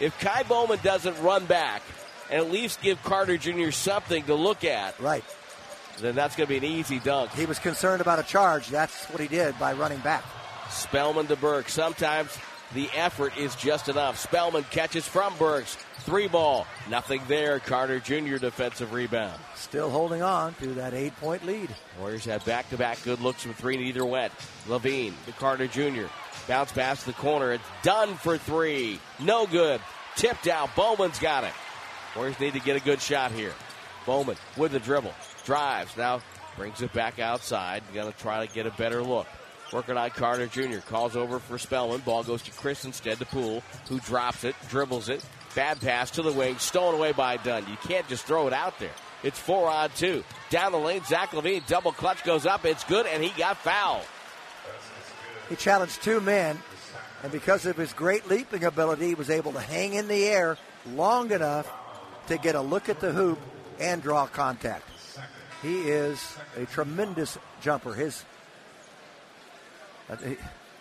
[0.00, 1.82] If Ky Bowman doesn't run back
[2.30, 3.70] and at least give Carter Jr.
[3.70, 5.24] something to look at, right,
[6.00, 7.30] then that's going to be an easy dunk.
[7.32, 8.68] He was concerned about a charge.
[8.68, 10.24] That's what he did by running back.
[10.68, 11.68] Spellman to Burke.
[11.68, 12.36] Sometimes
[12.74, 14.18] the effort is just enough.
[14.18, 15.76] Spellman catches from Burks.
[16.00, 16.66] Three ball.
[16.88, 17.58] Nothing there.
[17.60, 18.36] Carter Jr.
[18.36, 19.40] defensive rebound.
[19.54, 21.74] Still holding on to that eight point lead.
[21.98, 24.32] Warriors have back to back good looks from three, neither went.
[24.66, 26.06] LaVine to Carter Jr.
[26.48, 27.52] Bounce pass to the corner.
[27.52, 29.00] It's done for three.
[29.20, 29.80] No good.
[30.14, 30.74] Tipped out.
[30.76, 31.52] Bowman's got it.
[32.14, 33.52] Warriors need to get a good shot here.
[34.06, 35.14] Bowman with the dribble.
[35.44, 35.96] Drives.
[35.96, 36.20] Now
[36.56, 37.82] brings it back outside.
[37.92, 39.26] Going to try to get a better look.
[39.76, 40.78] Working on Carter Jr.
[40.78, 42.00] Calls over for Spellman.
[42.00, 45.22] Ball goes to Chriss instead to Poole, who drops it, dribbles it.
[45.54, 47.66] Bad pass to the wing, stolen away by Dunn.
[47.68, 48.94] You can't just throw it out there.
[49.22, 50.24] It's four on two.
[50.48, 52.64] Down the lane, Zach LaVine, double clutch goes up.
[52.64, 54.06] It's good, and he got fouled.
[55.50, 56.58] He challenged two men,
[57.22, 60.56] and because of his great leaping ability, he was able to hang in the air
[60.94, 61.70] long enough
[62.28, 63.38] to get a look at the hoop
[63.78, 64.88] and draw contact.
[65.60, 66.18] He is
[66.56, 67.92] a tremendous jumper.
[67.92, 68.24] His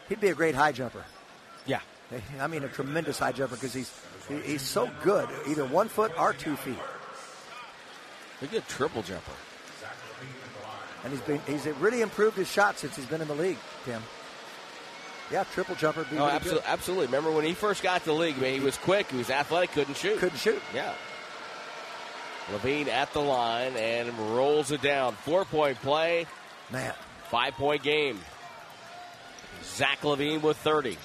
[0.10, 1.04] he'd be a great high jumper.
[1.66, 1.80] Yeah.
[2.40, 3.92] I mean, a tremendous high jumper because he's
[4.44, 6.76] he's so good, either one foot or two feet.
[8.40, 9.32] He's A good triple jumper.
[11.04, 14.02] And he's been he's really improved his shot since he's been in the league, Tim.
[15.32, 16.04] Yeah, triple jumper.
[16.04, 16.70] Be oh, really absolutely, good.
[16.70, 17.06] absolutely.
[17.08, 18.36] Remember when he first got to the league?
[18.38, 20.20] I mean, he was quick, he was athletic, couldn't shoot.
[20.20, 20.62] Couldn't shoot.
[20.74, 20.94] Yeah.
[22.54, 25.14] LaVine at the line and rolls it down.
[25.14, 26.28] Four point play.
[26.72, 26.94] Man.
[27.30, 28.20] Five point game.
[29.66, 30.98] Zach LaVine with 30.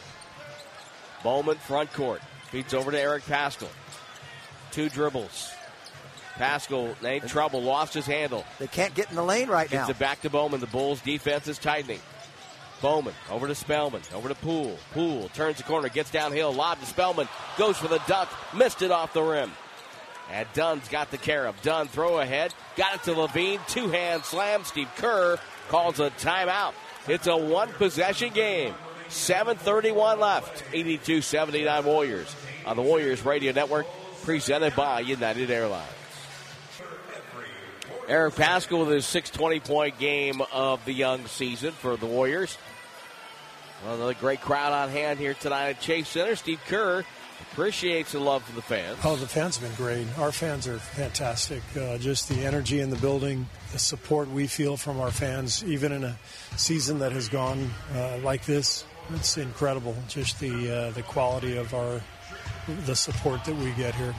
[1.23, 2.21] Bowman front court.
[2.51, 3.69] Feeds over to Eric Paschall.
[4.71, 5.53] Two dribbles.
[6.35, 8.45] Paschall, named trouble, lost his handle.
[8.59, 9.79] They can't get in the lane right now.
[9.79, 9.93] Gets now.
[9.93, 10.61] it back to Bowman.
[10.61, 12.01] The Bulls defense is tightening.
[12.81, 14.79] Bowman over to Spellman, over to Poole.
[14.93, 17.29] Poole turns the corner, gets downhill, lob to Spellman,
[17.59, 19.53] goes for the dunk, missed it off the rim.
[20.33, 21.61] And Dunn's got the care of.
[21.63, 24.65] Dunn throw ahead, got it to LaVine, two hand slam.
[24.65, 25.39] Steve Kerr
[25.69, 26.73] calls a timeout.
[27.09, 28.75] It's a one possession game.
[29.09, 30.63] 7.31 left.
[30.73, 32.35] 82 79 Warriors
[32.67, 33.87] on the Warriors Radio Network,
[34.23, 35.89] presented by United Airlines.
[38.07, 42.59] Eric Paschall with his 620 point game of the young season for the Warriors.
[43.85, 46.37] Another great crowd on hand here tonight at Chase Center.
[46.37, 47.05] Steve Kerr
[47.53, 48.99] appreciates the love for the fans.
[49.05, 50.07] Oh, the fans have been great.
[50.19, 51.63] Our fans are fantastic.
[51.77, 55.93] Uh, just the energy in the building, the support we feel from our fans, even
[55.93, 56.17] in a
[56.57, 58.85] season that has gone uh, like this,
[59.15, 59.97] it's incredible.
[60.09, 62.01] Just the uh, the quality of our
[62.87, 64.15] the support that we get here.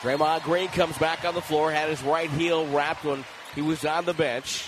[0.00, 3.24] Draymond Green comes back on the floor, had his right heel wrapped when
[3.54, 4.66] he was on the bench.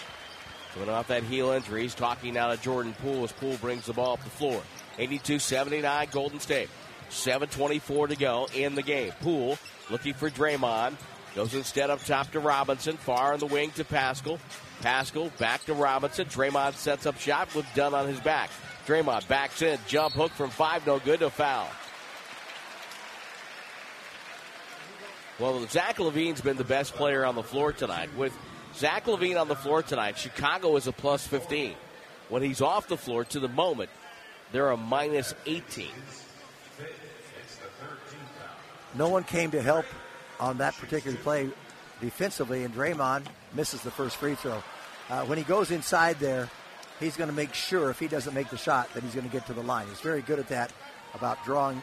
[0.75, 3.93] Coming off that heel injury, he's talking now to Jordan Poole as Poole brings the
[3.93, 4.63] ball up the floor.
[4.99, 6.69] 82 79 Golden State.
[7.11, 9.13] 7.24 to go in the game.
[9.21, 9.59] Poole
[9.91, 10.95] looking for Draymond.
[11.35, 12.97] Goes instead up top to Robinson.
[12.97, 14.39] Far on the wing to Paschall.
[14.83, 16.27] Paschall back to Robinson.
[16.27, 18.51] Draymond sets up shot with Dunn on his back.
[18.87, 19.79] Draymond backs in.
[19.87, 20.87] Jump hook from five.
[20.87, 21.21] No good.
[21.21, 21.69] to foul.
[25.39, 28.11] Well, Zach LaVine's been the best player on the floor tonight.
[28.17, 28.37] With
[28.75, 31.75] Zach LaVine on the floor tonight, Chicago is a plus 15.
[32.29, 33.91] When he's off the floor to the moment,
[34.51, 35.87] they're a minus 18.
[38.95, 39.85] No one came to help
[40.41, 41.51] on that particular play
[42.01, 43.25] defensively, and Draymond
[43.55, 44.63] misses the first free throw.
[45.11, 46.49] Uh, when he goes inside there,
[47.01, 49.33] he's going to make sure if he doesn't make the shot that he's going to
[49.33, 49.87] get to the line.
[49.89, 50.73] He's very good at that,
[51.15, 51.83] about drawing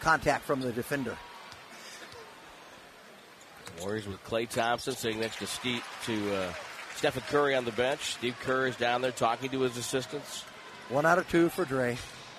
[0.00, 1.16] contact from the defender.
[3.80, 6.52] Warriors with Klay Thompson sitting next to Steve to uh,
[6.96, 8.14] Stephen Curry on the bench.
[8.14, 10.44] Steve Kerr is down there talking to his assistants.
[10.88, 11.96] One out of two for Dre.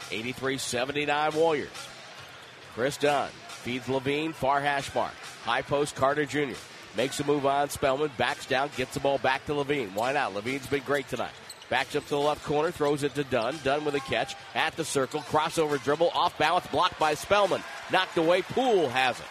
[0.10, 1.70] 83-79 Warriors.
[2.76, 3.30] Kris Dunn
[3.62, 5.14] feeds LaVine, far hash mark.
[5.44, 6.58] High post Carter Jr.
[6.98, 9.94] Makes a move on Spellman, backs down, gets the ball back to LaVine.
[9.94, 10.34] Why not?
[10.34, 11.32] LaVine's been great tonight.
[11.70, 13.56] Backs up to the left corner, throws it to Dunn.
[13.64, 17.64] Dunn with a catch at the circle, crossover dribble, off balance, blocked by Spellman.
[17.92, 19.26] Knocked away, Poole has it.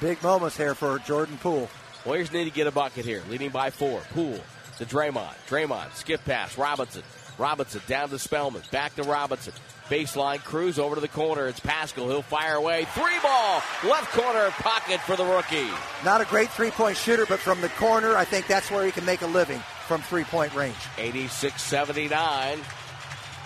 [0.00, 1.70] Big moments here for Jordan Poole.
[2.04, 4.00] Warriors need to get a bucket here, leading by four.
[4.12, 4.40] Poole
[4.76, 5.34] to Draymond.
[5.48, 7.02] Draymond, skip pass, Robinson.
[7.38, 9.54] Robinson down to Spellman, back to Robinson.
[9.88, 11.46] Baseline cruise over to the corner.
[11.46, 12.08] It's Paschall.
[12.08, 12.84] He'll fire away.
[12.92, 13.62] Three ball.
[13.84, 15.66] Left corner pocket for the rookie.
[16.04, 18.92] Not a great three point shooter, but from the corner, I think that's where he
[18.92, 20.76] can make a living from three point range.
[20.98, 22.58] 86 79.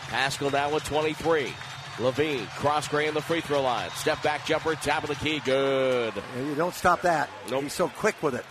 [0.08, 1.52] Paschall now with 23.
[1.98, 3.90] LaVine, cross gray in the free throw line.
[3.90, 5.40] Step back jumper, top of the key.
[5.40, 6.14] Good.
[6.36, 7.28] You don't stop that.
[7.50, 7.64] Nope.
[7.64, 8.44] He's so quick with it.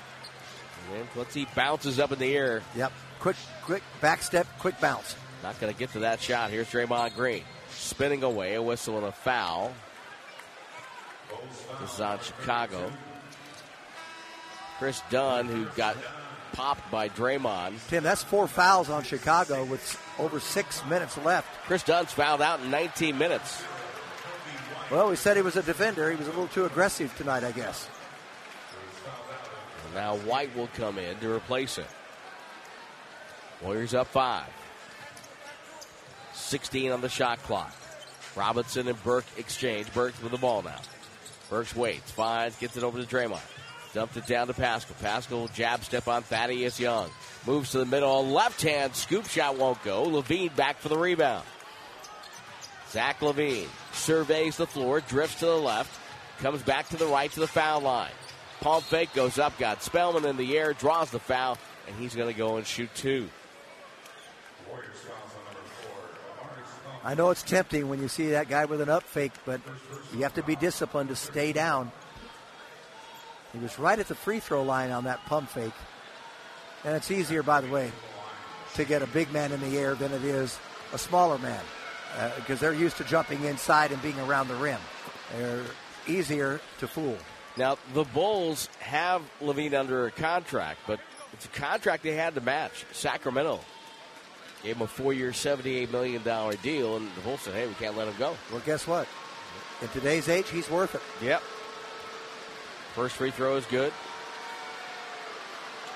[0.95, 2.61] And let's see, bounces up in the air.
[2.75, 2.91] Yep.
[3.19, 5.15] Quick, quick back step, quick bounce.
[5.43, 6.51] Not going to get to that shot.
[6.51, 9.73] Here's Draymond Green spinning away, a whistle and a foul.
[11.81, 12.91] This is on Chicago.
[14.77, 15.95] Kris Dunn, who got
[16.53, 17.75] popped by Draymond.
[17.87, 21.47] Tim, that's four fouls on Chicago with over six minutes left.
[21.65, 23.61] Kris Dunn's fouled out in 19 minutes.
[24.89, 26.09] Well, we said he was a defender.
[26.09, 27.87] He was a little too aggressive tonight, I guess.
[29.93, 31.85] Now White will come in to replace him.
[33.61, 34.47] Warriors up five.
[36.41, 37.73] 16 on the shot clock.
[38.35, 39.91] Robinson and Burke exchange.
[39.93, 40.79] Burks with the ball now.
[41.49, 43.41] Burks waits, finds, gets it over to Draymond.
[43.93, 44.95] Dumped it down to Pascal.
[45.01, 47.09] Paschall jab step on Thaddeus Young.
[47.45, 48.25] Moves to the middle.
[48.25, 50.05] Left hand scoop shot won't go.
[50.05, 51.43] LaVine back for the rebound.
[52.89, 55.97] Zach LaVine surveys the floor, drifts to the left,
[56.39, 58.11] comes back to the right to the foul line.
[58.59, 61.57] Palm fake goes up, got Spellman in the air, draws the foul,
[61.87, 63.29] and he's going to go and shoot two.
[67.03, 69.59] I know it's tempting when you see that guy with an up fake, but
[70.13, 71.91] you have to be disciplined to stay down.
[73.53, 75.73] He was right at the free throw line on that pump fake.
[76.83, 77.91] And it's easier, by the way,
[78.75, 80.57] to get a big man in the air than it is
[80.93, 81.61] a smaller man
[82.35, 84.79] because uh, they're used to jumping inside and being around the rim.
[85.37, 85.63] They're
[86.07, 87.17] easier to fool.
[87.57, 90.99] Now, the Bulls have LaVine under a contract, but
[91.33, 92.85] it's a contract they had to match.
[92.91, 93.59] Sacramento
[94.63, 96.21] gave him a four year, $78 million
[96.61, 98.35] deal, and the Bulls said, hey, we can't let him go.
[98.51, 99.07] Well, guess what?
[99.81, 101.01] In today's age, he's worth it.
[101.25, 101.41] Yep.
[102.93, 103.91] First free throw is good.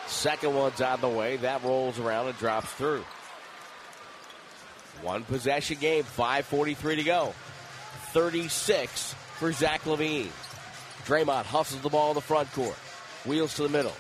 [0.08, 1.38] Second one's on the way.
[1.38, 3.04] That rolls around and drops through.
[5.02, 7.34] One possession game, 5.43 to go.
[8.14, 10.30] 36 for Zach LaVine.
[11.06, 12.78] Draymond hustles the ball in the front court.
[13.26, 13.94] Wheels to the middle.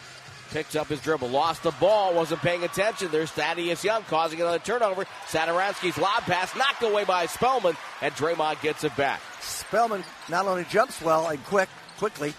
[0.51, 1.29] Picks up his dribble.
[1.29, 2.13] Lost the ball.
[2.13, 3.09] Wasn't paying attention.
[3.11, 5.05] There's Thaddeus Young causing another turnover.
[5.27, 9.21] Satoransky's lob pass knocked away by Spellman, and Draymond gets it back.
[9.41, 12.33] Spellman not only jumps well and quick, quickly,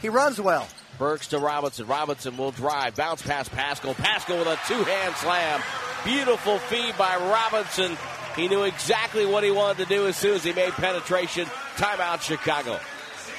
[0.00, 0.68] he runs well.
[0.98, 1.86] Burks to Robinson.
[1.86, 2.96] Robinson will drive.
[2.96, 3.94] Bounce past Paschall.
[3.94, 5.60] Paschall with a two hand slam.
[6.04, 7.96] Beautiful feed by Robinson.
[8.36, 11.46] He knew exactly what he wanted to do as soon as he made penetration.
[11.76, 12.78] Timeout, Chicago.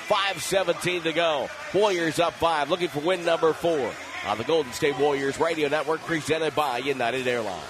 [0.09, 1.49] 5.17 to go.
[1.71, 3.91] Warriors up five, looking for win number four
[4.25, 7.63] on the Golden State Warriors Radio Network, presented by United Airlines.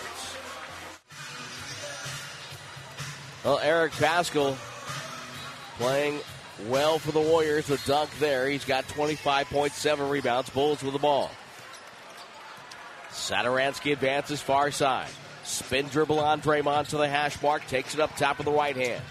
[3.43, 4.55] Well, Eric Paschall
[5.77, 6.19] playing
[6.67, 7.67] well for the Warriors.
[7.67, 8.47] The dunk there.
[8.47, 10.49] He's got 25.7 rebounds.
[10.49, 11.31] Bulls with the ball.
[13.11, 15.09] Satoransky advances far side.
[15.43, 17.65] Spin dribble on Draymond to the hash mark.
[17.67, 19.03] Takes it up top of the right hand.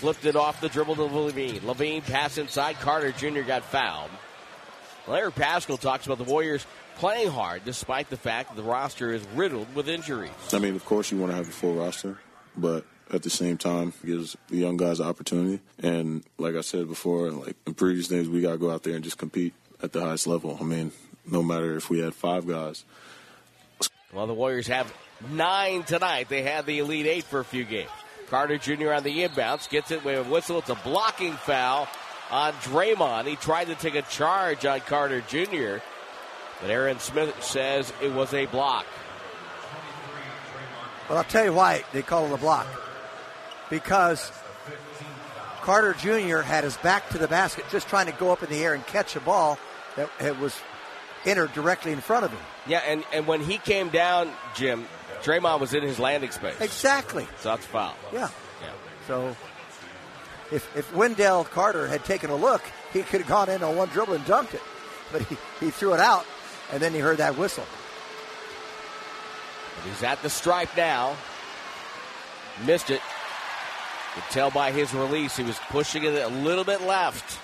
[0.00, 1.60] Flipped it off the dribble to LaVine.
[1.60, 2.76] LaVine pass inside.
[2.80, 3.42] Carter Jr.
[3.42, 4.08] got fouled.
[5.06, 6.64] Larry Paschall talks about the Warriors
[6.96, 10.30] playing hard despite the fact that the roster is riddled with injuries.
[10.54, 12.18] I mean, of course, you want to have a full roster,
[12.56, 15.60] but at the same time gives the young guys an opportunity.
[15.80, 18.94] And like I said before, like in previous things, we got to go out there
[18.94, 19.52] and just compete
[19.82, 20.56] at the highest level.
[20.58, 20.92] I mean,
[21.26, 22.84] no matter if we had five guys.
[24.14, 24.90] Well, the Warriors have
[25.30, 26.30] nine tonight.
[26.30, 27.90] They had the Elite Eight for a few games.
[28.30, 28.92] Carter Jr.
[28.92, 30.58] on the inbounds gets it with a whistle.
[30.58, 31.88] It's a blocking foul
[32.30, 33.26] on Draymond.
[33.26, 35.82] He tried to take a charge on Carter Jr.,
[36.60, 38.86] but Aaron Smith says it was a block.
[41.08, 42.68] Well, I'll tell you why they call it a block.
[43.68, 44.30] Because
[45.62, 46.38] Carter Jr.
[46.38, 48.86] had his back to the basket, just trying to go up in the air and
[48.86, 49.58] catch a ball
[49.96, 50.56] that was
[51.24, 52.40] entered directly in front of him.
[52.66, 54.86] Yeah, and, and when he came down, Jim,
[55.22, 56.60] Draymond was in his landing space.
[56.60, 57.26] Exactly.
[57.38, 57.94] So that's foul.
[58.12, 58.28] Yeah.
[58.62, 58.72] Yeah.
[59.06, 59.36] So
[60.50, 63.88] if if Wendell Carter had taken a look, he could have gone in on one
[63.88, 64.62] dribble and dunked it.
[65.12, 66.24] But he, he threw it out,
[66.72, 67.64] and then he heard that whistle.
[69.76, 71.16] But he's at the stripe now.
[72.64, 73.00] Missed it.
[74.16, 77.38] You can tell by his release, he was pushing it a little bit left.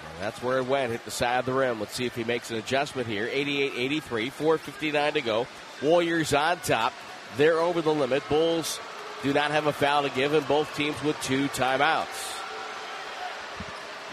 [0.00, 1.80] And that's where it went, hit the side of the rim.
[1.80, 3.28] Let's see if he makes an adjustment here.
[3.30, 5.46] 88 83, 4.59 to go.
[5.82, 6.92] Warriors on top.
[7.36, 8.22] They're over the limit.
[8.28, 8.78] Bulls
[9.22, 12.38] do not have a foul to give, and both teams with two timeouts.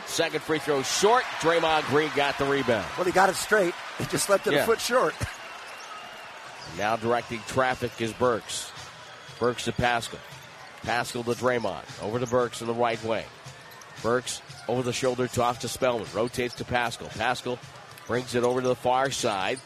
[0.05, 1.23] Second free throw short.
[1.41, 2.85] Draymond Green got the rebound.
[2.97, 3.73] Well, he got it straight.
[3.99, 4.63] He just left it Yeah.
[4.63, 5.15] a foot short.
[6.77, 8.71] Now directing traffic is Burks.
[9.39, 10.19] Burks to Paschall.
[10.83, 11.81] Paschall to Draymond.
[12.03, 13.25] Over to Burks in the right wing.
[14.03, 16.05] Burks over the shoulder toss to Spellman.
[16.13, 17.09] Rotates to Paschall.
[17.09, 17.57] Paschall
[18.05, 19.59] brings it over to the far side.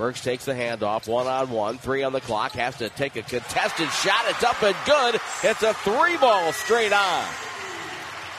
[0.00, 1.06] Burks takes the handoff.
[1.06, 1.76] One on one.
[1.76, 2.52] Three on the clock.
[2.52, 4.24] Has to take a contested shot.
[4.28, 5.20] It's up and good.
[5.44, 7.24] It's a three ball straight on.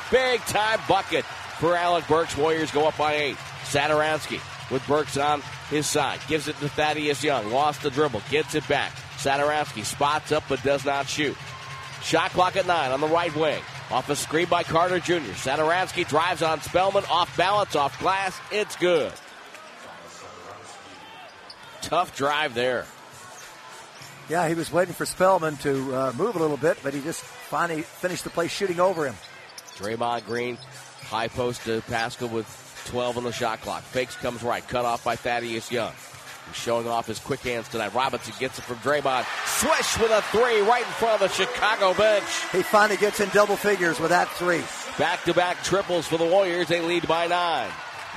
[0.10, 1.24] Big time bucket
[1.60, 2.36] for Alec Burks.
[2.36, 3.36] Warriors go up by eight.
[3.66, 6.20] Satoransky with Burks on his side.
[6.28, 7.52] Gives it to Thaddeus Young.
[7.52, 8.24] Lost the dribble.
[8.32, 8.92] Gets it back.
[9.18, 11.38] Satoransky spots up but does not shoot.
[12.02, 13.62] Shot clock at nine on the right wing.
[13.92, 15.34] Off a screen by Carter Jr.
[15.38, 17.04] Satoransky drives on Spellman.
[17.06, 18.36] Off balance, off glass.
[18.52, 19.14] It's good.
[21.82, 22.86] Tough drive there.
[24.30, 27.22] Yeah, he was waiting for Spellman to uh, move a little bit, but he just
[27.22, 29.16] finally finished the play shooting over him.
[29.78, 30.58] Draymond Green,
[31.02, 32.48] high post to Paschall with
[32.88, 33.84] 12 on the shot clock.
[33.84, 35.92] Fakes comes right, cut off by Thaddeus Young.
[36.48, 37.94] He's showing off his quick hands tonight.
[37.94, 39.26] Robinson gets it from Draymond.
[39.46, 42.24] Swish with a three right in front of the Chicago bench.
[42.52, 44.64] He finally gets in double figures with that three.
[44.98, 46.68] Back to back triples for the Warriors.
[46.68, 47.70] They lead by nine.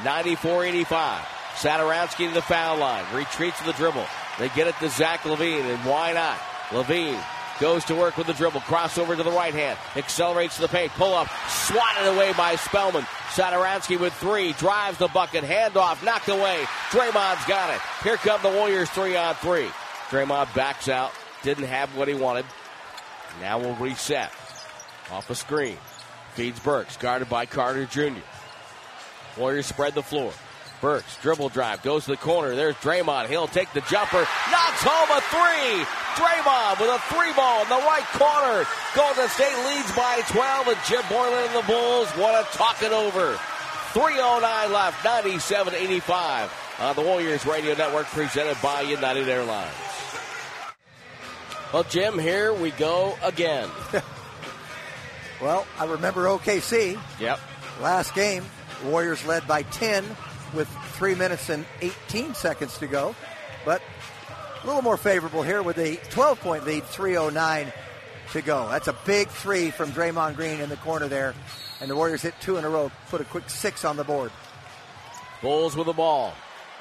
[0.04, 1.26] 94 85.
[1.54, 3.04] Satoransky to the foul line.
[3.14, 4.06] Retreats to the dribble.
[4.38, 6.38] They get it to Zach LaVine, and why not?
[6.70, 7.22] LaVine
[7.60, 8.60] goes to work with the dribble.
[8.60, 9.78] Crossover to the right hand.
[9.96, 10.92] Accelerates to the paint.
[10.92, 11.28] Pull up.
[11.48, 13.04] Swatted away by Spellman.
[13.30, 14.52] Satoransky with three.
[14.54, 15.44] Drives the bucket.
[15.44, 16.02] Handoff.
[16.04, 16.64] Knocked away.
[16.90, 17.80] Draymond's got it.
[18.02, 19.68] Here come the Warriors three on three.
[20.10, 21.12] Draymond backs out.
[21.42, 22.46] Didn't have what he wanted.
[23.40, 24.32] Now we'll reset.
[25.10, 25.76] Off a screen.
[26.34, 26.96] Feeds Burks.
[26.96, 28.20] Guarded by Carter Jr.
[29.36, 30.32] Warriors spread the floor.
[30.84, 32.54] Burks, dribble drive, goes to the corner.
[32.54, 33.28] There's Draymond.
[33.28, 34.18] He'll take the jumper.
[34.18, 35.82] Knocks home a three.
[36.12, 38.66] Draymond with a three ball in the right corner.
[38.94, 42.92] Golden State leads by 12, and Jim Boylen and the Bulls want to talk it
[42.92, 43.32] over.
[43.94, 49.72] 3.09 left, 97 85 on the Warriors Radio Network, presented by United Airlines.
[51.72, 53.70] Well, Jim, here we go again.
[55.42, 56.98] Well, I remember OKC.
[57.20, 57.40] Yep.
[57.82, 58.44] Last game,
[58.84, 60.04] Warriors led by 10
[60.54, 63.14] with 3 minutes and 18 seconds to go.
[63.64, 63.82] But
[64.62, 67.72] a little more favorable here with a 12 point lead, 3.09
[68.32, 68.68] to go.
[68.68, 71.34] That's a big three from Draymond Green in the corner there.
[71.80, 74.32] And the Warriors hit two in a row, put a quick six on the board.
[75.42, 76.32] Bulls with the ball.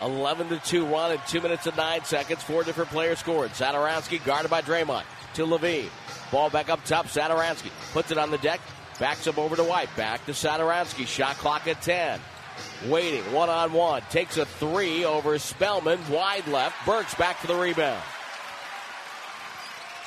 [0.01, 2.43] 11 to 2 run in 2 minutes and 9 seconds.
[2.43, 3.51] Four different players scored.
[3.51, 5.03] Satoransky guarded by Draymond
[5.35, 5.89] to LaVine.
[6.31, 7.07] Ball back up top.
[7.07, 8.59] Satoransky puts it on the deck.
[8.99, 9.95] Backs him over to White.
[9.95, 11.07] Back to Satoransky.
[11.07, 12.19] Shot clock at 10.
[12.87, 13.23] Waiting.
[13.31, 14.01] One on one.
[14.09, 15.99] Takes a three over Spellman.
[16.09, 16.75] Wide left.
[16.85, 18.01] Burks back for the rebound.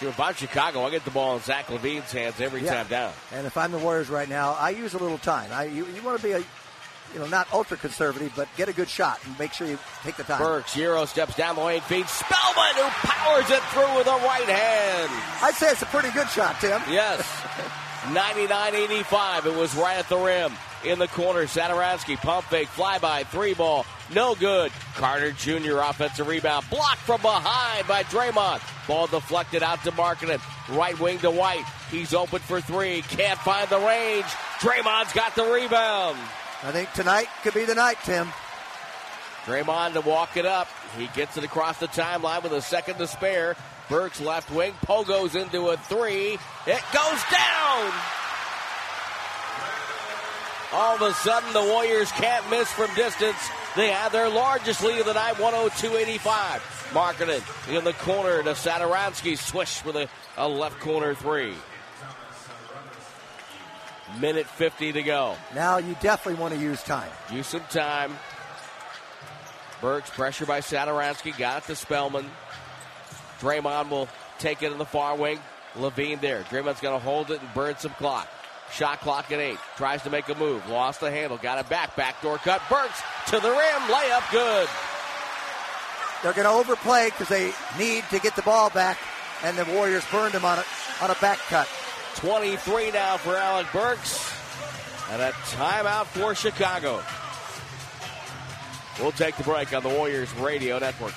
[0.01, 2.75] If I'm Chicago, I get the ball in Zach LaVine's hands every Yeah.
[2.75, 3.13] time down.
[3.33, 5.51] And if I'm the Warriors right now, I use a little time.
[5.53, 8.75] I, you, you want to be a, you know, not ultra conservative, but get a
[8.75, 10.39] good shot and make sure you take the time.
[10.39, 14.47] Burks, Euro steps down the lane, feeds Spellman, who powers it through with a right
[14.47, 15.11] hand.
[15.43, 16.83] I'd say it's a pretty good shot, Tim.
[16.91, 17.23] Yes.
[18.13, 19.47] 99-85.
[19.47, 20.53] It was right at the rim.
[20.85, 23.85] In the corner, Satoransky, pump fake, flyby, three ball,
[24.15, 24.71] no good.
[24.95, 25.79] Carter Jr.
[25.79, 28.61] offensive rebound, blocked from behind by Draymond.
[28.87, 30.41] Ball deflected out to Markkanen.
[30.77, 31.65] Right wing to White.
[31.91, 33.03] He's open for three.
[33.03, 34.27] Can't find the range.
[34.61, 36.19] Draymond's got the rebound.
[36.63, 38.29] I think tonight could be the night, Tim.
[39.45, 40.69] Draymond to walk it up.
[40.97, 43.57] He gets it across the timeline with a second to spare.
[43.89, 44.73] Burks left wing.
[44.85, 46.39] Pogo's into a three.
[46.67, 47.93] It goes down.
[50.73, 53.39] All of a sudden, the Warriors can't miss from distance.
[53.77, 56.61] They have their largest lead of the night, 102-85.
[56.91, 59.37] Markkanen in the corner to Satoransky.
[59.37, 61.55] Swish with a, a left corner three.
[64.21, 65.37] Minute 50 to go.
[65.55, 67.11] Now you definitely want to use time.
[67.31, 68.17] Use some time.
[69.81, 71.37] Burks pressure by Satoransky.
[71.37, 72.27] Got it to Spellman.
[73.41, 75.39] Draymond will take it in the far wing.
[75.75, 76.43] Levine there.
[76.45, 78.29] Draymond's going to hold it and burn some clock.
[78.73, 79.59] Shot clock at eight.
[79.77, 80.69] Tries to make a move.
[80.69, 81.39] Lost the handle.
[81.39, 81.97] Got it back.
[81.97, 82.61] Backdoor cut.
[82.69, 83.83] Burks to the rim.
[83.89, 84.69] Layup good.
[86.23, 88.99] They're going to overplay because they need to get the ball back,
[89.45, 90.65] and the Warriors burned him on a,
[91.03, 91.69] on a back cut.
[92.17, 94.33] 23 now for Alec Burks.
[95.11, 97.03] And a timeout for Chicago.
[99.01, 101.13] We'll take the break on the Warriors Radio Network.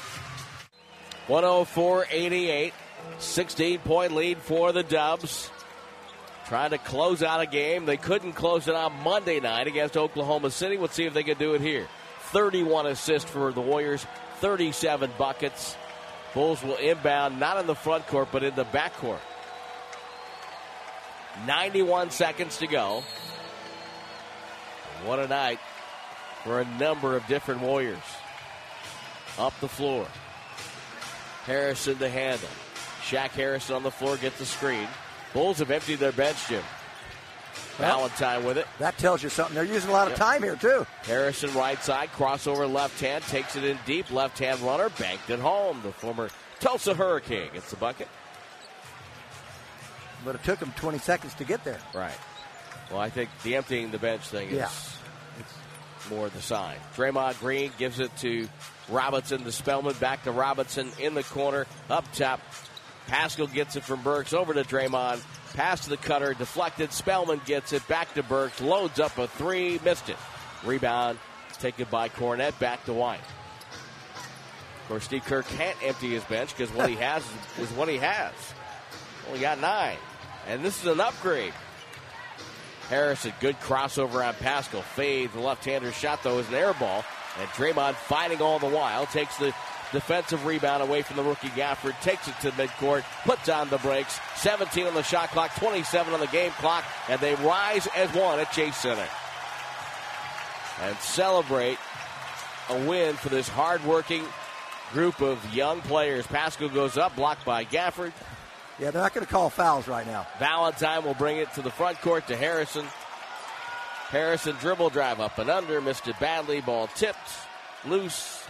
[1.27, 2.73] 104 88.
[3.17, 5.49] 16 point lead for the Dubs.
[6.49, 7.85] Trying to close out a game.
[7.85, 10.77] They couldn't close it on Monday night against Oklahoma City.
[10.77, 11.87] Let's see if they can do it here.
[12.31, 14.03] 31 assists for the Warriors,
[14.39, 15.77] 37 buckets.
[16.33, 19.21] Bulls will inbound, not in the front court, but in the back court.
[21.45, 23.03] 91 seconds to go.
[25.05, 25.59] What a night
[26.43, 27.99] for a number of different Warriors.
[29.37, 30.07] Up the floor.
[31.45, 32.49] Harrison to handle.
[33.03, 34.87] Shaq Harrison on the floor gets the screen.
[35.33, 36.63] Bulls have emptied their bench, Jim.
[37.77, 38.67] Valentine with it.
[38.79, 39.55] That tells you something.
[39.55, 40.19] They're using a lot of yep.
[40.19, 40.85] time here, too.
[41.03, 44.11] Harrison right side, crossover left hand, takes it in deep.
[44.11, 45.79] Left hand runner, banked it home.
[45.83, 46.29] The former
[46.59, 48.09] Tulsa Hurricane gets the bucket.
[50.25, 51.79] But it took him 20 seconds to get there.
[51.93, 52.17] Right.
[52.91, 54.69] Well, I think the emptying the bench thing is yeah.
[56.09, 56.75] more the sign.
[56.95, 58.49] Draymond Green gives it to
[58.89, 62.41] Robinson to Spellman, back to Robinson in the corner, up top.
[63.09, 65.21] Paschall gets it from Burks over to Draymond.
[65.55, 66.93] Pass to the cutter, deflected.
[66.93, 70.17] Spellman gets it back to Burks, loads up a three, missed it.
[70.63, 71.17] Rebound
[71.53, 73.19] taken by Kornet, back to White.
[73.19, 77.23] Of course, Steve Kerr can't empty his bench because what he has
[77.59, 78.33] is what he has.
[79.27, 79.97] Only got nine.
[80.47, 81.53] And this is an upgrade.
[82.89, 84.83] Harrison, good crossover on Paschall.
[84.83, 87.03] Fade, the left-hander shot, though, is an air ball.
[87.39, 89.53] And Draymond fighting all the while, takes the
[89.91, 94.19] defensive rebound away from the rookie Gafford, takes it to midcourt, puts on the brakes.
[94.35, 98.39] 17 on the shot clock, 27 on the game clock, and they rise as one
[98.39, 99.07] at Chase Center.
[100.81, 101.77] And celebrate
[102.69, 104.23] a win for this hardworking
[104.91, 106.25] group of young players.
[106.27, 108.11] Paschall goes up, blocked by Gafford.
[108.79, 110.25] Yeah, they're not going to call fouls right now.
[110.39, 112.85] Valentine will bring it to the front court to Harrison.
[114.07, 116.61] Harrison dribble drive up and under, missed it badly.
[116.61, 117.17] Ball tipped,
[117.85, 118.43] loose.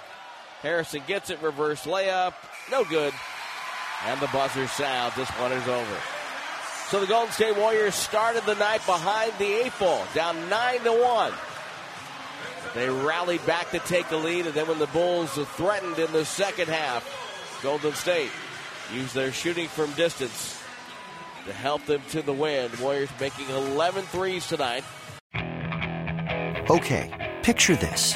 [0.62, 2.34] Harrison gets it, reverse layup,
[2.70, 3.14] no good.
[4.06, 5.16] And the buzzer sounds.
[5.16, 5.98] This one is over.
[6.88, 10.92] So the Golden State Warriors started the night behind the eight ball, down nine to
[10.92, 11.34] one.
[12.74, 16.26] They rallied back to take the lead, and then when the Bulls threatened in the
[16.26, 18.32] second half, Golden State
[18.94, 20.62] used their shooting from distance
[21.46, 22.70] to help them to the win.
[22.82, 24.84] Warriors making 11 threes tonight.
[26.70, 28.16] Okay, picture this.